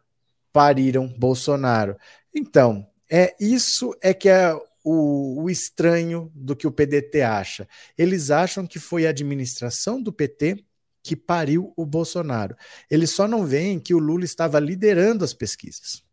pariram 0.50 1.06
Bolsonaro. 1.18 1.98
Então, 2.34 2.86
é 3.10 3.34
isso 3.40 3.94
é 4.00 4.12
que 4.12 4.28
é 4.28 4.54
o, 4.84 5.42
o, 5.42 5.50
estranho 5.50 6.30
do 6.34 6.54
que 6.54 6.66
o 6.66 6.70
PDT 6.70 7.22
acha. 7.22 7.68
Eles 7.98 8.30
acham 8.30 8.66
que 8.66 8.78
foi 8.78 9.06
a 9.06 9.10
administração 9.10 10.00
do 10.00 10.12
PT 10.12 10.64
que 11.02 11.16
pariu 11.16 11.72
o 11.76 11.86
Bolsonaro. 11.86 12.56
Eles 12.90 13.10
só 13.10 13.28
não 13.28 13.44
veem 13.44 13.78
que 13.78 13.94
o 13.94 13.98
Lula 13.98 14.24
estava 14.24 14.58
liderando 14.58 15.24
as 15.24 15.32
pesquisas. 15.32 16.04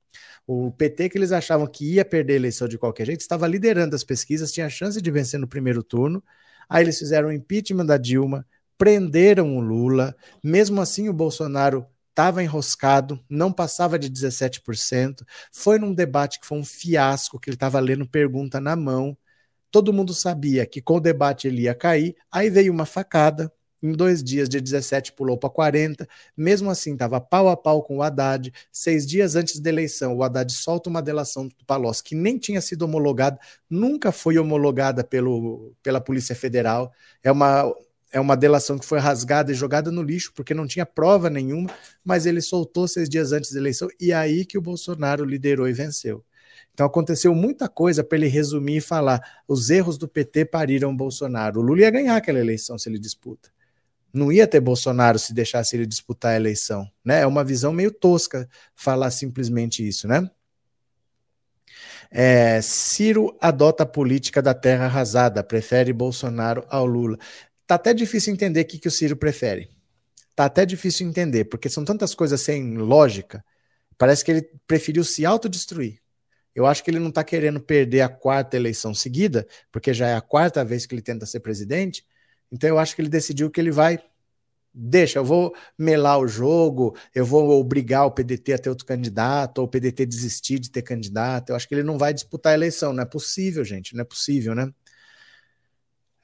O 0.45 0.71
PT, 0.71 1.09
que 1.09 1.17
eles 1.17 1.31
achavam 1.31 1.65
que 1.65 1.93
ia 1.93 2.03
perder 2.03 2.33
a 2.33 2.35
eleição 2.35 2.67
de 2.67 2.77
qualquer 2.77 3.05
jeito, 3.05 3.21
estava 3.21 3.47
liderando 3.47 3.95
as 3.95 4.03
pesquisas, 4.03 4.51
tinha 4.51 4.69
chance 4.69 5.01
de 5.01 5.11
vencer 5.11 5.39
no 5.39 5.47
primeiro 5.47 5.81
turno. 5.81 6.23
Aí 6.67 6.83
eles 6.83 6.99
fizeram 6.99 7.29
o 7.29 7.31
impeachment 7.31 7.85
da 7.85 7.97
Dilma, 7.97 8.45
prenderam 8.77 9.55
o 9.55 9.61
Lula. 9.61 10.15
Mesmo 10.43 10.81
assim, 10.81 11.09
o 11.09 11.13
Bolsonaro 11.13 11.85
estava 12.13 12.43
enroscado, 12.43 13.19
não 13.27 13.51
passava 13.51 13.97
de 13.97 14.09
17%. 14.09 15.25
Foi 15.51 15.79
num 15.79 15.93
debate 15.93 16.39
que 16.39 16.45
foi 16.45 16.59
um 16.59 16.65
fiasco, 16.65 17.39
que 17.39 17.49
ele 17.49 17.55
estava 17.55 17.79
lendo 17.79 18.07
pergunta 18.07 18.61
na 18.61 18.75
mão. 18.75 19.17
Todo 19.71 19.91
mundo 19.91 20.13
sabia 20.13 20.65
que 20.65 20.81
com 20.81 20.97
o 20.97 20.99
debate 20.99 21.47
ele 21.47 21.63
ia 21.63 21.73
cair. 21.75 22.15
Aí 22.31 22.49
veio 22.49 22.71
uma 22.71 22.85
facada. 22.85 23.51
Em 23.81 23.91
dois 23.91 24.23
dias, 24.23 24.47
de 24.47 24.61
17 24.61 25.11
pulou 25.13 25.37
para 25.37 25.49
40. 25.49 26.07
Mesmo 26.37 26.69
assim, 26.69 26.93
estava 26.93 27.19
pau 27.19 27.49
a 27.49 27.57
pau 27.57 27.83
com 27.83 27.97
o 27.97 28.03
Haddad. 28.03 28.53
Seis 28.71 29.05
dias 29.05 29.35
antes 29.35 29.59
da 29.59 29.69
eleição, 29.69 30.15
o 30.15 30.23
Haddad 30.23 30.53
solta 30.53 30.89
uma 30.89 31.01
delação 31.01 31.47
do 31.47 31.65
Palocci 31.65 32.03
que 32.03 32.15
nem 32.15 32.37
tinha 32.37 32.61
sido 32.61 32.83
homologada, 32.83 33.39
nunca 33.69 34.11
foi 34.11 34.37
homologada 34.37 35.03
pelo, 35.03 35.75
pela 35.83 35.99
Polícia 35.99 36.35
Federal. 36.35 36.93
É 37.21 37.31
uma 37.31 37.65
é 38.13 38.19
uma 38.19 38.37
delação 38.37 38.77
que 38.77 38.85
foi 38.85 38.99
rasgada 38.99 39.51
e 39.51 39.55
jogada 39.55 39.91
no 39.91 40.03
lixo 40.03 40.31
porque 40.35 40.53
não 40.53 40.67
tinha 40.67 40.85
prova 40.85 41.31
nenhuma, 41.31 41.69
mas 42.05 42.27
ele 42.27 42.41
soltou 42.41 42.87
seis 42.87 43.09
dias 43.09 43.31
antes 43.31 43.51
da 43.51 43.59
eleição 43.59 43.89
e 43.99 44.11
é 44.11 44.15
aí 44.15 44.45
que 44.45 44.57
o 44.57 44.61
Bolsonaro 44.61 45.25
liderou 45.25 45.67
e 45.67 45.73
venceu. 45.73 46.23
Então 46.73 46.85
aconteceu 46.85 47.33
muita 47.33 47.67
coisa 47.67 48.03
para 48.03 48.17
ele 48.17 48.27
resumir 48.27 48.77
e 48.77 48.81
falar: 48.81 49.41
os 49.47 49.69
erros 49.71 49.97
do 49.97 50.07
PT 50.07 50.45
pariram 50.45 50.95
Bolsonaro. 50.95 51.59
O 51.59 51.63
Lula 51.63 51.81
ia 51.81 51.89
ganhar 51.89 52.15
aquela 52.15 52.39
eleição 52.39 52.77
se 52.77 52.87
ele 52.87 52.99
disputa. 52.99 53.49
Não 54.13 54.31
ia 54.31 54.47
ter 54.47 54.59
Bolsonaro 54.59 55.17
se 55.17 55.33
deixasse 55.33 55.75
ele 55.75 55.87
disputar 55.87 56.33
a 56.33 56.35
eleição, 56.35 56.87
né? 57.03 57.21
É 57.21 57.27
uma 57.27 57.43
visão 57.43 57.73
meio 57.73 57.91
tosca 57.91 58.47
falar 58.75 59.09
simplesmente 59.09 59.87
isso, 59.87 60.07
né? 60.07 60.29
É, 62.11 62.61
Ciro 62.61 63.35
adota 63.41 63.81
a 63.81 63.87
política 63.87 64.39
da 64.39 64.53
terra 64.53 64.85
arrasada, 64.85 65.43
prefere 65.43 65.91
Bolsonaro 65.91 66.63
ao 66.69 66.85
Lula. 66.85 67.17
Tá 67.65 67.75
até 67.75 67.93
difícil 67.93 68.33
entender 68.33 68.61
o 68.61 68.65
que, 68.65 68.77
que 68.77 68.87
o 68.87 68.91
Ciro 68.91 69.15
prefere. 69.15 69.69
Tá 70.35 70.45
até 70.45 70.65
difícil 70.65 71.07
entender, 71.07 71.45
porque 71.45 71.69
são 71.69 71.85
tantas 71.85 72.15
coisas 72.15 72.41
sem 72.41 72.77
lógica. 72.77 73.43
Parece 73.97 74.25
que 74.25 74.31
ele 74.31 74.49
preferiu 74.67 75.03
se 75.03 75.25
autodestruir. 75.25 76.01
Eu 76.55 76.65
acho 76.65 76.83
que 76.83 76.91
ele 76.91 76.99
não 76.99 77.09
está 77.09 77.23
querendo 77.23 77.59
perder 77.59 78.01
a 78.01 78.09
quarta 78.09 78.55
eleição 78.55 78.93
seguida, 78.93 79.47
porque 79.71 79.93
já 79.93 80.07
é 80.07 80.15
a 80.15 80.21
quarta 80.21 80.63
vez 80.63 80.85
que 80.85 80.93
ele 80.93 81.01
tenta 81.01 81.25
ser 81.25 81.39
presidente. 81.39 82.05
Então 82.51 82.69
eu 82.69 82.77
acho 82.77 82.95
que 82.95 83.01
ele 83.01 83.09
decidiu 83.09 83.49
que 83.49 83.59
ele 83.59 83.71
vai. 83.71 83.99
Deixa, 84.75 85.19
eu 85.19 85.25
vou 85.25 85.53
melar 85.77 86.19
o 86.19 86.27
jogo, 86.27 86.95
eu 87.13 87.25
vou 87.25 87.59
obrigar 87.59 88.05
o 88.05 88.11
PDT 88.11 88.53
a 88.53 88.57
ter 88.57 88.69
outro 88.69 88.85
candidato, 88.87 89.59
ou 89.59 89.65
o 89.65 89.67
PDT 89.67 90.05
desistir 90.05 90.59
de 90.59 90.71
ter 90.71 90.81
candidato. 90.81 91.49
Eu 91.49 91.55
acho 91.55 91.67
que 91.67 91.75
ele 91.75 91.83
não 91.83 91.97
vai 91.97 92.13
disputar 92.13 92.53
a 92.53 92.55
eleição. 92.55 92.91
Não 92.91 93.03
é 93.03 93.05
possível, 93.05 93.63
gente, 93.63 93.95
não 93.95 94.01
é 94.01 94.05
possível, 94.05 94.55
né? 94.55 94.71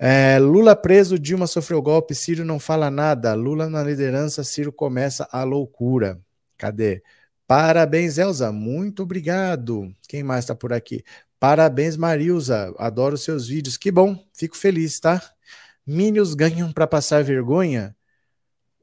É, 0.02 0.40
Lula 0.40 0.78
preso, 0.78 1.20
Dilma 1.20 1.46
sofreu 1.46 1.82
golpe, 1.82 2.16
Ciro 2.16 2.46
não 2.46 2.58
fala 2.58 2.90
nada. 2.90 3.34
Lula 3.34 3.70
na 3.70 3.84
liderança, 3.84 4.44
Ciro 4.46 4.72
começa 4.72 5.28
a 5.30 5.44
loucura. 5.44 6.20
Cadê? 6.58 7.04
Parabéns, 7.46 8.18
Elza. 8.18 8.52
Muito 8.52 9.04
obrigado. 9.04 9.94
Quem 10.08 10.24
mais 10.24 10.46
está 10.46 10.56
por 10.56 10.72
aqui? 10.72 11.04
Parabéns, 11.40 11.98
Marilza. 11.98 12.74
Adoro 12.78 13.18
seus 13.18 13.48
vídeos. 13.48 13.76
Que 13.78 13.92
bom, 13.92 14.18
fico 14.34 14.56
feliz, 14.56 15.00
tá? 15.00 15.22
Minions 15.86 16.34
ganham 16.34 16.72
para 16.72 16.88
passar 16.88 17.24
vergonha? 17.24 17.96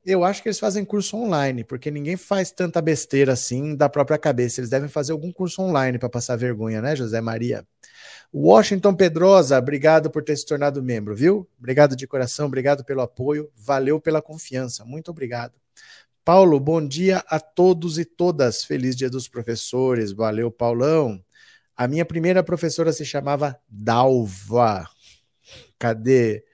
Eu 0.05 0.25
acho 0.25 0.43
que 0.43 0.49
eles 0.49 0.59
fazem 0.59 0.85
curso 0.85 1.17
online, 1.17 1.65
porque 1.65 1.91
ninguém 1.91 2.17
faz 2.17 2.51
tanta 2.51 2.81
besteira 2.83 3.33
assim 3.33 3.75
da 3.75 3.89
própria 3.89 4.19
cabeça. 4.19 4.61
Eles 4.61 4.71
devem 4.71 4.89
fazer 4.89 5.13
algum 5.13 5.33
curso 5.33 5.63
online 5.63 5.99
para 5.99 6.09
passar 6.09 6.37
vergonha, 6.37 6.81
né, 6.83 6.95
José 6.95 7.21
Maria? 7.21 7.67
Washington 8.35 8.95
Pedrosa, 8.95 9.59
obrigado 9.59 10.11
por 10.11 10.23
ter 10.23 10.37
se 10.37 10.45
tornado 10.45 10.83
membro, 10.83 11.15
viu? 11.15 11.49
Obrigado 11.59 11.97
de 11.97 12.07
coração, 12.07 12.47
obrigado 12.47 12.85
pelo 12.85 13.01
apoio, 13.01 13.51
valeu 13.55 14.01
pela 14.01 14.21
confiança, 14.21 14.85
muito 14.85 15.11
obrigado. 15.11 15.55
Paulo, 16.27 16.59
bom 16.59 16.85
dia 16.85 17.25
a 17.29 17.39
todos 17.39 18.01
e 18.01 18.05
todas. 18.05 18.65
Feliz 18.65 18.97
dia 18.97 19.09
dos 19.09 19.29
professores. 19.29 20.11
Valeu, 20.11 20.51
Paulão. 20.51 21.23
A 21.77 21.87
minha 21.87 22.05
primeira 22.05 22.43
professora 22.43 22.93
se 22.93 23.05
chamava 23.05 23.57
Dalva. 23.69 24.89
Cadê? 25.79 26.45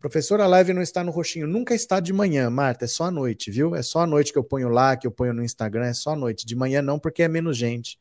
Professora, 0.00 0.42
a 0.42 0.48
live 0.48 0.72
não 0.72 0.82
está 0.82 1.04
no 1.04 1.12
roxinho. 1.12 1.46
Nunca 1.46 1.72
está 1.72 2.00
de 2.00 2.12
manhã, 2.12 2.50
Marta. 2.50 2.84
É 2.84 2.88
só 2.88 3.04
à 3.04 3.10
noite, 3.12 3.48
viu? 3.48 3.76
É 3.76 3.82
só 3.84 4.00
à 4.00 4.06
noite 4.08 4.32
que 4.32 4.38
eu 4.40 4.42
ponho 4.42 4.68
lá, 4.68 4.96
que 4.96 5.06
eu 5.06 5.12
ponho 5.12 5.32
no 5.32 5.44
Instagram. 5.44 5.84
É 5.84 5.94
só 5.94 6.14
à 6.14 6.16
noite. 6.16 6.44
De 6.44 6.56
manhã 6.56 6.82
não, 6.82 6.98
porque 6.98 7.22
é 7.22 7.28
menos 7.28 7.56
gente. 7.56 8.00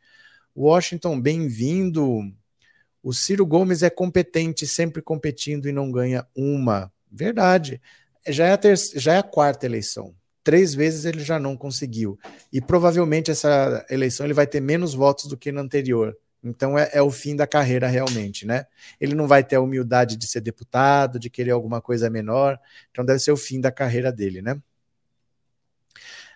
Washington, 0.57 1.21
bem-vindo. 1.21 2.33
O 3.03 3.13
Ciro 3.13 3.45
Gomes 3.45 3.81
é 3.83 3.89
competente, 3.89 4.67
sempre 4.67 5.01
competindo 5.01 5.67
e 5.67 5.71
não 5.71 5.91
ganha 5.91 6.25
uma. 6.35 6.91
Verdade. 7.11 7.81
Já 8.27 8.45
é 8.45 8.51
a, 8.51 8.57
ter... 8.57 8.77
já 8.95 9.13
é 9.15 9.17
a 9.17 9.23
quarta 9.23 9.65
eleição. 9.65 10.13
Três 10.43 10.73
vezes 10.73 11.05
ele 11.05 11.23
já 11.23 11.39
não 11.39 11.57
conseguiu. 11.57 12.17
E 12.51 12.61
provavelmente 12.61 13.31
essa 13.31 13.85
eleição 13.89 14.25
ele 14.25 14.33
vai 14.33 14.47
ter 14.47 14.59
menos 14.59 14.93
votos 14.93 15.25
do 15.25 15.37
que 15.37 15.51
na 15.51 15.61
anterior. 15.61 16.15
Então 16.43 16.77
é, 16.77 16.89
é, 16.93 17.01
o 17.01 17.11
fim 17.11 17.35
da 17.35 17.45
carreira 17.45 17.87
realmente, 17.87 18.45
né? 18.45 18.65
Ele 18.99 19.13
não 19.13 19.27
vai 19.27 19.43
ter 19.43 19.57
a 19.57 19.61
humildade 19.61 20.15
de 20.15 20.25
ser 20.25 20.41
deputado, 20.41 21.19
de 21.19 21.29
querer 21.29 21.51
alguma 21.51 21.81
coisa 21.81 22.09
menor. 22.09 22.59
Então 22.89 23.05
deve 23.05 23.19
ser 23.19 23.31
o 23.31 23.37
fim 23.37 23.61
da 23.61 23.71
carreira 23.71 24.11
dele, 24.11 24.41
né? 24.41 24.59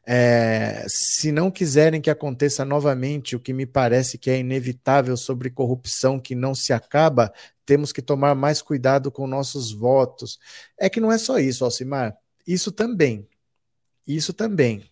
É, 0.08 0.86
se 0.88 1.32
não 1.32 1.50
quiserem 1.50 2.00
que 2.00 2.10
aconteça 2.10 2.64
novamente 2.64 3.36
o 3.36 3.40
que 3.40 3.54
me 3.54 3.66
parece 3.66 4.18
que 4.18 4.30
é 4.30 4.38
inevitável 4.40 5.18
sobre 5.18 5.50
corrupção 5.50 6.20
que 6.20 6.36
não 6.36 6.54
se 6.54 6.72
acaba, 6.72 7.34
temos 7.66 7.92
que 7.92 8.02
tomar 8.02 8.36
mais 8.36 8.62
cuidado 8.62 9.12
com 9.12 9.26
nossos 9.26 9.72
votos. 9.72 10.40
É 10.80 10.90
que 10.90 11.00
não 11.00 11.12
é 11.12 11.18
só 11.18 11.40
isso, 11.40 11.66
Alcimar. 11.66 12.16
Isso 12.46 12.72
também. 12.72 13.28
Isso 14.08 14.32
também. 14.34 14.90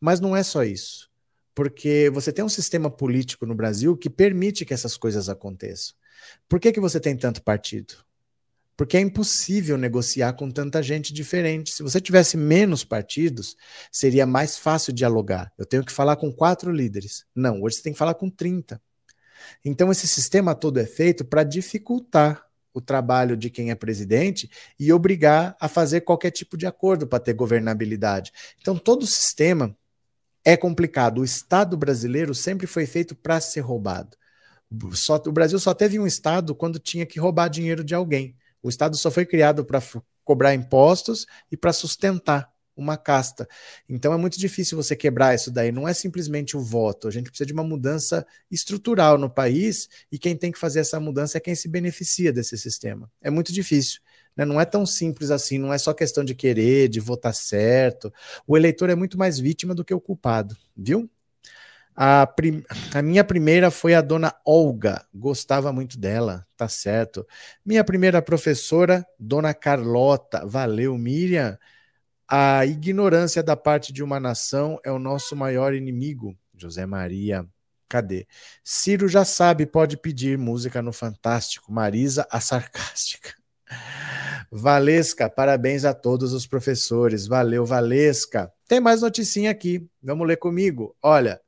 Mas 0.00 0.20
não 0.20 0.36
é 0.36 0.42
só 0.42 0.64
isso. 0.64 1.08
Porque 1.54 2.10
você 2.12 2.32
tem 2.32 2.44
um 2.44 2.48
sistema 2.48 2.90
político 2.90 3.46
no 3.46 3.54
Brasil 3.54 3.96
que 3.96 4.10
permite 4.10 4.64
que 4.64 4.74
essas 4.74 4.96
coisas 4.96 5.28
aconteçam. 5.28 5.94
Por 6.48 6.58
que, 6.58 6.72
que 6.72 6.80
você 6.80 6.98
tem 6.98 7.16
tanto 7.16 7.42
partido? 7.42 8.07
Porque 8.78 8.96
é 8.96 9.00
impossível 9.00 9.76
negociar 9.76 10.34
com 10.34 10.48
tanta 10.52 10.80
gente 10.80 11.12
diferente. 11.12 11.72
Se 11.74 11.82
você 11.82 12.00
tivesse 12.00 12.36
menos 12.36 12.84
partidos, 12.84 13.56
seria 13.90 14.24
mais 14.24 14.56
fácil 14.56 14.92
dialogar. 14.92 15.52
Eu 15.58 15.66
tenho 15.66 15.84
que 15.84 15.90
falar 15.90 16.14
com 16.14 16.32
quatro 16.32 16.70
líderes. 16.70 17.26
Não, 17.34 17.60
hoje 17.60 17.74
você 17.74 17.82
tem 17.82 17.92
que 17.92 17.98
falar 17.98 18.14
com 18.14 18.30
30. 18.30 18.80
Então, 19.64 19.90
esse 19.90 20.06
sistema 20.06 20.54
todo 20.54 20.78
é 20.78 20.86
feito 20.86 21.24
para 21.24 21.42
dificultar 21.42 22.46
o 22.72 22.80
trabalho 22.80 23.36
de 23.36 23.50
quem 23.50 23.72
é 23.72 23.74
presidente 23.74 24.48
e 24.78 24.92
obrigar 24.92 25.56
a 25.58 25.66
fazer 25.66 26.02
qualquer 26.02 26.30
tipo 26.30 26.56
de 26.56 26.64
acordo 26.64 27.04
para 27.04 27.18
ter 27.18 27.32
governabilidade. 27.32 28.30
Então, 28.60 28.78
todo 28.78 29.02
o 29.02 29.08
sistema 29.08 29.76
é 30.44 30.56
complicado. 30.56 31.18
O 31.20 31.24
Estado 31.24 31.76
brasileiro 31.76 32.32
sempre 32.32 32.68
foi 32.68 32.86
feito 32.86 33.16
para 33.16 33.40
ser 33.40 33.60
roubado. 33.60 34.16
Só, 34.92 35.20
o 35.26 35.32
Brasil 35.32 35.58
só 35.58 35.74
teve 35.74 35.98
um 35.98 36.06
Estado 36.06 36.54
quando 36.54 36.78
tinha 36.78 37.04
que 37.04 37.18
roubar 37.18 37.48
dinheiro 37.48 37.82
de 37.82 37.92
alguém. 37.92 38.36
O 38.62 38.68
Estado 38.68 38.96
só 38.96 39.10
foi 39.10 39.24
criado 39.24 39.64
para 39.64 39.82
cobrar 40.24 40.54
impostos 40.54 41.26
e 41.50 41.56
para 41.56 41.72
sustentar 41.72 42.52
uma 42.78 42.96
casta. 42.96 43.46
Então 43.88 44.12
é 44.12 44.16
muito 44.16 44.38
difícil 44.38 44.76
você 44.76 44.94
quebrar 44.94 45.34
isso 45.34 45.50
daí. 45.50 45.72
Não 45.72 45.88
é 45.88 45.92
simplesmente 45.92 46.56
o 46.56 46.60
voto. 46.60 47.08
A 47.08 47.10
gente 47.10 47.28
precisa 47.28 47.46
de 47.46 47.52
uma 47.52 47.64
mudança 47.64 48.24
estrutural 48.50 49.18
no 49.18 49.28
país 49.28 49.88
e 50.12 50.18
quem 50.18 50.36
tem 50.36 50.52
que 50.52 50.58
fazer 50.58 50.80
essa 50.80 51.00
mudança 51.00 51.36
é 51.36 51.40
quem 51.40 51.54
se 51.54 51.68
beneficia 51.68 52.32
desse 52.32 52.56
sistema. 52.56 53.10
É 53.20 53.30
muito 53.30 53.52
difícil. 53.52 54.00
Né? 54.36 54.44
Não 54.44 54.60
é 54.60 54.64
tão 54.64 54.86
simples 54.86 55.32
assim. 55.32 55.58
Não 55.58 55.72
é 55.72 55.78
só 55.78 55.92
questão 55.92 56.24
de 56.24 56.34
querer, 56.34 56.88
de 56.88 57.00
votar 57.00 57.34
certo. 57.34 58.12
O 58.46 58.56
eleitor 58.56 58.88
é 58.88 58.94
muito 58.94 59.18
mais 59.18 59.40
vítima 59.40 59.74
do 59.74 59.84
que 59.84 59.92
o 59.92 60.00
culpado, 60.00 60.56
viu? 60.76 61.10
A, 62.00 62.24
prim... 62.28 62.62
a, 62.94 63.02
minha 63.02 63.24
primeira 63.24 63.72
foi 63.72 63.92
a 63.92 64.00
dona 64.00 64.32
Olga, 64.46 65.04
gostava 65.12 65.72
muito 65.72 65.98
dela, 65.98 66.46
tá 66.56 66.68
certo. 66.68 67.26
Minha 67.66 67.82
primeira 67.82 68.22
professora, 68.22 69.04
dona 69.18 69.52
Carlota, 69.52 70.46
valeu, 70.46 70.96
Miriam. 70.96 71.58
A 72.28 72.64
ignorância 72.64 73.42
da 73.42 73.56
parte 73.56 73.92
de 73.92 74.04
uma 74.04 74.20
nação 74.20 74.78
é 74.84 74.92
o 74.92 74.98
nosso 75.00 75.34
maior 75.34 75.74
inimigo. 75.74 76.38
José 76.56 76.86
Maria, 76.86 77.44
cadê? 77.88 78.28
Ciro 78.62 79.08
já 79.08 79.24
sabe, 79.24 79.66
pode 79.66 79.96
pedir 79.96 80.38
música 80.38 80.80
no 80.80 80.92
Fantástico. 80.92 81.72
Marisa, 81.72 82.24
a 82.30 82.38
sarcástica. 82.38 83.34
Valesca, 84.52 85.28
parabéns 85.28 85.84
a 85.84 85.92
todos 85.92 86.32
os 86.32 86.46
professores. 86.46 87.26
Valeu, 87.26 87.66
Valesca. 87.66 88.52
Tem 88.68 88.78
mais 88.78 89.02
noticinha 89.02 89.50
aqui. 89.50 89.84
Vamos 90.00 90.28
ler 90.28 90.36
comigo. 90.36 90.96
Olha, 91.02 91.40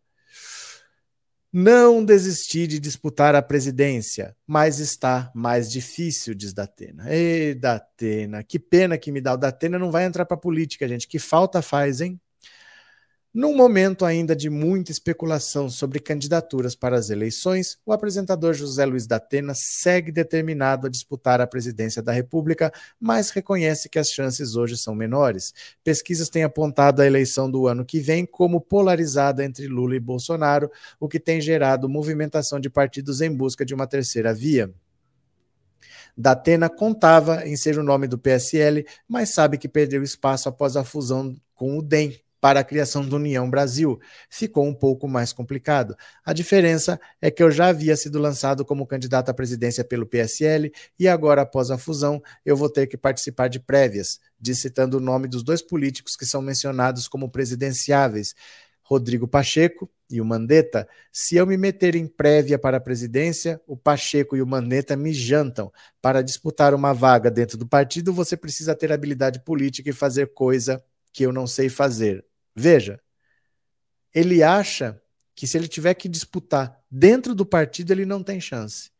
não 1.52 2.04
desisti 2.04 2.66
de 2.66 2.78
disputar 2.78 3.34
a 3.34 3.42
presidência, 3.42 4.36
mas 4.46 4.78
está 4.78 5.30
mais 5.34 5.70
difícil, 5.70 6.34
diz 6.34 6.52
Datena. 6.52 7.12
Ei, 7.12 7.54
Datena, 7.54 8.42
que 8.44 8.58
pena 8.58 8.96
que 8.96 9.10
me 9.10 9.20
dá. 9.20 9.34
O 9.34 9.36
Datena 9.36 9.78
não 9.78 9.90
vai 9.90 10.04
entrar 10.04 10.24
para 10.24 10.36
política, 10.36 10.86
gente. 10.86 11.08
Que 11.08 11.18
falta 11.18 11.60
faz, 11.60 12.00
hein? 12.00 12.20
Num 13.32 13.56
momento 13.56 14.04
ainda 14.04 14.34
de 14.34 14.50
muita 14.50 14.90
especulação 14.90 15.70
sobre 15.70 16.00
candidaturas 16.00 16.74
para 16.74 16.96
as 16.96 17.10
eleições, 17.10 17.78
o 17.86 17.92
apresentador 17.92 18.54
José 18.54 18.84
Luiz 18.84 19.06
da 19.06 19.16
Atena 19.16 19.54
segue 19.54 20.10
determinado 20.10 20.88
a 20.88 20.90
disputar 20.90 21.40
a 21.40 21.46
presidência 21.46 22.02
da 22.02 22.10
República, 22.10 22.72
mas 22.98 23.30
reconhece 23.30 23.88
que 23.88 24.00
as 24.00 24.10
chances 24.10 24.56
hoje 24.56 24.76
são 24.76 24.96
menores. 24.96 25.54
Pesquisas 25.84 26.28
têm 26.28 26.42
apontado 26.42 27.02
a 27.02 27.06
eleição 27.06 27.48
do 27.48 27.68
ano 27.68 27.84
que 27.84 28.00
vem 28.00 28.26
como 28.26 28.60
polarizada 28.60 29.44
entre 29.44 29.68
Lula 29.68 29.94
e 29.94 30.00
Bolsonaro, 30.00 30.68
o 30.98 31.06
que 31.06 31.20
tem 31.20 31.40
gerado 31.40 31.88
movimentação 31.88 32.58
de 32.58 32.68
partidos 32.68 33.20
em 33.20 33.32
busca 33.32 33.64
de 33.64 33.72
uma 33.72 33.86
terceira 33.86 34.34
via. 34.34 34.74
Datena 36.16 36.68
contava 36.68 37.46
em 37.46 37.56
ser 37.56 37.78
o 37.78 37.84
nome 37.84 38.08
do 38.08 38.18
PSL, 38.18 38.84
mas 39.06 39.30
sabe 39.30 39.56
que 39.56 39.68
perdeu 39.68 40.02
espaço 40.02 40.48
após 40.48 40.76
a 40.76 40.82
fusão 40.82 41.40
com 41.54 41.78
o 41.78 41.82
DEM, 41.82 42.20
para 42.40 42.60
a 42.60 42.64
criação 42.64 43.06
do 43.06 43.16
União 43.16 43.48
Brasil. 43.50 44.00
Ficou 44.28 44.66
um 44.66 44.74
pouco 44.74 45.06
mais 45.06 45.32
complicado. 45.32 45.96
A 46.24 46.32
diferença 46.32 47.00
é 47.20 47.30
que 47.30 47.42
eu 47.42 47.50
já 47.50 47.68
havia 47.68 47.96
sido 47.96 48.18
lançado 48.18 48.64
como 48.64 48.86
candidato 48.86 49.28
à 49.28 49.34
presidência 49.34 49.84
pelo 49.84 50.06
PSL 50.06 50.72
e 50.98 51.06
agora, 51.06 51.42
após 51.42 51.70
a 51.70 51.78
fusão, 51.78 52.22
eu 52.44 52.56
vou 52.56 52.70
ter 52.70 52.86
que 52.86 52.96
participar 52.96 53.48
de 53.48 53.60
prévias, 53.60 54.18
diz 54.40 54.60
citando 54.60 54.96
o 54.96 55.00
nome 55.00 55.28
dos 55.28 55.42
dois 55.42 55.62
políticos 55.62 56.16
que 56.16 56.24
são 56.24 56.40
mencionados 56.40 57.06
como 57.06 57.30
presidenciáveis. 57.30 58.34
Rodrigo 58.82 59.28
Pacheco 59.28 59.88
e 60.10 60.20
o 60.20 60.24
Mandetta, 60.24 60.88
se 61.12 61.36
eu 61.36 61.46
me 61.46 61.56
meter 61.56 61.94
em 61.94 62.08
prévia 62.08 62.58
para 62.58 62.78
a 62.78 62.80
presidência, 62.80 63.60
o 63.64 63.76
Pacheco 63.76 64.36
e 64.36 64.42
o 64.42 64.46
Mandetta 64.46 64.96
me 64.96 65.12
jantam. 65.12 65.72
Para 66.02 66.22
disputar 66.22 66.74
uma 66.74 66.92
vaga 66.92 67.30
dentro 67.30 67.56
do 67.56 67.68
partido, 67.68 68.12
você 68.12 68.36
precisa 68.36 68.74
ter 68.74 68.90
habilidade 68.90 69.44
política 69.44 69.90
e 69.90 69.92
fazer 69.92 70.34
coisa 70.34 70.82
que 71.12 71.24
eu 71.24 71.32
não 71.32 71.46
sei 71.46 71.68
fazer. 71.68 72.24
Veja, 72.60 73.00
ele 74.14 74.42
acha 74.42 75.00
que 75.34 75.46
se 75.46 75.56
ele 75.56 75.66
tiver 75.66 75.94
que 75.94 76.10
disputar 76.10 76.78
dentro 76.90 77.34
do 77.34 77.46
partido, 77.46 77.90
ele 77.90 78.04
não 78.04 78.22
tem 78.22 78.38
chance. 78.38 78.90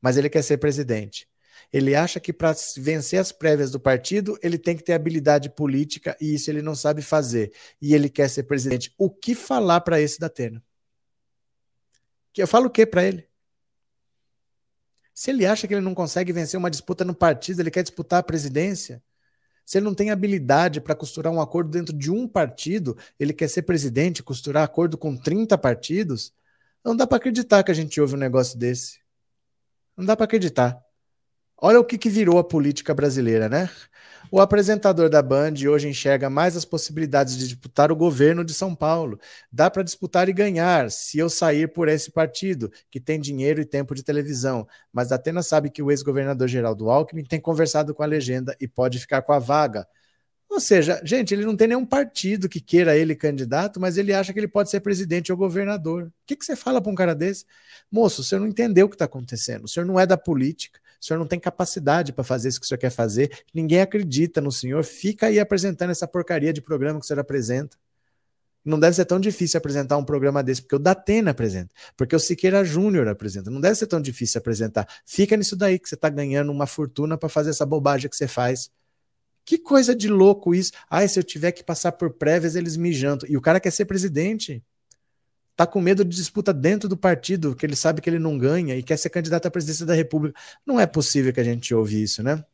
Mas 0.00 0.16
ele 0.16 0.30
quer 0.30 0.40
ser 0.40 0.56
presidente. 0.56 1.28
Ele 1.70 1.94
acha 1.94 2.18
que 2.18 2.32
para 2.32 2.54
vencer 2.78 3.20
as 3.20 3.30
prévias 3.30 3.70
do 3.70 3.78
partido, 3.78 4.38
ele 4.42 4.56
tem 4.56 4.74
que 4.74 4.82
ter 4.82 4.94
habilidade 4.94 5.50
política 5.50 6.16
e 6.18 6.34
isso 6.34 6.50
ele 6.50 6.62
não 6.62 6.74
sabe 6.74 7.02
fazer. 7.02 7.52
E 7.78 7.94
ele 7.94 8.08
quer 8.08 8.30
ser 8.30 8.44
presidente. 8.44 8.94
O 8.96 9.10
que 9.10 9.34
falar 9.34 9.82
para 9.82 10.00
esse 10.00 10.18
da 10.18 10.28
Atena? 10.28 10.64
Que 12.32 12.42
eu 12.42 12.48
falo 12.48 12.68
o 12.68 12.70
que 12.70 12.86
para 12.86 13.04
ele? 13.04 13.28
Se 15.12 15.30
ele 15.30 15.44
acha 15.44 15.68
que 15.68 15.74
ele 15.74 15.82
não 15.82 15.94
consegue 15.94 16.32
vencer 16.32 16.58
uma 16.58 16.70
disputa 16.70 17.04
no 17.04 17.14
partido, 17.14 17.60
ele 17.60 17.70
quer 17.70 17.82
disputar 17.82 18.20
a 18.20 18.22
presidência, 18.22 19.02
se 19.64 19.78
ele 19.78 19.86
não 19.86 19.94
tem 19.94 20.10
habilidade 20.10 20.80
para 20.80 20.94
costurar 20.94 21.32
um 21.32 21.40
acordo 21.40 21.70
dentro 21.70 21.96
de 21.96 22.10
um 22.10 22.28
partido, 22.28 22.96
ele 23.18 23.32
quer 23.32 23.48
ser 23.48 23.62
presidente, 23.62 24.22
costurar 24.22 24.62
acordo 24.62 24.98
com 24.98 25.16
30 25.16 25.56
partidos, 25.56 26.32
não 26.84 26.94
dá 26.94 27.06
para 27.06 27.16
acreditar 27.16 27.62
que 27.62 27.70
a 27.70 27.74
gente 27.74 27.98
ouve 28.00 28.14
um 28.14 28.18
negócio 28.18 28.58
desse. 28.58 29.00
Não 29.96 30.04
dá 30.04 30.14
para 30.14 30.24
acreditar. 30.24 30.83
Olha 31.60 31.80
o 31.80 31.84
que, 31.84 31.96
que 31.96 32.10
virou 32.10 32.38
a 32.38 32.44
política 32.44 32.92
brasileira, 32.94 33.48
né? 33.48 33.70
O 34.30 34.40
apresentador 34.40 35.08
da 35.08 35.22
Band 35.22 35.54
hoje 35.70 35.88
enxerga 35.88 36.28
mais 36.28 36.56
as 36.56 36.64
possibilidades 36.64 37.36
de 37.36 37.46
disputar 37.46 37.92
o 37.92 37.96
governo 37.96 38.44
de 38.44 38.52
São 38.52 38.74
Paulo. 38.74 39.18
Dá 39.52 39.70
para 39.70 39.82
disputar 39.82 40.28
e 40.28 40.32
ganhar 40.32 40.90
se 40.90 41.18
eu 41.18 41.30
sair 41.30 41.68
por 41.72 41.88
esse 41.88 42.10
partido, 42.10 42.70
que 42.90 42.98
tem 42.98 43.20
dinheiro 43.20 43.60
e 43.60 43.64
tempo 43.64 43.94
de 43.94 44.02
televisão. 44.02 44.66
Mas 44.92 45.12
Atena 45.12 45.42
sabe 45.42 45.70
que 45.70 45.82
o 45.82 45.90
ex-governador 45.90 46.48
Geraldo 46.48 46.90
Alckmin 46.90 47.24
tem 47.24 47.40
conversado 47.40 47.94
com 47.94 48.02
a 48.02 48.06
legenda 48.06 48.56
e 48.60 48.66
pode 48.66 48.98
ficar 48.98 49.22
com 49.22 49.32
a 49.32 49.38
vaga. 49.38 49.86
Ou 50.50 50.60
seja, 50.60 51.00
gente, 51.04 51.34
ele 51.34 51.44
não 51.44 51.56
tem 51.56 51.68
nenhum 51.68 51.86
partido 51.86 52.48
que 52.48 52.60
queira 52.60 52.96
ele 52.96 53.14
candidato, 53.14 53.80
mas 53.80 53.96
ele 53.96 54.12
acha 54.12 54.32
que 54.32 54.38
ele 54.38 54.48
pode 54.48 54.70
ser 54.70 54.80
presidente 54.80 55.32
ou 55.32 55.38
governador. 55.38 56.04
O 56.04 56.12
que, 56.26 56.36
que 56.36 56.44
você 56.44 56.56
fala 56.56 56.80
para 56.80 56.90
um 56.92 56.94
cara 56.94 57.14
desse? 57.14 57.44
Moço, 57.90 58.20
o 58.20 58.24
senhor 58.24 58.40
não 58.40 58.48
entendeu 58.48 58.86
o 58.86 58.88
que 58.88 58.94
está 58.96 59.04
acontecendo. 59.04 59.64
O 59.64 59.68
senhor 59.68 59.86
não 59.86 59.98
é 59.98 60.06
da 60.06 60.16
política 60.16 60.80
o 61.04 61.06
senhor 61.06 61.18
não 61.18 61.26
tem 61.26 61.38
capacidade 61.38 62.14
para 62.14 62.24
fazer 62.24 62.48
isso 62.48 62.58
que 62.58 62.64
o 62.64 62.68
senhor 62.68 62.78
quer 62.78 62.88
fazer, 62.88 63.30
ninguém 63.52 63.82
acredita 63.82 64.40
no 64.40 64.50
senhor, 64.50 64.82
fica 64.82 65.26
aí 65.26 65.38
apresentando 65.38 65.90
essa 65.90 66.08
porcaria 66.08 66.50
de 66.50 66.62
programa 66.62 66.98
que 66.98 67.04
o 67.04 67.06
senhor 67.06 67.20
apresenta. 67.20 67.76
Não 68.64 68.80
deve 68.80 68.96
ser 68.96 69.04
tão 69.04 69.20
difícil 69.20 69.58
apresentar 69.58 69.98
um 69.98 70.04
programa 70.04 70.42
desse, 70.42 70.62
porque 70.62 70.76
o 70.76 70.78
Datena 70.78 71.32
apresenta, 71.32 71.74
porque 71.94 72.16
o 72.16 72.18
Siqueira 72.18 72.64
Júnior 72.64 73.06
apresenta. 73.06 73.50
Não 73.50 73.60
deve 73.60 73.74
ser 73.74 73.86
tão 73.86 74.00
difícil 74.00 74.38
apresentar. 74.38 74.88
Fica 75.04 75.36
nisso 75.36 75.54
daí 75.54 75.78
que 75.78 75.86
você 75.86 75.94
está 75.94 76.08
ganhando 76.08 76.50
uma 76.50 76.66
fortuna 76.66 77.18
para 77.18 77.28
fazer 77.28 77.50
essa 77.50 77.66
bobagem 77.66 78.08
que 78.08 78.16
você 78.16 78.26
faz. 78.26 78.70
Que 79.44 79.58
coisa 79.58 79.94
de 79.94 80.08
louco 80.08 80.54
isso. 80.54 80.72
Ai, 80.88 81.06
se 81.06 81.20
eu 81.20 81.22
tiver 81.22 81.52
que 81.52 81.62
passar 81.62 81.92
por 81.92 82.14
prévias, 82.14 82.56
eles 82.56 82.78
me 82.78 82.94
jantam. 82.94 83.28
E 83.28 83.36
o 83.36 83.42
cara 83.42 83.60
quer 83.60 83.72
ser 83.72 83.84
presidente 83.84 84.64
tá 85.56 85.66
com 85.66 85.80
medo 85.80 86.04
de 86.04 86.16
disputa 86.16 86.52
dentro 86.52 86.88
do 86.88 86.96
partido, 86.96 87.54
que 87.54 87.64
ele 87.64 87.76
sabe 87.76 88.00
que 88.00 88.10
ele 88.10 88.18
não 88.18 88.36
ganha 88.36 88.76
e 88.76 88.82
quer 88.82 88.96
ser 88.96 89.10
candidato 89.10 89.46
à 89.46 89.50
presidência 89.50 89.86
da 89.86 89.94
República. 89.94 90.38
Não 90.66 90.80
é 90.80 90.86
possível 90.86 91.32
que 91.32 91.40
a 91.40 91.44
gente 91.44 91.74
ouve 91.74 92.02
isso, 92.02 92.22
né? 92.22 92.44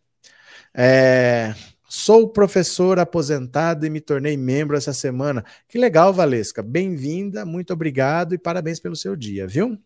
É, 0.74 1.54
sou 1.88 2.28
professor 2.28 2.98
aposentado 2.98 3.86
e 3.86 3.90
me 3.90 4.00
tornei 4.00 4.36
membro 4.36 4.76
essa 4.76 4.92
semana. 4.92 5.44
Que 5.68 5.78
legal, 5.78 6.12
Valesca. 6.12 6.62
Bem-vinda, 6.62 7.44
muito 7.44 7.72
obrigado 7.72 8.34
e 8.34 8.38
parabéns 8.38 8.78
pelo 8.78 8.96
seu 8.96 9.16
dia, 9.16 9.46
viu? 9.46 9.78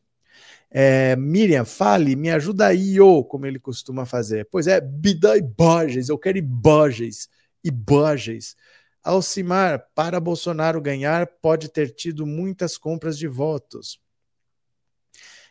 É, 0.70 1.14
Miriam, 1.14 1.64
fale, 1.64 2.16
me 2.16 2.30
ajuda 2.30 2.66
aí, 2.66 3.00
ô, 3.00 3.22
como 3.22 3.46
ele 3.46 3.60
costuma 3.60 4.04
fazer. 4.04 4.48
Pois 4.50 4.66
é, 4.66 4.80
bidai 4.80 5.40
Borges, 5.40 6.08
eu 6.08 6.18
quero 6.18 6.36
imagens, 6.36 7.28
imagens. 7.62 8.56
Alcimar, 9.04 9.90
para 9.94 10.18
Bolsonaro 10.18 10.80
ganhar, 10.80 11.26
pode 11.26 11.68
ter 11.68 11.90
tido 11.94 12.26
muitas 12.26 12.78
compras 12.78 13.18
de 13.18 13.28
votos. 13.28 14.00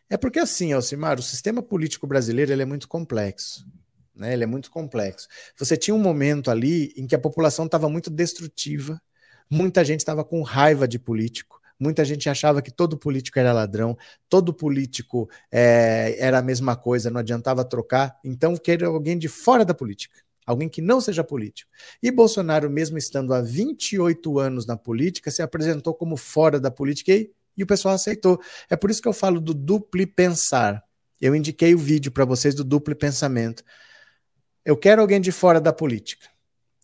É 0.09 0.17
porque 0.17 0.39
assim, 0.39 0.73
Alcimar, 0.73 1.19
o 1.19 1.23
sistema 1.23 1.61
político 1.61 2.07
brasileiro 2.07 2.51
ele 2.51 2.63
é 2.63 2.65
muito 2.65 2.87
complexo. 2.87 3.65
Né? 4.15 4.33
Ele 4.33 4.43
é 4.43 4.47
muito 4.47 4.69
complexo. 4.69 5.27
Você 5.57 5.77
tinha 5.77 5.93
um 5.93 5.99
momento 5.99 6.51
ali 6.51 6.93
em 6.97 7.07
que 7.07 7.15
a 7.15 7.19
população 7.19 7.65
estava 7.65 7.87
muito 7.87 8.09
destrutiva, 8.09 9.01
muita 9.49 9.83
gente 9.83 9.99
estava 9.99 10.23
com 10.23 10.41
raiva 10.41 10.87
de 10.87 10.97
político, 10.99 11.61
muita 11.79 12.05
gente 12.05 12.29
achava 12.29 12.61
que 12.61 12.71
todo 12.71 12.97
político 12.97 13.39
era 13.39 13.53
ladrão, 13.53 13.97
todo 14.29 14.53
político 14.53 15.29
é, 15.51 16.15
era 16.19 16.39
a 16.39 16.43
mesma 16.43 16.75
coisa, 16.75 17.09
não 17.09 17.19
adiantava 17.19 17.63
trocar. 17.63 18.17
Então, 18.23 18.55
queria 18.55 18.87
alguém 18.87 19.17
de 19.17 19.27
fora 19.27 19.65
da 19.65 19.73
política. 19.73 20.22
Alguém 20.45 20.67
que 20.67 20.81
não 20.81 20.99
seja 20.99 21.23
político. 21.23 21.71
E 22.01 22.11
Bolsonaro, 22.11 22.69
mesmo 22.69 22.97
estando 22.97 23.33
há 23.33 23.41
28 23.41 24.39
anos 24.39 24.65
na 24.65 24.75
política, 24.75 25.31
se 25.31 25.41
apresentou 25.41 25.93
como 25.93 26.17
fora 26.17 26.59
da 26.59 26.69
política 26.69 27.11
e, 27.11 27.31
e 27.55 27.63
o 27.63 27.67
pessoal 27.67 27.95
aceitou. 27.95 28.41
É 28.69 28.75
por 28.75 28.89
isso 28.89 29.01
que 29.01 29.07
eu 29.07 29.13
falo 29.13 29.39
do 29.39 29.53
duplo 29.53 30.05
pensar. 30.07 30.83
Eu 31.21 31.35
indiquei 31.35 31.73
o 31.73 31.77
vídeo 31.77 32.11
para 32.11 32.25
vocês 32.25 32.53
do 32.53 32.63
duplo 32.63 32.95
pensamento. 32.95 33.63
Eu 34.65 34.75
quero 34.75 35.01
alguém 35.01 35.21
de 35.21 35.31
fora 35.31 35.61
da 35.61 35.71
política. 35.71 36.27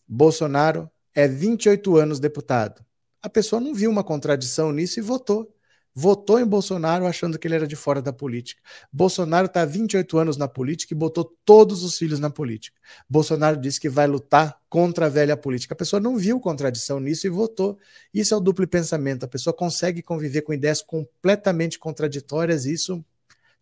Bolsonaro 0.08 0.90
é 1.14 1.28
28 1.28 1.98
anos 1.98 2.20
deputado. 2.20 2.84
A 3.22 3.30
pessoa 3.30 3.60
não 3.60 3.74
viu 3.74 3.92
uma 3.92 4.04
contradição 4.04 4.72
nisso 4.72 5.00
e 5.00 5.04
votou. 5.04 5.54
Votou 5.94 6.40
em 6.40 6.46
Bolsonaro 6.46 7.06
achando 7.06 7.38
que 7.38 7.48
ele 7.48 7.56
era 7.56 7.68
de 7.68 7.76
fora 7.76 8.02
da 8.02 8.14
política. 8.14 8.62
Bolsonaro 8.92 9.48
está 9.48 9.62
há 9.62 9.66
28 9.66 10.18
anos 10.18 10.38
na 10.38 10.48
política 10.48 10.94
e 10.94 10.98
botou 10.98 11.36
todos 11.44 11.84
os 11.84 11.98
filhos 11.98 12.20
na 12.20 12.30
política. 12.30 12.80
Bolsonaro 13.10 13.58
disse 13.58 13.80
que 13.80 13.90
vai 13.90 14.08
lutar 14.08 14.60
contra 14.70 15.08
a 15.08 15.10
velha 15.10 15.36
política. 15.36 15.74
A 15.74 15.78
pessoa 15.78 16.00
não 16.00 16.16
viu 16.16 16.40
contradição 16.40 17.00
nisso 17.00 17.28
e 17.28 17.30
votou. 17.30 17.78
Isso 18.14 18.34
é 18.34 18.38
o 18.38 18.40
duplo 18.40 18.68
pensamento. 18.68 19.26
A 19.26 19.28
pessoa 19.28 19.54
consegue 19.54 20.02
conviver 20.02 20.44
com 20.44 20.54
ideias 20.54 20.82
completamente 20.82 21.80
contraditórias 21.80 22.66
e 22.66 22.74
isso 22.74 23.04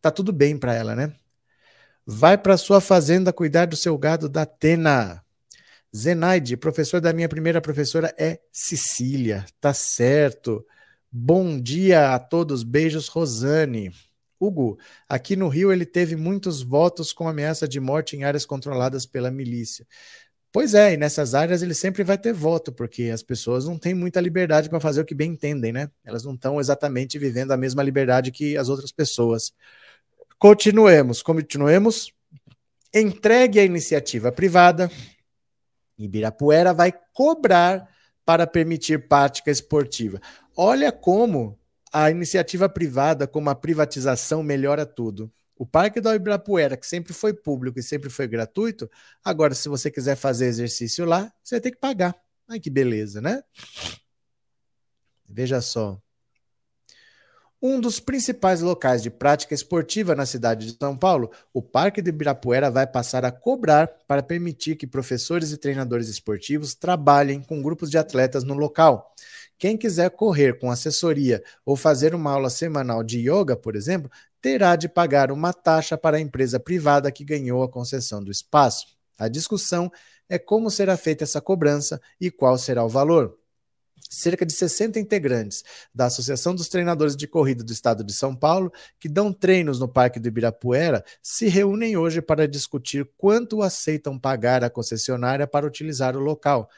tá 0.02 0.12
tudo 0.12 0.32
bem 0.32 0.58
para 0.58 0.74
ela, 0.74 0.96
né? 0.96 1.14
Vai 2.06 2.38
para 2.38 2.56
sua 2.56 2.80
fazenda 2.80 3.34
cuidar 3.34 3.66
do 3.66 3.76
seu 3.76 3.98
gado 3.98 4.30
da 4.30 4.44
Atena. 4.44 5.24
Zenaide, 5.96 6.56
professor 6.56 7.02
da 7.02 7.14
minha 7.14 7.28
primeira 7.28 7.62
professora 7.62 8.14
é 8.18 8.40
Cecília. 8.52 9.46
Tá 9.60 9.74
certo. 9.74 10.66
Bom 11.12 11.60
dia 11.60 12.14
a 12.14 12.20
todos. 12.20 12.64
Beijos, 12.64 13.08
Rosane. 13.08 13.92
Hugo, 14.40 14.78
aqui 15.08 15.36
no 15.36 15.48
Rio 15.48 15.72
ele 15.72 15.86
teve 15.86 16.16
muitos 16.16 16.62
votos 16.62 17.14
com 17.14 17.28
ameaça 17.28 17.68
de 17.68 17.80
morte 17.80 18.16
em 18.16 18.24
áreas 18.24 18.46
controladas 18.46 19.06
pela 19.06 19.32
milícia. 19.32 19.88
Pois 20.52 20.74
é, 20.74 20.94
e 20.94 20.98
nessas 20.98 21.34
áreas 21.34 21.62
ele 21.62 21.74
sempre 21.74 22.04
vai 22.04 22.18
ter 22.18 22.34
voto, 22.34 22.72
porque 22.74 23.04
as 23.04 23.24
pessoas 23.24 23.66
não 23.66 23.78
têm 23.78 23.94
muita 23.94 24.20
liberdade 24.20 24.70
para 24.70 24.80
fazer 24.80 25.02
o 25.02 25.06
que 25.06 25.16
bem 25.16 25.32
entendem, 25.32 25.72
né? 25.72 25.90
Elas 26.04 26.24
não 26.24 26.34
estão 26.34 26.60
exatamente 26.60 27.18
vivendo 27.18 27.52
a 27.52 27.58
mesma 27.58 27.82
liberdade 27.84 28.32
que 28.32 28.58
as 28.58 28.68
outras 28.68 28.92
pessoas. 28.92 29.54
Continuemos, 30.38 31.22
continuemos. 31.22 32.12
Entregue 32.94 33.60
a 33.60 33.66
iniciativa 33.66 34.32
privada. 34.32 34.92
Ibirapuera 35.98 36.74
vai 36.74 36.94
cobrar 37.14 37.88
para 38.26 38.46
permitir 38.46 39.08
prática 39.08 39.50
esportiva. 39.50 40.20
Olha 40.60 40.92
como 40.92 41.56
a 41.94 42.10
iniciativa 42.10 42.68
privada, 42.68 43.28
como 43.28 43.48
a 43.48 43.54
privatização, 43.54 44.42
melhora 44.42 44.88
tudo. 44.88 45.32
O 45.56 45.68
Parque 45.68 46.02
do 46.02 46.12
Ibirapuera, 46.12 46.76
que 46.76 46.88
sempre 46.88 47.14
foi 47.14 47.32
público 47.32 47.80
e 47.80 47.84
sempre 47.84 48.10
foi 48.10 48.28
gratuito, 48.28 48.90
agora, 49.24 49.54
se 49.54 49.70
você 49.70 49.92
quiser 49.92 50.16
fazer 50.16 50.48
exercício 50.48 51.06
lá, 51.06 51.32
você 51.44 51.62
ter 51.62 51.70
que 51.70 51.78
pagar. 51.78 52.16
Ai, 52.48 52.60
que 52.60 52.72
beleza, 52.72 53.22
né? 53.22 53.44
Veja 55.30 55.62
só. 55.62 56.02
Um 57.62 57.80
dos 57.80 58.00
principais 58.00 58.62
locais 58.62 59.02
de 59.02 59.10
prática 59.10 59.54
esportiva 59.54 60.16
na 60.16 60.28
cidade 60.28 60.68
de 60.68 60.78
São 60.78 60.96
Paulo, 60.96 61.32
o 61.52 61.62
Parque 61.62 62.04
de 62.04 62.10
Ibirapuera 62.10 62.70
vai 62.70 62.86
passar 62.86 63.26
a 63.26 63.32
cobrar 63.32 63.88
para 64.08 64.22
permitir 64.22 64.76
que 64.76 64.86
professores 64.86 65.52
e 65.52 65.58
treinadores 65.58 66.08
esportivos 66.08 66.76
trabalhem 66.76 67.42
com 67.42 67.62
grupos 67.62 67.90
de 67.90 67.98
atletas 67.98 68.44
no 68.44 68.54
local. 68.54 69.12
Quem 69.58 69.76
quiser 69.76 70.12
correr 70.12 70.60
com 70.60 70.70
assessoria 70.70 71.44
ou 71.66 71.76
fazer 71.76 72.14
uma 72.14 72.32
aula 72.32 72.50
semanal 72.50 73.04
de 73.04 73.20
yoga, 73.20 73.56
por 73.56 73.76
exemplo, 73.76 74.10
terá 74.40 74.76
de 74.76 74.88
pagar 74.88 75.32
uma 75.32 75.52
taxa 75.52 75.98
para 75.98 76.18
a 76.18 76.20
empresa 76.20 76.60
privada 76.60 77.12
que 77.12 77.26
ganhou 77.26 77.64
a 77.64 77.70
concessão 77.70 78.24
do 78.24 78.32
espaço. 78.32 78.86
A 79.18 79.28
discussão 79.28 79.92
é 80.30 80.38
como 80.38 80.70
será 80.70 80.96
feita 80.96 81.24
essa 81.24 81.42
cobrança 81.42 82.00
e 82.22 82.30
qual 82.30 82.58
será 82.58 82.84
o 82.84 82.90
valor. 82.90 83.36
Cerca 84.10 84.46
de 84.46 84.54
60 84.54 85.00
integrantes 85.00 85.64
da 85.94 86.06
Associação 86.06 86.54
dos 86.54 86.70
Treinadores 86.70 87.16
de 87.16 87.28
Corrida 87.28 87.64
do 87.64 87.74
Estado 87.74 88.04
de 88.04 88.14
São 88.14 88.36
Paulo, 88.36 88.72
que 89.00 89.10
dão 89.10 89.34
treinos 89.34 89.80
no 89.80 89.88
Parque 89.88 90.20
do 90.20 90.28
Ibirapuera, 90.28 91.04
se 91.22 91.48
reúnem 91.48 91.98
hoje 91.98 92.22
para 92.22 92.48
discutir 92.48 93.10
quanto 93.18 93.62
aceitam 93.64 94.20
pagar 94.20 94.64
a 94.64 94.70
concessionária 94.70 95.48
para 95.48 95.66
utilizar 95.66 96.16
o 96.16 96.20
local. 96.20 96.70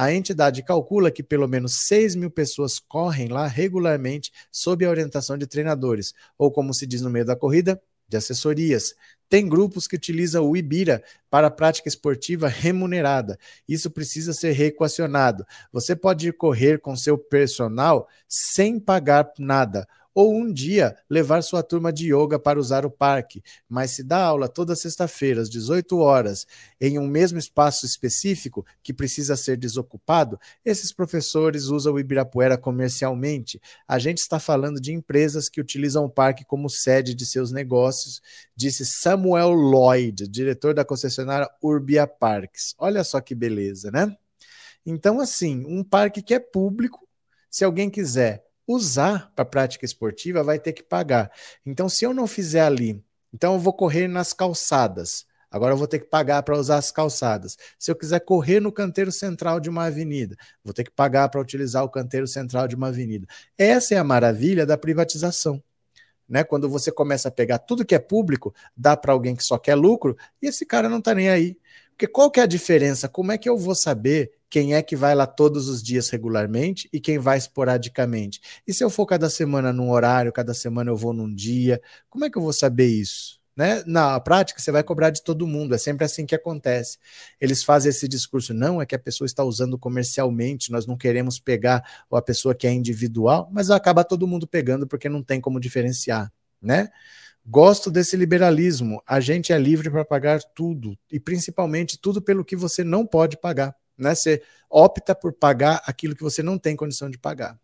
A 0.00 0.12
entidade 0.12 0.62
calcula 0.62 1.10
que 1.10 1.24
pelo 1.24 1.48
menos 1.48 1.86
6 1.88 2.14
mil 2.14 2.30
pessoas 2.30 2.78
correm 2.78 3.26
lá 3.26 3.48
regularmente 3.48 4.30
sob 4.48 4.84
a 4.84 4.90
orientação 4.90 5.36
de 5.36 5.44
treinadores, 5.44 6.14
ou 6.38 6.52
como 6.52 6.72
se 6.72 6.86
diz 6.86 7.02
no 7.02 7.10
meio 7.10 7.24
da 7.24 7.34
corrida, 7.34 7.82
de 8.08 8.16
assessorias. 8.16 8.94
Tem 9.28 9.48
grupos 9.48 9.88
que 9.88 9.96
utilizam 9.96 10.48
o 10.48 10.56
Ibira 10.56 11.02
para 11.28 11.50
prática 11.50 11.88
esportiva 11.88 12.46
remunerada. 12.46 13.36
Isso 13.68 13.90
precisa 13.90 14.32
ser 14.32 14.52
reequacionado. 14.52 15.44
Você 15.72 15.96
pode 15.96 16.32
correr 16.32 16.78
com 16.78 16.94
seu 16.94 17.18
personal 17.18 18.06
sem 18.28 18.78
pagar 18.78 19.32
nada 19.36 19.84
ou 20.14 20.34
um 20.34 20.52
dia 20.52 20.96
levar 21.08 21.42
sua 21.42 21.62
turma 21.62 21.92
de 21.92 22.12
yoga 22.12 22.38
para 22.38 22.58
usar 22.58 22.84
o 22.84 22.90
parque, 22.90 23.42
mas 23.68 23.92
se 23.92 24.02
dá 24.02 24.18
aula 24.18 24.48
toda 24.48 24.74
sexta-feira 24.74 25.42
às 25.42 25.48
18 25.48 25.96
horas 25.98 26.46
em 26.80 26.98
um 26.98 27.06
mesmo 27.06 27.38
espaço 27.38 27.86
específico 27.86 28.66
que 28.82 28.92
precisa 28.92 29.36
ser 29.36 29.56
desocupado, 29.56 30.38
esses 30.64 30.92
professores 30.92 31.66
usam 31.66 31.94
o 31.94 32.00
Ibirapuera 32.00 32.58
comercialmente. 32.58 33.60
A 33.86 33.98
gente 33.98 34.18
está 34.18 34.40
falando 34.40 34.80
de 34.80 34.92
empresas 34.92 35.48
que 35.48 35.60
utilizam 35.60 36.04
o 36.04 36.10
parque 36.10 36.44
como 36.44 36.68
sede 36.68 37.14
de 37.14 37.24
seus 37.24 37.52
negócios, 37.52 38.20
disse 38.56 38.84
Samuel 38.84 39.50
Lloyd, 39.50 40.26
diretor 40.26 40.74
da 40.74 40.84
concessionária 40.84 41.48
Urbia 41.62 42.06
Parques. 42.06 42.74
Olha 42.78 43.04
só 43.04 43.20
que 43.20 43.34
beleza, 43.34 43.90
né? 43.90 44.16
Então, 44.84 45.20
assim, 45.20 45.64
um 45.66 45.84
parque 45.84 46.22
que 46.22 46.34
é 46.34 46.38
público, 46.38 47.06
se 47.50 47.64
alguém 47.64 47.90
quiser 47.90 48.47
usar 48.68 49.32
para 49.34 49.46
prática 49.46 49.86
esportiva 49.86 50.44
vai 50.44 50.58
ter 50.58 50.74
que 50.74 50.82
pagar. 50.82 51.32
Então, 51.64 51.88
se 51.88 52.04
eu 52.04 52.12
não 52.12 52.26
fizer 52.26 52.60
ali, 52.60 53.02
então 53.32 53.54
eu 53.54 53.58
vou 53.58 53.72
correr 53.72 54.06
nas 54.06 54.34
calçadas. 54.34 55.26
Agora 55.50 55.72
eu 55.72 55.78
vou 55.78 55.86
ter 55.86 56.00
que 56.00 56.06
pagar 56.06 56.42
para 56.42 56.58
usar 56.58 56.76
as 56.76 56.92
calçadas. 56.92 57.56
Se 57.78 57.90
eu 57.90 57.96
quiser 57.96 58.20
correr 58.20 58.60
no 58.60 58.70
canteiro 58.70 59.10
central 59.10 59.58
de 59.58 59.70
uma 59.70 59.84
avenida, 59.84 60.36
vou 60.62 60.74
ter 60.74 60.84
que 60.84 60.90
pagar 60.90 61.30
para 61.30 61.40
utilizar 61.40 61.82
o 61.82 61.88
canteiro 61.88 62.26
central 62.26 62.68
de 62.68 62.76
uma 62.76 62.88
avenida. 62.88 63.26
Essa 63.56 63.94
é 63.94 63.98
a 63.98 64.04
maravilha 64.04 64.66
da 64.66 64.76
privatização. 64.76 65.62
Né? 66.28 66.44
Quando 66.44 66.68
você 66.68 66.92
começa 66.92 67.28
a 67.28 67.32
pegar 67.32 67.58
tudo 67.60 67.86
que 67.86 67.94
é 67.94 67.98
público, 67.98 68.54
dá 68.76 68.94
para 68.94 69.14
alguém 69.14 69.34
que 69.34 69.42
só 69.42 69.56
quer 69.56 69.74
lucro, 69.74 70.14
e 70.42 70.48
esse 70.48 70.66
cara 70.66 70.86
não 70.86 70.98
está 70.98 71.14
nem 71.14 71.30
aí. 71.30 71.56
Porque 71.98 72.06
qual 72.06 72.30
que 72.30 72.38
é 72.38 72.44
a 72.44 72.46
diferença? 72.46 73.08
Como 73.08 73.32
é 73.32 73.36
que 73.36 73.48
eu 73.48 73.58
vou 73.58 73.74
saber 73.74 74.30
quem 74.48 74.74
é 74.74 74.82
que 74.82 74.94
vai 74.94 75.16
lá 75.16 75.26
todos 75.26 75.68
os 75.68 75.82
dias 75.82 76.08
regularmente 76.10 76.88
e 76.92 77.00
quem 77.00 77.18
vai 77.18 77.36
esporadicamente. 77.36 78.40
E 78.64 78.72
se 78.72 78.82
eu 78.82 78.88
for 78.88 79.04
cada 79.04 79.28
semana 79.28 79.72
num 79.72 79.90
horário, 79.90 80.32
cada 80.32 80.54
semana 80.54 80.90
eu 80.90 80.96
vou 80.96 81.12
num 81.12 81.34
dia, 81.34 81.82
como 82.08 82.24
é 82.24 82.30
que 82.30 82.38
eu 82.38 82.42
vou 82.42 82.52
saber 82.52 82.86
isso? 82.86 83.38
Né? 83.56 83.82
Na 83.84 84.18
prática, 84.20 84.60
você 84.60 84.70
vai 84.70 84.84
cobrar 84.84 85.10
de 85.10 85.24
todo 85.24 85.44
mundo, 85.44 85.74
é 85.74 85.78
sempre 85.78 86.04
assim 86.04 86.24
que 86.24 86.34
acontece. 86.34 86.98
Eles 87.40 87.64
fazem 87.64 87.90
esse 87.90 88.06
discurso, 88.06 88.54
não, 88.54 88.80
é 88.80 88.86
que 88.86 88.94
a 88.94 88.98
pessoa 88.98 89.26
está 89.26 89.42
usando 89.42 89.76
comercialmente, 89.76 90.70
nós 90.70 90.86
não 90.86 90.96
queremos 90.96 91.40
pegar 91.40 91.82
a 92.10 92.22
pessoa 92.22 92.54
que 92.54 92.68
é 92.68 92.72
individual, 92.72 93.50
mas 93.52 93.70
acaba 93.70 94.04
todo 94.04 94.28
mundo 94.28 94.46
pegando 94.46 94.86
porque 94.86 95.08
não 95.08 95.22
tem 95.22 95.40
como 95.40 95.58
diferenciar, 95.58 96.32
né? 96.62 96.88
Gosto 97.48 97.90
desse 97.90 98.16
liberalismo. 98.16 99.02
A 99.06 99.20
gente 99.20 99.52
é 99.52 99.58
livre 99.58 99.90
para 99.90 100.04
pagar 100.04 100.40
tudo, 100.54 100.98
e 101.10 101.18
principalmente 101.18 101.98
tudo 101.98 102.20
pelo 102.20 102.44
que 102.44 102.54
você 102.54 102.84
não 102.84 103.06
pode 103.06 103.36
pagar 103.38 103.74
né? 103.98 104.14
Você 104.14 104.40
opta 104.70 105.14
por 105.14 105.32
pagar 105.32 105.82
aquilo 105.84 106.14
que 106.14 106.22
você 106.22 106.42
não 106.42 106.56
tem 106.56 106.76
condição 106.76 107.10
de 107.10 107.18
pagar. 107.18 107.58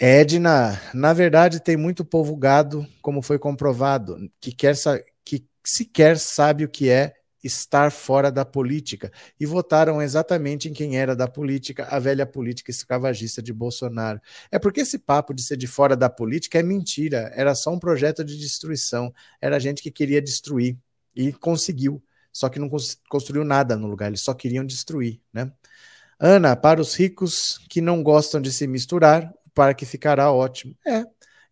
Edna, 0.00 0.80
na 0.92 1.12
verdade, 1.12 1.60
tem 1.60 1.76
muito 1.76 2.04
povo 2.04 2.34
gado, 2.36 2.86
como 3.00 3.22
foi 3.22 3.38
comprovado, 3.38 4.18
que, 4.40 4.50
quer 4.50 4.74
que 5.24 5.46
sequer 5.64 6.18
sabe 6.18 6.64
o 6.64 6.68
que 6.68 6.88
é 6.88 7.14
estar 7.44 7.90
fora 7.92 8.30
da 8.32 8.44
política 8.44 9.12
e 9.38 9.46
votaram 9.46 10.00
exatamente 10.02 10.68
em 10.68 10.72
quem 10.72 10.96
era 10.96 11.14
da 11.14 11.28
política, 11.28 11.86
a 11.90 11.98
velha 11.98 12.26
política 12.26 12.70
escravagista 12.70 13.42
de 13.42 13.52
Bolsonaro. 13.52 14.20
É 14.50 14.58
porque 14.58 14.80
esse 14.80 14.98
papo 14.98 15.34
de 15.34 15.42
ser 15.42 15.56
de 15.56 15.66
fora 15.66 15.96
da 15.96 16.08
política 16.08 16.58
é 16.58 16.62
mentira, 16.62 17.30
era 17.34 17.54
só 17.54 17.72
um 17.72 17.78
projeto 17.78 18.24
de 18.24 18.38
destruição, 18.38 19.12
era 19.40 19.58
gente 19.60 19.82
que 19.82 19.90
queria 19.90 20.20
destruir 20.22 20.76
e 21.14 21.32
conseguiu 21.32 22.02
só 22.34 22.48
que 22.48 22.58
não 22.58 22.68
construiu 23.08 23.44
nada 23.44 23.76
no 23.76 23.86
lugar, 23.86 24.08
eles 24.08 24.20
só 24.20 24.34
queriam 24.34 24.66
destruir, 24.66 25.20
né? 25.32 25.52
Ana, 26.18 26.56
para 26.56 26.80
os 26.80 26.94
ricos 26.96 27.58
que 27.68 27.80
não 27.80 28.02
gostam 28.02 28.40
de 28.40 28.52
se 28.52 28.66
misturar, 28.66 29.32
o 29.46 29.50
parque 29.50 29.86
ficará 29.86 30.32
ótimo. 30.32 30.76
É, 30.86 31.04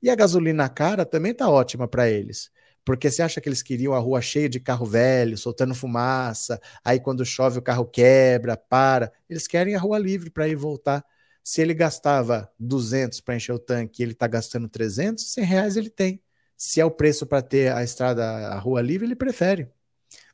E 0.02 0.10
a 0.10 0.16
gasolina 0.16 0.68
cara 0.68 1.06
também 1.06 1.34
tá 1.34 1.48
ótima 1.48 1.86
para 1.86 2.10
eles. 2.10 2.50
Porque 2.84 3.10
você 3.10 3.22
acha 3.22 3.40
que 3.40 3.48
eles 3.48 3.62
queriam 3.62 3.94
a 3.94 3.98
rua 3.98 4.20
cheia 4.20 4.48
de 4.48 4.58
carro 4.60 4.86
velho, 4.86 5.38
soltando 5.38 5.74
fumaça, 5.74 6.60
aí 6.84 6.98
quando 7.00 7.24
chove 7.24 7.58
o 7.58 7.62
carro 7.62 7.84
quebra, 7.86 8.56
para. 8.56 9.12
Eles 9.28 9.46
querem 9.46 9.74
a 9.74 9.78
rua 9.78 9.98
livre 9.98 10.30
para 10.30 10.48
ir 10.48 10.56
voltar. 10.56 11.04
Se 11.44 11.60
ele 11.60 11.74
gastava 11.74 12.50
200 12.58 13.20
para 13.20 13.36
encher 13.36 13.52
o 13.52 13.58
tanque 13.58 14.02
ele 14.02 14.12
está 14.12 14.26
gastando 14.26 14.68
300, 14.68 15.32
100 15.32 15.44
reais 15.44 15.76
ele 15.76 15.90
tem. 15.90 16.22
Se 16.56 16.80
é 16.80 16.84
o 16.84 16.90
preço 16.90 17.26
para 17.26 17.42
ter 17.42 17.72
a 17.72 17.82
estrada, 17.82 18.24
a 18.24 18.58
rua 18.58 18.80
livre, 18.80 19.06
ele 19.06 19.16
prefere. 19.16 19.68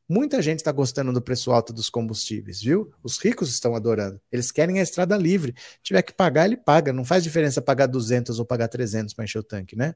Muita 0.09 0.41
gente 0.41 0.61
está 0.61 0.73
gostando 0.73 1.13
do 1.13 1.21
preço 1.21 1.53
alto 1.53 1.71
dos 1.71 1.91
combustíveis, 1.91 2.63
viu? 2.63 2.91
Os 3.03 3.19
ricos 3.19 3.51
estão 3.51 3.77
adorando. 3.77 4.19
Eles 4.33 4.51
querem 4.51 4.81
a 4.81 4.83
estrada 4.83 5.17
livre. 5.19 5.55
Se 5.59 5.83
tiver 5.83 6.01
que 6.01 6.15
pagar, 6.15 6.47
ele 6.47 6.57
paga. 6.57 6.95
Não 6.95 7.05
faz 7.05 7.23
diferença 7.23 7.61
pagar 7.61 7.87
200 7.87 8.39
ou 8.39 8.45
pagar 8.47 8.69
300 8.69 9.13
para 9.13 9.25
encher 9.25 9.39
o 9.39 9.43
tanque, 9.43 9.77
né? 9.77 9.95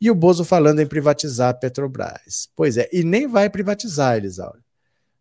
E 0.00 0.10
o 0.10 0.14
Bozo 0.14 0.44
falando 0.44 0.80
em 0.80 0.86
privatizar 0.86 1.50
a 1.50 1.54
Petrobras. 1.54 2.48
Pois 2.56 2.78
é, 2.78 2.88
e 2.90 3.04
nem 3.04 3.26
vai 3.26 3.50
privatizar, 3.50 4.16
Elisauro. 4.16 4.64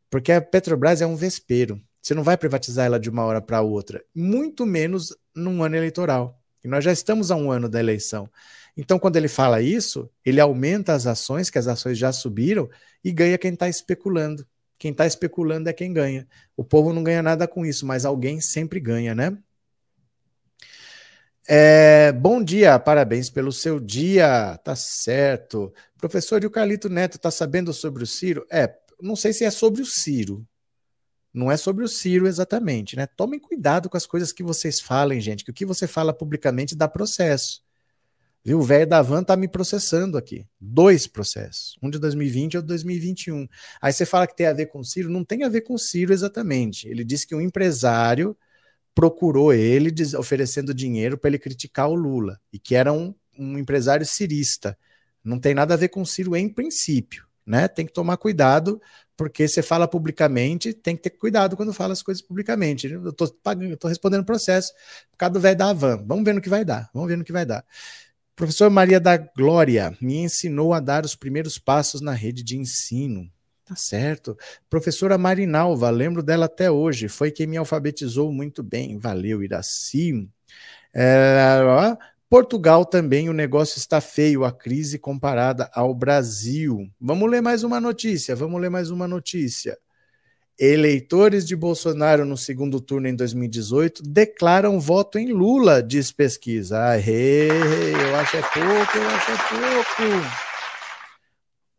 Porque 0.10 0.32
a 0.32 0.42
Petrobras 0.42 1.02
é 1.02 1.06
um 1.06 1.18
vespeiro. 1.18 1.82
Você 2.02 2.14
não 2.14 2.24
vai 2.24 2.38
privatizar 2.38 2.86
ela 2.86 3.00
de 3.00 3.10
uma 3.10 3.26
hora 3.26 3.42
para 3.42 3.62
outra, 3.62 4.02
muito 4.16 4.66
menos 4.66 5.14
num 5.36 5.62
ano 5.62 5.76
eleitoral. 5.76 6.40
E 6.64 6.68
nós 6.68 6.84
já 6.84 6.92
estamos 6.92 7.30
a 7.30 7.36
um 7.36 7.52
ano 7.52 7.68
da 7.68 7.80
eleição. 7.80 8.30
Então, 8.82 8.98
quando 8.98 9.18
ele 9.18 9.28
fala 9.28 9.62
isso, 9.62 10.10
ele 10.26 10.40
aumenta 10.40 10.94
as 10.94 11.06
ações, 11.06 11.50
que 11.50 11.60
as 11.60 11.68
ações 11.68 11.98
já 11.98 12.14
subiram, 12.14 12.70
e 13.04 13.12
ganha 13.12 13.38
quem 13.38 13.52
está 13.52 13.68
especulando. 13.68 14.48
Quem 14.78 14.92
está 14.92 15.06
especulando 15.06 15.68
é 15.68 15.74
quem 15.74 15.92
ganha. 15.92 16.26
O 16.56 16.64
povo 16.64 16.94
não 16.94 17.04
ganha 17.04 17.22
nada 17.22 17.46
com 17.46 17.66
isso, 17.66 17.86
mas 17.86 18.06
alguém 18.06 18.40
sempre 18.40 18.80
ganha, 18.80 19.14
né? 19.14 19.38
É, 21.46 22.14
bom 22.14 22.42
dia, 22.42 22.80
parabéns 22.80 23.30
pelo 23.30 23.52
seu 23.52 23.82
dia, 23.82 24.58
tá 24.64 24.78
certo. 24.78 25.74
Professor, 25.98 26.42
e 26.42 26.48
o 26.48 26.52
Carlito 26.52 26.88
Neto 26.88 27.20
tá 27.20 27.30
sabendo 27.30 27.74
sobre 27.74 28.02
o 28.02 28.08
Ciro? 28.08 28.46
É, 28.50 28.74
não 29.02 29.18
sei 29.18 29.34
se 29.34 29.44
é 29.44 29.52
sobre 29.52 29.82
o 29.82 29.86
Ciro. 29.86 30.48
Não 31.34 31.52
é 31.52 31.58
sobre 31.58 31.84
o 31.84 31.88
Ciro 31.90 32.26
exatamente, 32.26 32.96
né? 32.96 33.06
Tomem 33.08 33.42
cuidado 33.42 33.90
com 33.90 33.98
as 33.98 34.06
coisas 34.06 34.32
que 34.32 34.42
vocês 34.42 34.80
falem, 34.80 35.20
gente, 35.20 35.44
que 35.44 35.52
o 35.52 35.54
que 35.54 35.66
você 35.66 35.86
fala 35.86 36.14
publicamente 36.14 36.78
dá 36.78 36.88
processo. 36.88 37.68
Viu? 38.44 38.60
O 38.60 38.64
velho 38.64 38.88
da 38.88 39.02
van 39.02 39.24
tá 39.24 39.36
me 39.36 39.48
processando 39.48 40.18
aqui. 40.18 40.46
Dois 40.60 41.08
processos. 41.08 41.78
Um 41.82 41.90
de 41.90 42.00
2020 42.00 42.54
e 42.54 42.58
outro 42.58 42.68
de 42.68 42.74
2021. 42.74 43.48
Aí 43.82 43.92
você 43.92 44.06
fala 44.06 44.26
que 44.26 44.36
tem 44.36 44.48
a 44.48 44.54
ver 44.54 44.68
com 44.68 44.80
o 44.80 44.86
Ciro. 44.86 45.10
Não 45.10 45.24
tem 45.24 45.44
a 45.44 45.50
ver 45.50 45.62
com 45.62 45.74
o 45.74 45.80
Ciro 45.80 46.14
exatamente. 46.14 46.88
Ele 46.88 47.04
disse 47.04 47.28
que 47.28 47.36
um 47.36 47.42
empresário 47.42 48.36
procurou 48.96 49.54
ele 49.54 49.94
oferecendo 50.18 50.74
dinheiro 50.74 51.18
para 51.18 51.30
ele 51.30 51.40
criticar 51.40 51.90
o 51.90 51.96
Lula. 51.96 52.40
E 52.52 52.58
que 52.58 52.76
era 52.76 52.94
um, 52.94 53.14
um 53.38 53.58
empresário 53.58 54.06
cirista. 54.06 54.78
Não 55.24 55.40
tem 55.40 55.54
nada 55.54 55.74
a 55.74 55.78
ver 55.78 55.90
com 55.90 56.02
o 56.02 56.06
Ciro 56.06 56.36
em 56.36 56.48
princípio. 56.48 57.28
Né? 57.46 57.68
Tem 57.68 57.86
que 57.86 57.92
tomar 57.92 58.16
cuidado, 58.18 58.80
porque 59.18 59.48
você 59.48 59.64
fala 59.64 59.88
publicamente, 59.88 60.72
tem 60.72 60.96
que 60.96 61.02
ter 61.02 61.10
cuidado 61.10 61.58
quando 61.58 61.74
fala 61.74 61.94
as 61.94 62.04
coisas 62.04 62.22
publicamente. 62.22 62.88
Eu 62.88 63.12
tô, 63.12 63.28
pagando, 63.28 63.72
eu 63.72 63.78
tô 63.78 63.88
respondendo 63.88 64.24
processo 64.24 64.72
por 65.12 65.18
causa 65.18 65.34
do 65.34 65.40
velho 65.40 65.58
da 65.58 65.74
van. 65.74 66.04
Vamos 66.06 66.24
ver 66.24 66.34
no 66.34 66.42
que 66.42 66.50
vai 66.50 66.64
dar. 66.64 66.90
Vamos 66.94 67.10
ver 67.10 67.18
no 67.18 67.24
que 67.24 67.32
vai 67.32 67.46
dar. 67.46 67.66
Professor 68.40 68.70
Maria 68.70 69.02
da 69.02 69.18
Glória 69.18 69.94
me 70.00 70.16
ensinou 70.20 70.74
a 70.74 70.80
dar 70.80 71.04
os 71.04 71.14
primeiros 71.14 71.60
passos 71.60 72.00
na 72.00 72.14
rede 72.14 72.42
de 72.42 72.58
ensino. 72.58 73.30
Tá 73.66 73.76
certo. 73.76 74.38
Professora 74.70 75.18
Marinalva, 75.18 75.90
lembro 75.90 76.24
dela 76.24 76.46
até 76.46 76.72
hoje, 76.72 77.10
foi 77.10 77.32
quem 77.32 77.46
me 77.46 77.58
alfabetizou 77.58 78.32
muito 78.32 78.64
bem. 78.64 78.98
Valeu, 78.98 79.44
Iraci. 79.44 80.26
É, 80.94 81.60
Portugal 82.30 82.86
também 82.86 83.28
o 83.28 83.34
negócio 83.34 83.78
está 83.78 84.00
feio, 84.00 84.46
a 84.46 84.54
crise 84.54 84.98
comparada 84.98 85.70
ao 85.74 85.94
Brasil. 85.94 86.90
Vamos 86.98 87.30
ler 87.30 87.42
mais 87.42 87.66
uma 87.66 87.82
notícia, 87.82 88.38
vamos 88.38 88.62
ler 88.62 88.70
mais 88.70 88.90
uma 88.90 89.06
notícia. 89.06 89.78
Eleitores 90.60 91.48
de 91.48 91.56
Bolsonaro 91.56 92.26
no 92.26 92.36
segundo 92.36 92.82
turno 92.82 93.08
em 93.08 93.16
2018 93.16 94.04
declaram 94.04 94.78
voto 94.78 95.18
em 95.18 95.32
Lula, 95.32 95.82
diz 95.82 96.12
pesquisa. 96.12 96.84
Aê, 96.84 97.48
eu 97.48 98.16
acho 98.18 98.36
é 98.36 98.42
pouco, 98.42 98.98
eu 98.98 99.08
acho 99.08 99.32
é 99.32 99.36
pouco 99.38 100.49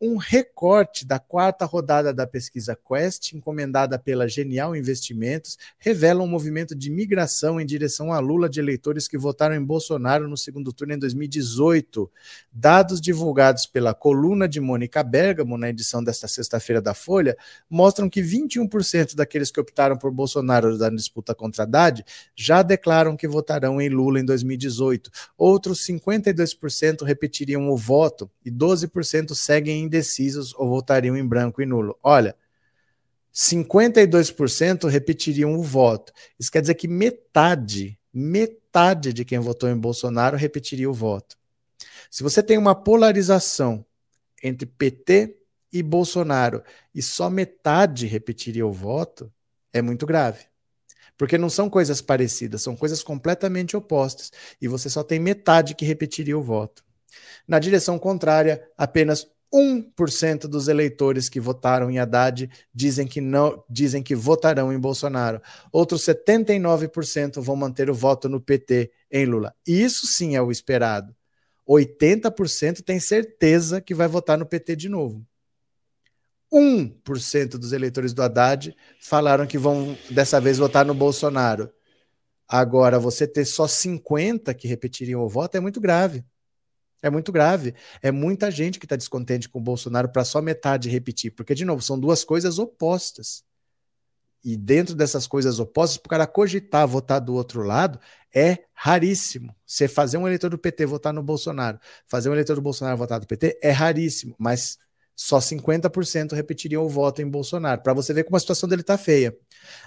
um 0.01 0.17
recorte 0.17 1.05
da 1.05 1.19
quarta 1.19 1.63
rodada 1.63 2.11
da 2.11 2.25
pesquisa 2.25 2.75
Quest, 2.75 3.33
encomendada 3.33 3.99
pela 3.99 4.27
Genial 4.27 4.75
Investimentos, 4.75 5.59
revela 5.77 6.23
um 6.23 6.27
movimento 6.27 6.73
de 6.73 6.89
migração 6.89 7.61
em 7.61 7.65
direção 7.67 8.11
a 8.11 8.17
Lula 8.17 8.49
de 8.49 8.59
eleitores 8.59 9.07
que 9.07 9.15
votaram 9.15 9.53
em 9.53 9.63
Bolsonaro 9.63 10.27
no 10.27 10.35
segundo 10.35 10.73
turno 10.73 10.95
em 10.95 10.97
2018. 10.97 12.09
Dados 12.51 12.99
divulgados 12.99 13.67
pela 13.67 13.93
coluna 13.93 14.49
de 14.49 14.59
Mônica 14.59 15.03
Bergamo 15.03 15.55
na 15.55 15.69
edição 15.69 16.03
desta 16.03 16.27
sexta-feira 16.27 16.81
da 16.81 16.95
Folha 16.95 17.37
mostram 17.69 18.09
que 18.09 18.23
21% 18.23 19.13
daqueles 19.13 19.51
que 19.51 19.59
optaram 19.59 19.95
por 19.95 20.11
Bolsonaro 20.11 20.75
na 20.79 20.89
disputa 20.89 21.35
contra 21.35 21.61
Haddad 21.61 22.03
já 22.35 22.63
declaram 22.63 23.15
que 23.15 23.27
votarão 23.27 23.79
em 23.79 23.89
Lula 23.89 24.19
em 24.19 24.25
2018. 24.25 25.11
Outros 25.37 25.85
52% 25.85 27.03
repetiriam 27.03 27.69
o 27.69 27.77
voto 27.77 28.27
e 28.43 28.49
12% 28.49 29.35
seguem 29.35 29.83
em 29.83 29.90
indecisos 29.91 30.53
ou 30.55 30.69
votariam 30.69 31.17
em 31.17 31.27
branco 31.27 31.61
e 31.61 31.65
nulo. 31.65 31.97
Olha, 32.01 32.35
52% 33.33 34.87
repetiriam 34.87 35.53
o 35.53 35.61
voto. 35.61 36.13
Isso 36.39 36.51
quer 36.51 36.61
dizer 36.61 36.75
que 36.75 36.87
metade, 36.87 37.99
metade 38.13 39.11
de 39.11 39.25
quem 39.25 39.39
votou 39.39 39.69
em 39.69 39.77
Bolsonaro 39.77 40.37
repetiria 40.37 40.89
o 40.89 40.93
voto. 40.93 41.37
Se 42.09 42.23
você 42.23 42.41
tem 42.41 42.57
uma 42.57 42.75
polarização 42.75 43.85
entre 44.41 44.65
PT 44.65 45.37
e 45.71 45.83
Bolsonaro 45.83 46.63
e 46.93 47.01
só 47.01 47.29
metade 47.29 48.05
repetiria 48.05 48.65
o 48.65 48.71
voto, 48.71 49.31
é 49.73 49.81
muito 49.81 50.05
grave. 50.05 50.45
Porque 51.17 51.37
não 51.37 51.49
são 51.49 51.69
coisas 51.69 52.01
parecidas, 52.01 52.63
são 52.63 52.75
coisas 52.75 53.03
completamente 53.03 53.77
opostas. 53.77 54.31
E 54.59 54.67
você 54.67 54.89
só 54.89 55.03
tem 55.03 55.19
metade 55.19 55.75
que 55.75 55.85
repetiria 55.85 56.37
o 56.37 56.41
voto. 56.41 56.83
Na 57.47 57.59
direção 57.59 57.99
contrária, 57.99 58.67
apenas 58.77 59.27
1% 59.53 60.47
dos 60.47 60.67
eleitores 60.67 61.27
que 61.27 61.39
votaram 61.39 61.91
em 61.91 61.99
Haddad 61.99 62.49
dizem 62.73 63.05
que 63.05 63.19
não 63.19 63.63
dizem 63.69 64.01
que 64.01 64.15
votarão 64.15 64.71
em 64.71 64.79
Bolsonaro. 64.79 65.41
Outros 65.71 66.05
79% 66.05 67.41
vão 67.41 67.55
manter 67.55 67.89
o 67.89 67.93
voto 67.93 68.29
no 68.29 68.39
PT 68.39 68.91
em 69.11 69.25
Lula. 69.25 69.53
Isso 69.67 70.07
sim 70.07 70.35
é 70.35 70.41
o 70.41 70.51
esperado. 70.51 71.13
80% 71.67 72.81
tem 72.81 72.99
certeza 72.99 73.81
que 73.81 73.93
vai 73.93 74.07
votar 74.07 74.37
no 74.37 74.45
PT 74.45 74.75
de 74.75 74.89
novo. 74.89 75.25
1% 76.53 77.51
dos 77.51 77.71
eleitores 77.71 78.13
do 78.13 78.21
Haddad 78.21 78.75
falaram 78.99 79.47
que 79.47 79.57
vão 79.57 79.97
dessa 80.09 80.39
vez 80.39 80.57
votar 80.57 80.85
no 80.85 80.93
Bolsonaro. 80.93 81.71
Agora, 82.47 82.99
você 82.99 83.25
ter 83.25 83.45
só 83.45 83.65
50 83.65 84.53
que 84.53 84.67
repetiriam 84.67 85.21
o 85.21 85.29
voto 85.29 85.55
é 85.55 85.61
muito 85.61 85.79
grave. 85.79 86.25
É 87.01 87.09
muito 87.09 87.31
grave. 87.31 87.73
É 88.01 88.11
muita 88.11 88.51
gente 88.51 88.79
que 88.79 88.85
está 88.85 88.95
descontente 88.95 89.49
com 89.49 89.59
o 89.59 89.61
Bolsonaro 89.61 90.09
para 90.09 90.23
só 90.23 90.41
metade 90.41 90.89
repetir. 90.89 91.31
Porque, 91.31 91.55
de 91.55 91.65
novo, 91.65 91.81
são 91.81 91.99
duas 91.99 92.23
coisas 92.23 92.59
opostas. 92.59 93.43
E 94.43 94.57
dentro 94.57 94.95
dessas 94.95 95.27
coisas 95.27 95.59
opostas, 95.59 95.97
para 95.97 96.07
o 96.07 96.09
cara 96.09 96.27
cogitar 96.27 96.87
votar 96.87 97.21
do 97.21 97.33
outro 97.33 97.61
lado, 97.61 97.99
é 98.33 98.65
raríssimo. 98.73 99.55
Você 99.65 99.87
fazer 99.87 100.17
um 100.17 100.27
eleitor 100.27 100.49
do 100.49 100.57
PT 100.57 100.85
votar 100.85 101.13
no 101.13 101.21
Bolsonaro, 101.21 101.79
fazer 102.07 102.29
um 102.29 102.33
eleitor 102.33 102.55
do 102.55 102.61
Bolsonaro 102.61 102.97
votar 102.97 103.19
do 103.19 103.27
PT, 103.27 103.59
é 103.61 103.71
raríssimo. 103.71 104.35
Mas 104.39 104.79
só 105.15 105.39
50% 105.39 106.33
repetiriam 106.33 106.81
o 106.81 106.89
voto 106.89 107.21
em 107.21 107.29
Bolsonaro, 107.29 107.81
para 107.81 107.93
você 107.93 108.13
ver 108.13 108.23
como 108.23 108.37
a 108.37 108.39
situação 108.39 108.67
dele 108.67 108.81
está 108.81 108.97
feia. 108.97 109.35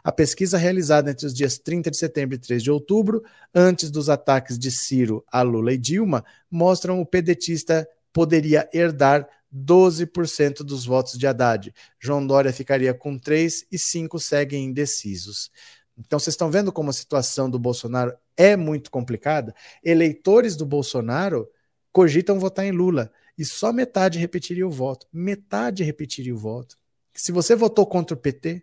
A 0.02 0.12
pesquisa 0.12 0.56
realizada 0.56 1.10
entre 1.10 1.26
os 1.26 1.34
dias 1.34 1.58
30 1.58 1.90
de 1.90 1.96
setembro 1.96 2.36
e 2.36 2.38
3 2.38 2.62
de 2.62 2.70
outubro, 2.70 3.22
antes 3.54 3.90
dos 3.90 4.08
ataques 4.08 4.58
de 4.58 4.70
Ciro 4.70 5.24
a 5.30 5.42
Lula 5.42 5.72
e 5.72 5.78
Dilma, 5.78 6.24
mostram 6.50 7.00
o 7.00 7.06
pedetista 7.06 7.88
poderia 8.12 8.68
herdar 8.72 9.28
12% 9.52 10.58
dos 10.58 10.84
votos 10.86 11.18
de 11.18 11.26
Haddad. 11.26 11.74
João 11.98 12.26
Dória 12.26 12.52
ficaria 12.52 12.94
com 12.94 13.18
3 13.18 13.66
e 13.70 13.78
5 13.78 14.18
seguem 14.18 14.64
indecisos. 14.64 15.50
Então 15.98 16.18
vocês 16.18 16.34
estão 16.34 16.50
vendo 16.50 16.72
como 16.72 16.90
a 16.90 16.92
situação 16.92 17.48
do 17.48 17.58
Bolsonaro 17.58 18.14
é 18.36 18.56
muito 18.56 18.90
complicada? 18.90 19.54
Eleitores 19.82 20.56
do 20.56 20.66
Bolsonaro 20.66 21.48
cogitam 21.92 22.38
votar 22.38 22.64
em 22.64 22.72
Lula 22.72 23.10
e 23.36 23.44
só 23.44 23.72
metade 23.72 24.18
repetiria 24.18 24.66
o 24.66 24.70
voto. 24.70 25.06
Metade 25.12 25.82
repetiria 25.82 26.34
o 26.34 26.38
voto. 26.38 26.76
Se 27.12 27.32
você 27.32 27.54
votou 27.54 27.86
contra 27.86 28.14
o 28.14 28.18
PT, 28.18 28.62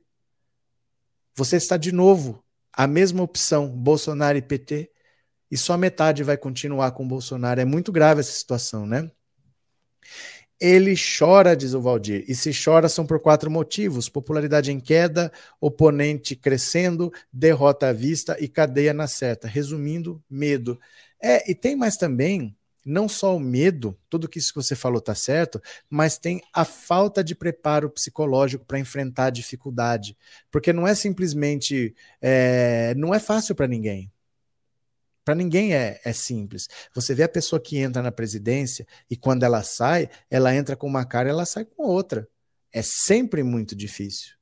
você 1.35 1.57
está 1.57 1.77
de 1.77 1.91
novo 1.91 2.43
a 2.73 2.87
mesma 2.87 3.21
opção, 3.21 3.69
Bolsonaro 3.69 4.37
e 4.37 4.41
PT, 4.41 4.89
e 5.49 5.57
só 5.57 5.77
metade 5.77 6.23
vai 6.23 6.37
continuar 6.37 6.91
com 6.91 7.07
Bolsonaro. 7.07 7.59
É 7.59 7.65
muito 7.65 7.91
grave 7.91 8.21
essa 8.21 8.31
situação, 8.31 8.85
né? 8.85 9.11
Ele 10.59 10.93
chora, 10.95 11.55
diz 11.55 11.73
o 11.73 11.81
Valdir, 11.81 12.23
e 12.27 12.35
se 12.35 12.51
chora 12.53 12.87
são 12.87 13.05
por 13.05 13.19
quatro 13.19 13.49
motivos: 13.49 14.07
popularidade 14.07 14.71
em 14.71 14.79
queda, 14.79 15.31
oponente 15.59 16.35
crescendo, 16.35 17.11
derrota 17.33 17.89
à 17.89 17.93
vista 17.93 18.37
e 18.39 18.47
cadeia 18.47 18.93
na 18.93 19.07
certa. 19.07 19.47
Resumindo, 19.47 20.23
medo. 20.29 20.79
É, 21.19 21.49
e 21.49 21.55
tem 21.55 21.75
mais 21.75 21.97
também 21.97 22.55
não 22.85 23.07
só 23.07 23.35
o 23.35 23.39
medo, 23.39 23.97
tudo 24.09 24.27
que 24.27 24.39
isso 24.39 24.53
que 24.53 24.61
você 24.61 24.75
falou 24.75 24.99
tá 24.99 25.13
certo, 25.13 25.61
mas 25.89 26.17
tem 26.17 26.41
a 26.53 26.65
falta 26.65 27.23
de 27.23 27.35
preparo 27.35 27.89
psicológico 27.89 28.65
para 28.65 28.79
enfrentar 28.79 29.25
a 29.25 29.29
dificuldade, 29.29 30.17
porque 30.49 30.73
não 30.73 30.87
é 30.87 30.95
simplesmente, 30.95 31.95
é, 32.21 32.93
não 32.95 33.13
é 33.13 33.19
fácil 33.19 33.55
para 33.55 33.67
ninguém. 33.67 34.11
Para 35.23 35.35
ninguém 35.35 35.75
é, 35.75 36.01
é 36.03 36.13
simples. 36.13 36.67
Você 36.95 37.13
vê 37.13 37.23
a 37.23 37.29
pessoa 37.29 37.61
que 37.61 37.77
entra 37.77 38.01
na 38.01 38.11
presidência 38.11 38.87
e 39.09 39.15
quando 39.15 39.43
ela 39.43 39.61
sai, 39.61 40.09
ela 40.29 40.53
entra 40.53 40.75
com 40.75 40.87
uma 40.87 41.05
cara 41.05 41.29
e 41.29 41.31
ela 41.31 41.45
sai 41.45 41.63
com 41.63 41.83
outra. 41.83 42.27
É 42.73 42.81
sempre 42.81 43.43
muito 43.43 43.75
difícil. 43.75 44.33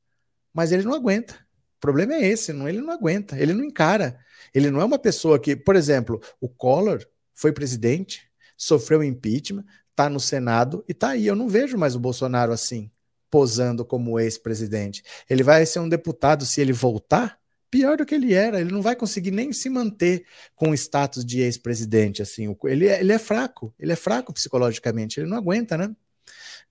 Mas 0.54 0.72
ele 0.72 0.84
não 0.84 0.94
aguenta. 0.94 1.34
O 1.78 1.80
problema 1.80 2.14
é 2.14 2.28
esse, 2.28 2.54
não, 2.54 2.68
ele 2.68 2.82
não 2.82 2.92
aguenta, 2.92 3.38
ele 3.38 3.54
não 3.54 3.64
encara. 3.64 4.20
Ele 4.54 4.70
não 4.70 4.82
é 4.82 4.86
uma 4.86 5.00
pessoa 5.00 5.40
que, 5.40 5.56
por 5.56 5.76
exemplo, 5.76 6.22
o 6.40 6.48
Collor 6.48 7.06
foi 7.34 7.52
presidente, 7.54 8.29
sofreu 8.60 9.02
impeachment, 9.02 9.64
está 9.90 10.10
no 10.10 10.20
Senado 10.20 10.84
e 10.88 10.92
está 10.92 11.10
aí. 11.10 11.26
Eu 11.26 11.36
não 11.36 11.48
vejo 11.48 11.78
mais 11.78 11.96
o 11.96 12.00
Bolsonaro 12.00 12.52
assim, 12.52 12.92
posando 13.32 13.86
como 13.86 14.20
ex-presidente. 14.20 15.02
Ele 15.30 15.42
vai 15.42 15.66
ser 15.66 15.80
um 15.80 15.88
deputado 15.88 16.46
se 16.46 16.60
ele 16.60 16.74
voltar 16.74 17.40
pior 17.72 17.98
do 17.98 18.06
que 18.06 18.14
ele 18.14 18.34
era. 18.34 18.60
Ele 18.60 18.72
não 18.72 18.82
vai 18.82 18.96
conseguir 18.96 19.32
nem 19.32 19.54
se 19.54 19.70
manter 19.70 20.26
com 20.56 20.72
o 20.72 20.74
status 20.74 21.24
de 21.24 21.40
ex-presidente. 21.40 22.22
Assim, 22.22 22.56
ele, 22.66 22.88
é, 22.88 23.00
ele 23.00 23.14
é 23.14 23.20
fraco, 23.20 23.74
ele 23.80 23.94
é 23.94 23.96
fraco 23.96 24.34
psicologicamente, 24.34 25.20
ele 25.20 25.30
não 25.30 25.38
aguenta, 25.38 25.78
né? 25.78 25.96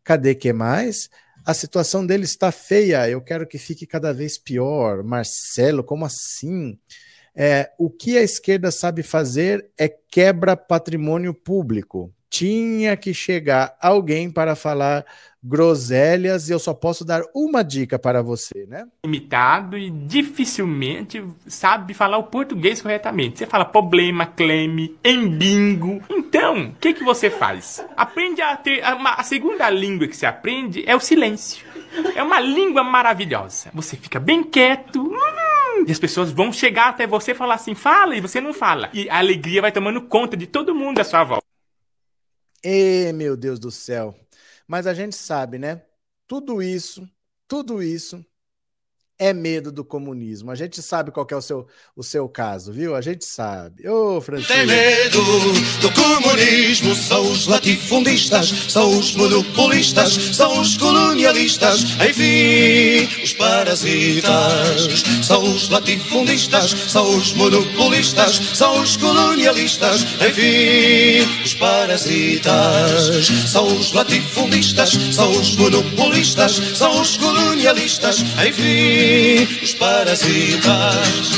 Cadê 0.05 0.34
que 0.34 0.53
mais? 0.53 1.09
A 1.45 1.55
situação 1.55 2.05
dele 2.05 2.24
está 2.24 2.53
feia. 2.53 3.09
Eu 3.09 3.22
quero 3.22 3.47
que 3.47 3.59
fique 3.59 3.86
cada 3.86 4.12
vez 4.12 4.36
pior. 4.36 5.03
Marcelo, 5.03 5.82
como 5.82 6.05
assim? 6.05 6.78
É, 7.41 7.70
o 7.78 7.89
que 7.89 8.18
a 8.18 8.22
esquerda 8.22 8.68
sabe 8.72 9.05
fazer 9.05 9.70
é 9.78 9.89
quebra 9.89 10.57
patrimônio 10.57 11.32
público. 11.32 12.12
Tinha 12.31 12.97
que 12.97 13.14
chegar 13.14 13.76
alguém 13.81 14.31
para 14.31 14.55
falar 14.55 15.05
groselhas 15.43 16.49
e 16.49 16.53
eu 16.53 16.59
só 16.59 16.74
posso 16.74 17.05
dar 17.05 17.22
uma 17.35 17.62
dica 17.62 17.99
para 17.99 18.22
você, 18.22 18.66
né? 18.66 18.87
Limitado 19.05 19.79
e 19.79 19.89
dificilmente 19.89 21.24
sabe 21.47 21.95
falar 21.95 22.18
o 22.18 22.24
português 22.24 22.83
corretamente. 22.83 23.39
Você 23.39 23.47
fala 23.47 23.64
problema, 23.64 24.26
claim, 24.26 24.97
embingo. 25.05 26.03
Então, 26.11 26.66
o 26.66 26.74
que, 26.74 26.93
que 26.93 27.05
você 27.05 27.31
faz? 27.31 27.85
Aprende 27.97 28.43
a 28.43 28.57
ter. 28.57 28.83
A, 28.83 29.14
a 29.14 29.22
segunda 29.22 29.70
língua 29.70 30.09
que 30.09 30.16
você 30.16 30.26
aprende 30.26 30.85
é 30.87 30.95
o 30.95 31.01
silêncio. 31.01 31.64
É 32.14 32.22
uma 32.22 32.41
língua 32.41 32.83
maravilhosa. 32.83 33.70
Você 33.72 33.97
fica 33.97 34.20
bem 34.20 34.43
quieto. 34.43 35.01
Hum, 35.01 35.85
e 35.87 35.93
as 35.93 35.99
pessoas 35.99 36.33
vão 36.33 36.53
chegar 36.53 36.89
até 36.89 37.07
você 37.07 37.31
e 37.31 37.35
falar 37.35 37.55
assim, 37.55 37.74
fala, 37.74 38.16
e 38.16 38.20
você 38.20 38.41
não 38.41 38.53
fala. 38.53 38.91
E 38.93 39.09
a 39.09 39.18
alegria 39.18 39.62
vai 39.62 39.72
tomando 39.72 40.03
conta 40.03 40.37
de 40.37 40.47
todo 40.47 40.74
mundo 40.74 40.99
à 40.99 41.05
sua 41.05 41.24
volta. 41.24 41.48
E 42.63 43.13
meu 43.13 43.37
Deus 43.37 43.59
do 43.59 43.71
céu. 43.71 44.15
Mas 44.67 44.87
a 44.87 44.95
gente 44.95 45.17
sabe, 45.17 45.59
né? 45.59 45.85
Tudo 46.27 46.63
isso, 46.63 47.09
tudo 47.47 47.83
isso 47.83 48.25
é 49.19 49.33
medo 49.33 49.73
do 49.73 49.85
comunismo. 49.85 50.51
A 50.51 50.55
gente 50.55 50.81
sabe 50.81 51.11
qual 51.11 51.27
é 51.31 51.35
o 51.35 51.43
seu, 51.43 51.66
o 51.97 52.03
seu 52.05 52.29
caso, 52.29 52.73
viu? 52.73 52.95
A 52.95 53.01
gente 53.01 53.25
sabe. 53.25 53.89
Ô, 53.89 54.21
Francisco. 54.21 54.53
Tem 54.53 54.66
medo 54.66 55.21
do 55.81 55.91
comunismo, 55.91 56.95
são 56.95 57.29
os 57.33 57.47
latifundistas, 57.49 58.49
são 58.69 58.97
os 58.97 59.16
monopolistas, 59.16 60.12
são 60.12 60.61
os 60.61 60.77
colonialistas, 60.77 61.83
enfim, 62.09 63.23
os 63.23 63.33
parasitas. 63.33 65.03
São 65.23 65.43
os 65.43 65.69
latifundistas, 65.69 66.71
são 66.89 67.16
os 67.16 67.33
monopolistas, 67.33 68.41
são 68.55 68.81
os 68.81 68.97
colonialistas, 68.97 70.03
enfim, 70.29 71.29
os 71.45 71.55
parasitas. 71.55 73.27
São 73.49 73.66
os 73.66 73.93
latifundistas, 73.93 74.91
são 75.12 75.31
os 75.33 75.57
monopolistas, 75.57 76.53
são 76.77 77.01
os 77.01 77.16
colonialistas, 77.16 78.21
enfim 78.47 79.08
os 79.63 79.75
parasitas. 79.75 81.29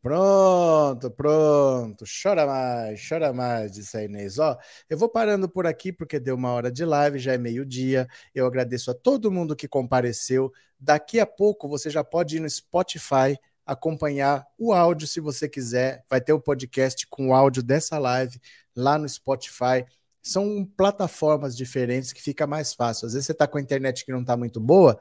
Pronto, 0.00 1.10
pronto. 1.12 2.04
Chora 2.22 2.44
mais, 2.44 3.08
chora 3.08 3.32
mais, 3.32 3.72
disse 3.72 3.96
a 3.96 4.02
Inês. 4.02 4.38
Ó, 4.38 4.58
eu 4.90 4.98
vou 4.98 5.08
parando 5.08 5.48
por 5.48 5.66
aqui 5.66 5.92
porque 5.92 6.18
deu 6.18 6.34
uma 6.34 6.50
hora 6.50 6.72
de 6.72 6.84
live, 6.84 7.18
já 7.18 7.34
é 7.34 7.38
meio-dia. 7.38 8.08
Eu 8.34 8.46
agradeço 8.46 8.90
a 8.90 8.94
todo 8.94 9.30
mundo 9.30 9.54
que 9.54 9.68
compareceu. 9.68 10.52
Daqui 10.78 11.20
a 11.20 11.26
pouco 11.26 11.68
você 11.68 11.88
já 11.88 12.02
pode 12.02 12.36
ir 12.36 12.40
no 12.40 12.50
Spotify 12.50 13.38
acompanhar 13.64 14.44
o 14.58 14.72
áudio 14.72 15.06
se 15.06 15.20
você 15.20 15.48
quiser. 15.48 16.04
Vai 16.10 16.20
ter 16.20 16.32
o 16.32 16.40
podcast 16.40 17.06
com 17.08 17.28
o 17.28 17.34
áudio 17.34 17.62
dessa 17.62 17.98
live 17.98 18.40
lá 18.74 18.98
no 18.98 19.08
Spotify 19.08 19.84
são 20.22 20.64
plataformas 20.76 21.56
diferentes 21.56 22.12
que 22.12 22.22
fica 22.22 22.46
mais 22.46 22.72
fácil. 22.72 23.06
Às 23.06 23.14
vezes 23.14 23.26
você 23.26 23.32
está 23.32 23.46
com 23.46 23.58
a 23.58 23.60
internet 23.60 24.04
que 24.04 24.12
não 24.12 24.20
está 24.20 24.36
muito 24.36 24.60
boa, 24.60 24.98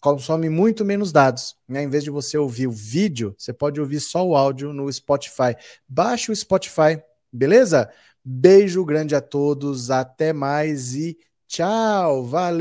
consome 0.00 0.48
muito 0.48 0.84
menos 0.84 1.10
dados. 1.10 1.56
Né? 1.68 1.82
Em 1.82 1.88
vez 1.88 2.04
de 2.04 2.10
você 2.10 2.38
ouvir 2.38 2.68
o 2.68 2.72
vídeo, 2.72 3.34
você 3.36 3.52
pode 3.52 3.80
ouvir 3.80 4.00
só 4.00 4.26
o 4.26 4.36
áudio 4.36 4.72
no 4.72 4.90
Spotify. 4.92 5.56
Baixe 5.88 6.30
o 6.30 6.36
Spotify, 6.36 7.02
beleza? 7.32 7.90
Beijo 8.24 8.84
grande 8.84 9.16
a 9.16 9.20
todos, 9.20 9.90
até 9.90 10.32
mais 10.32 10.94
e 10.94 11.18
tchau, 11.48 12.24
valeu! 12.24 12.60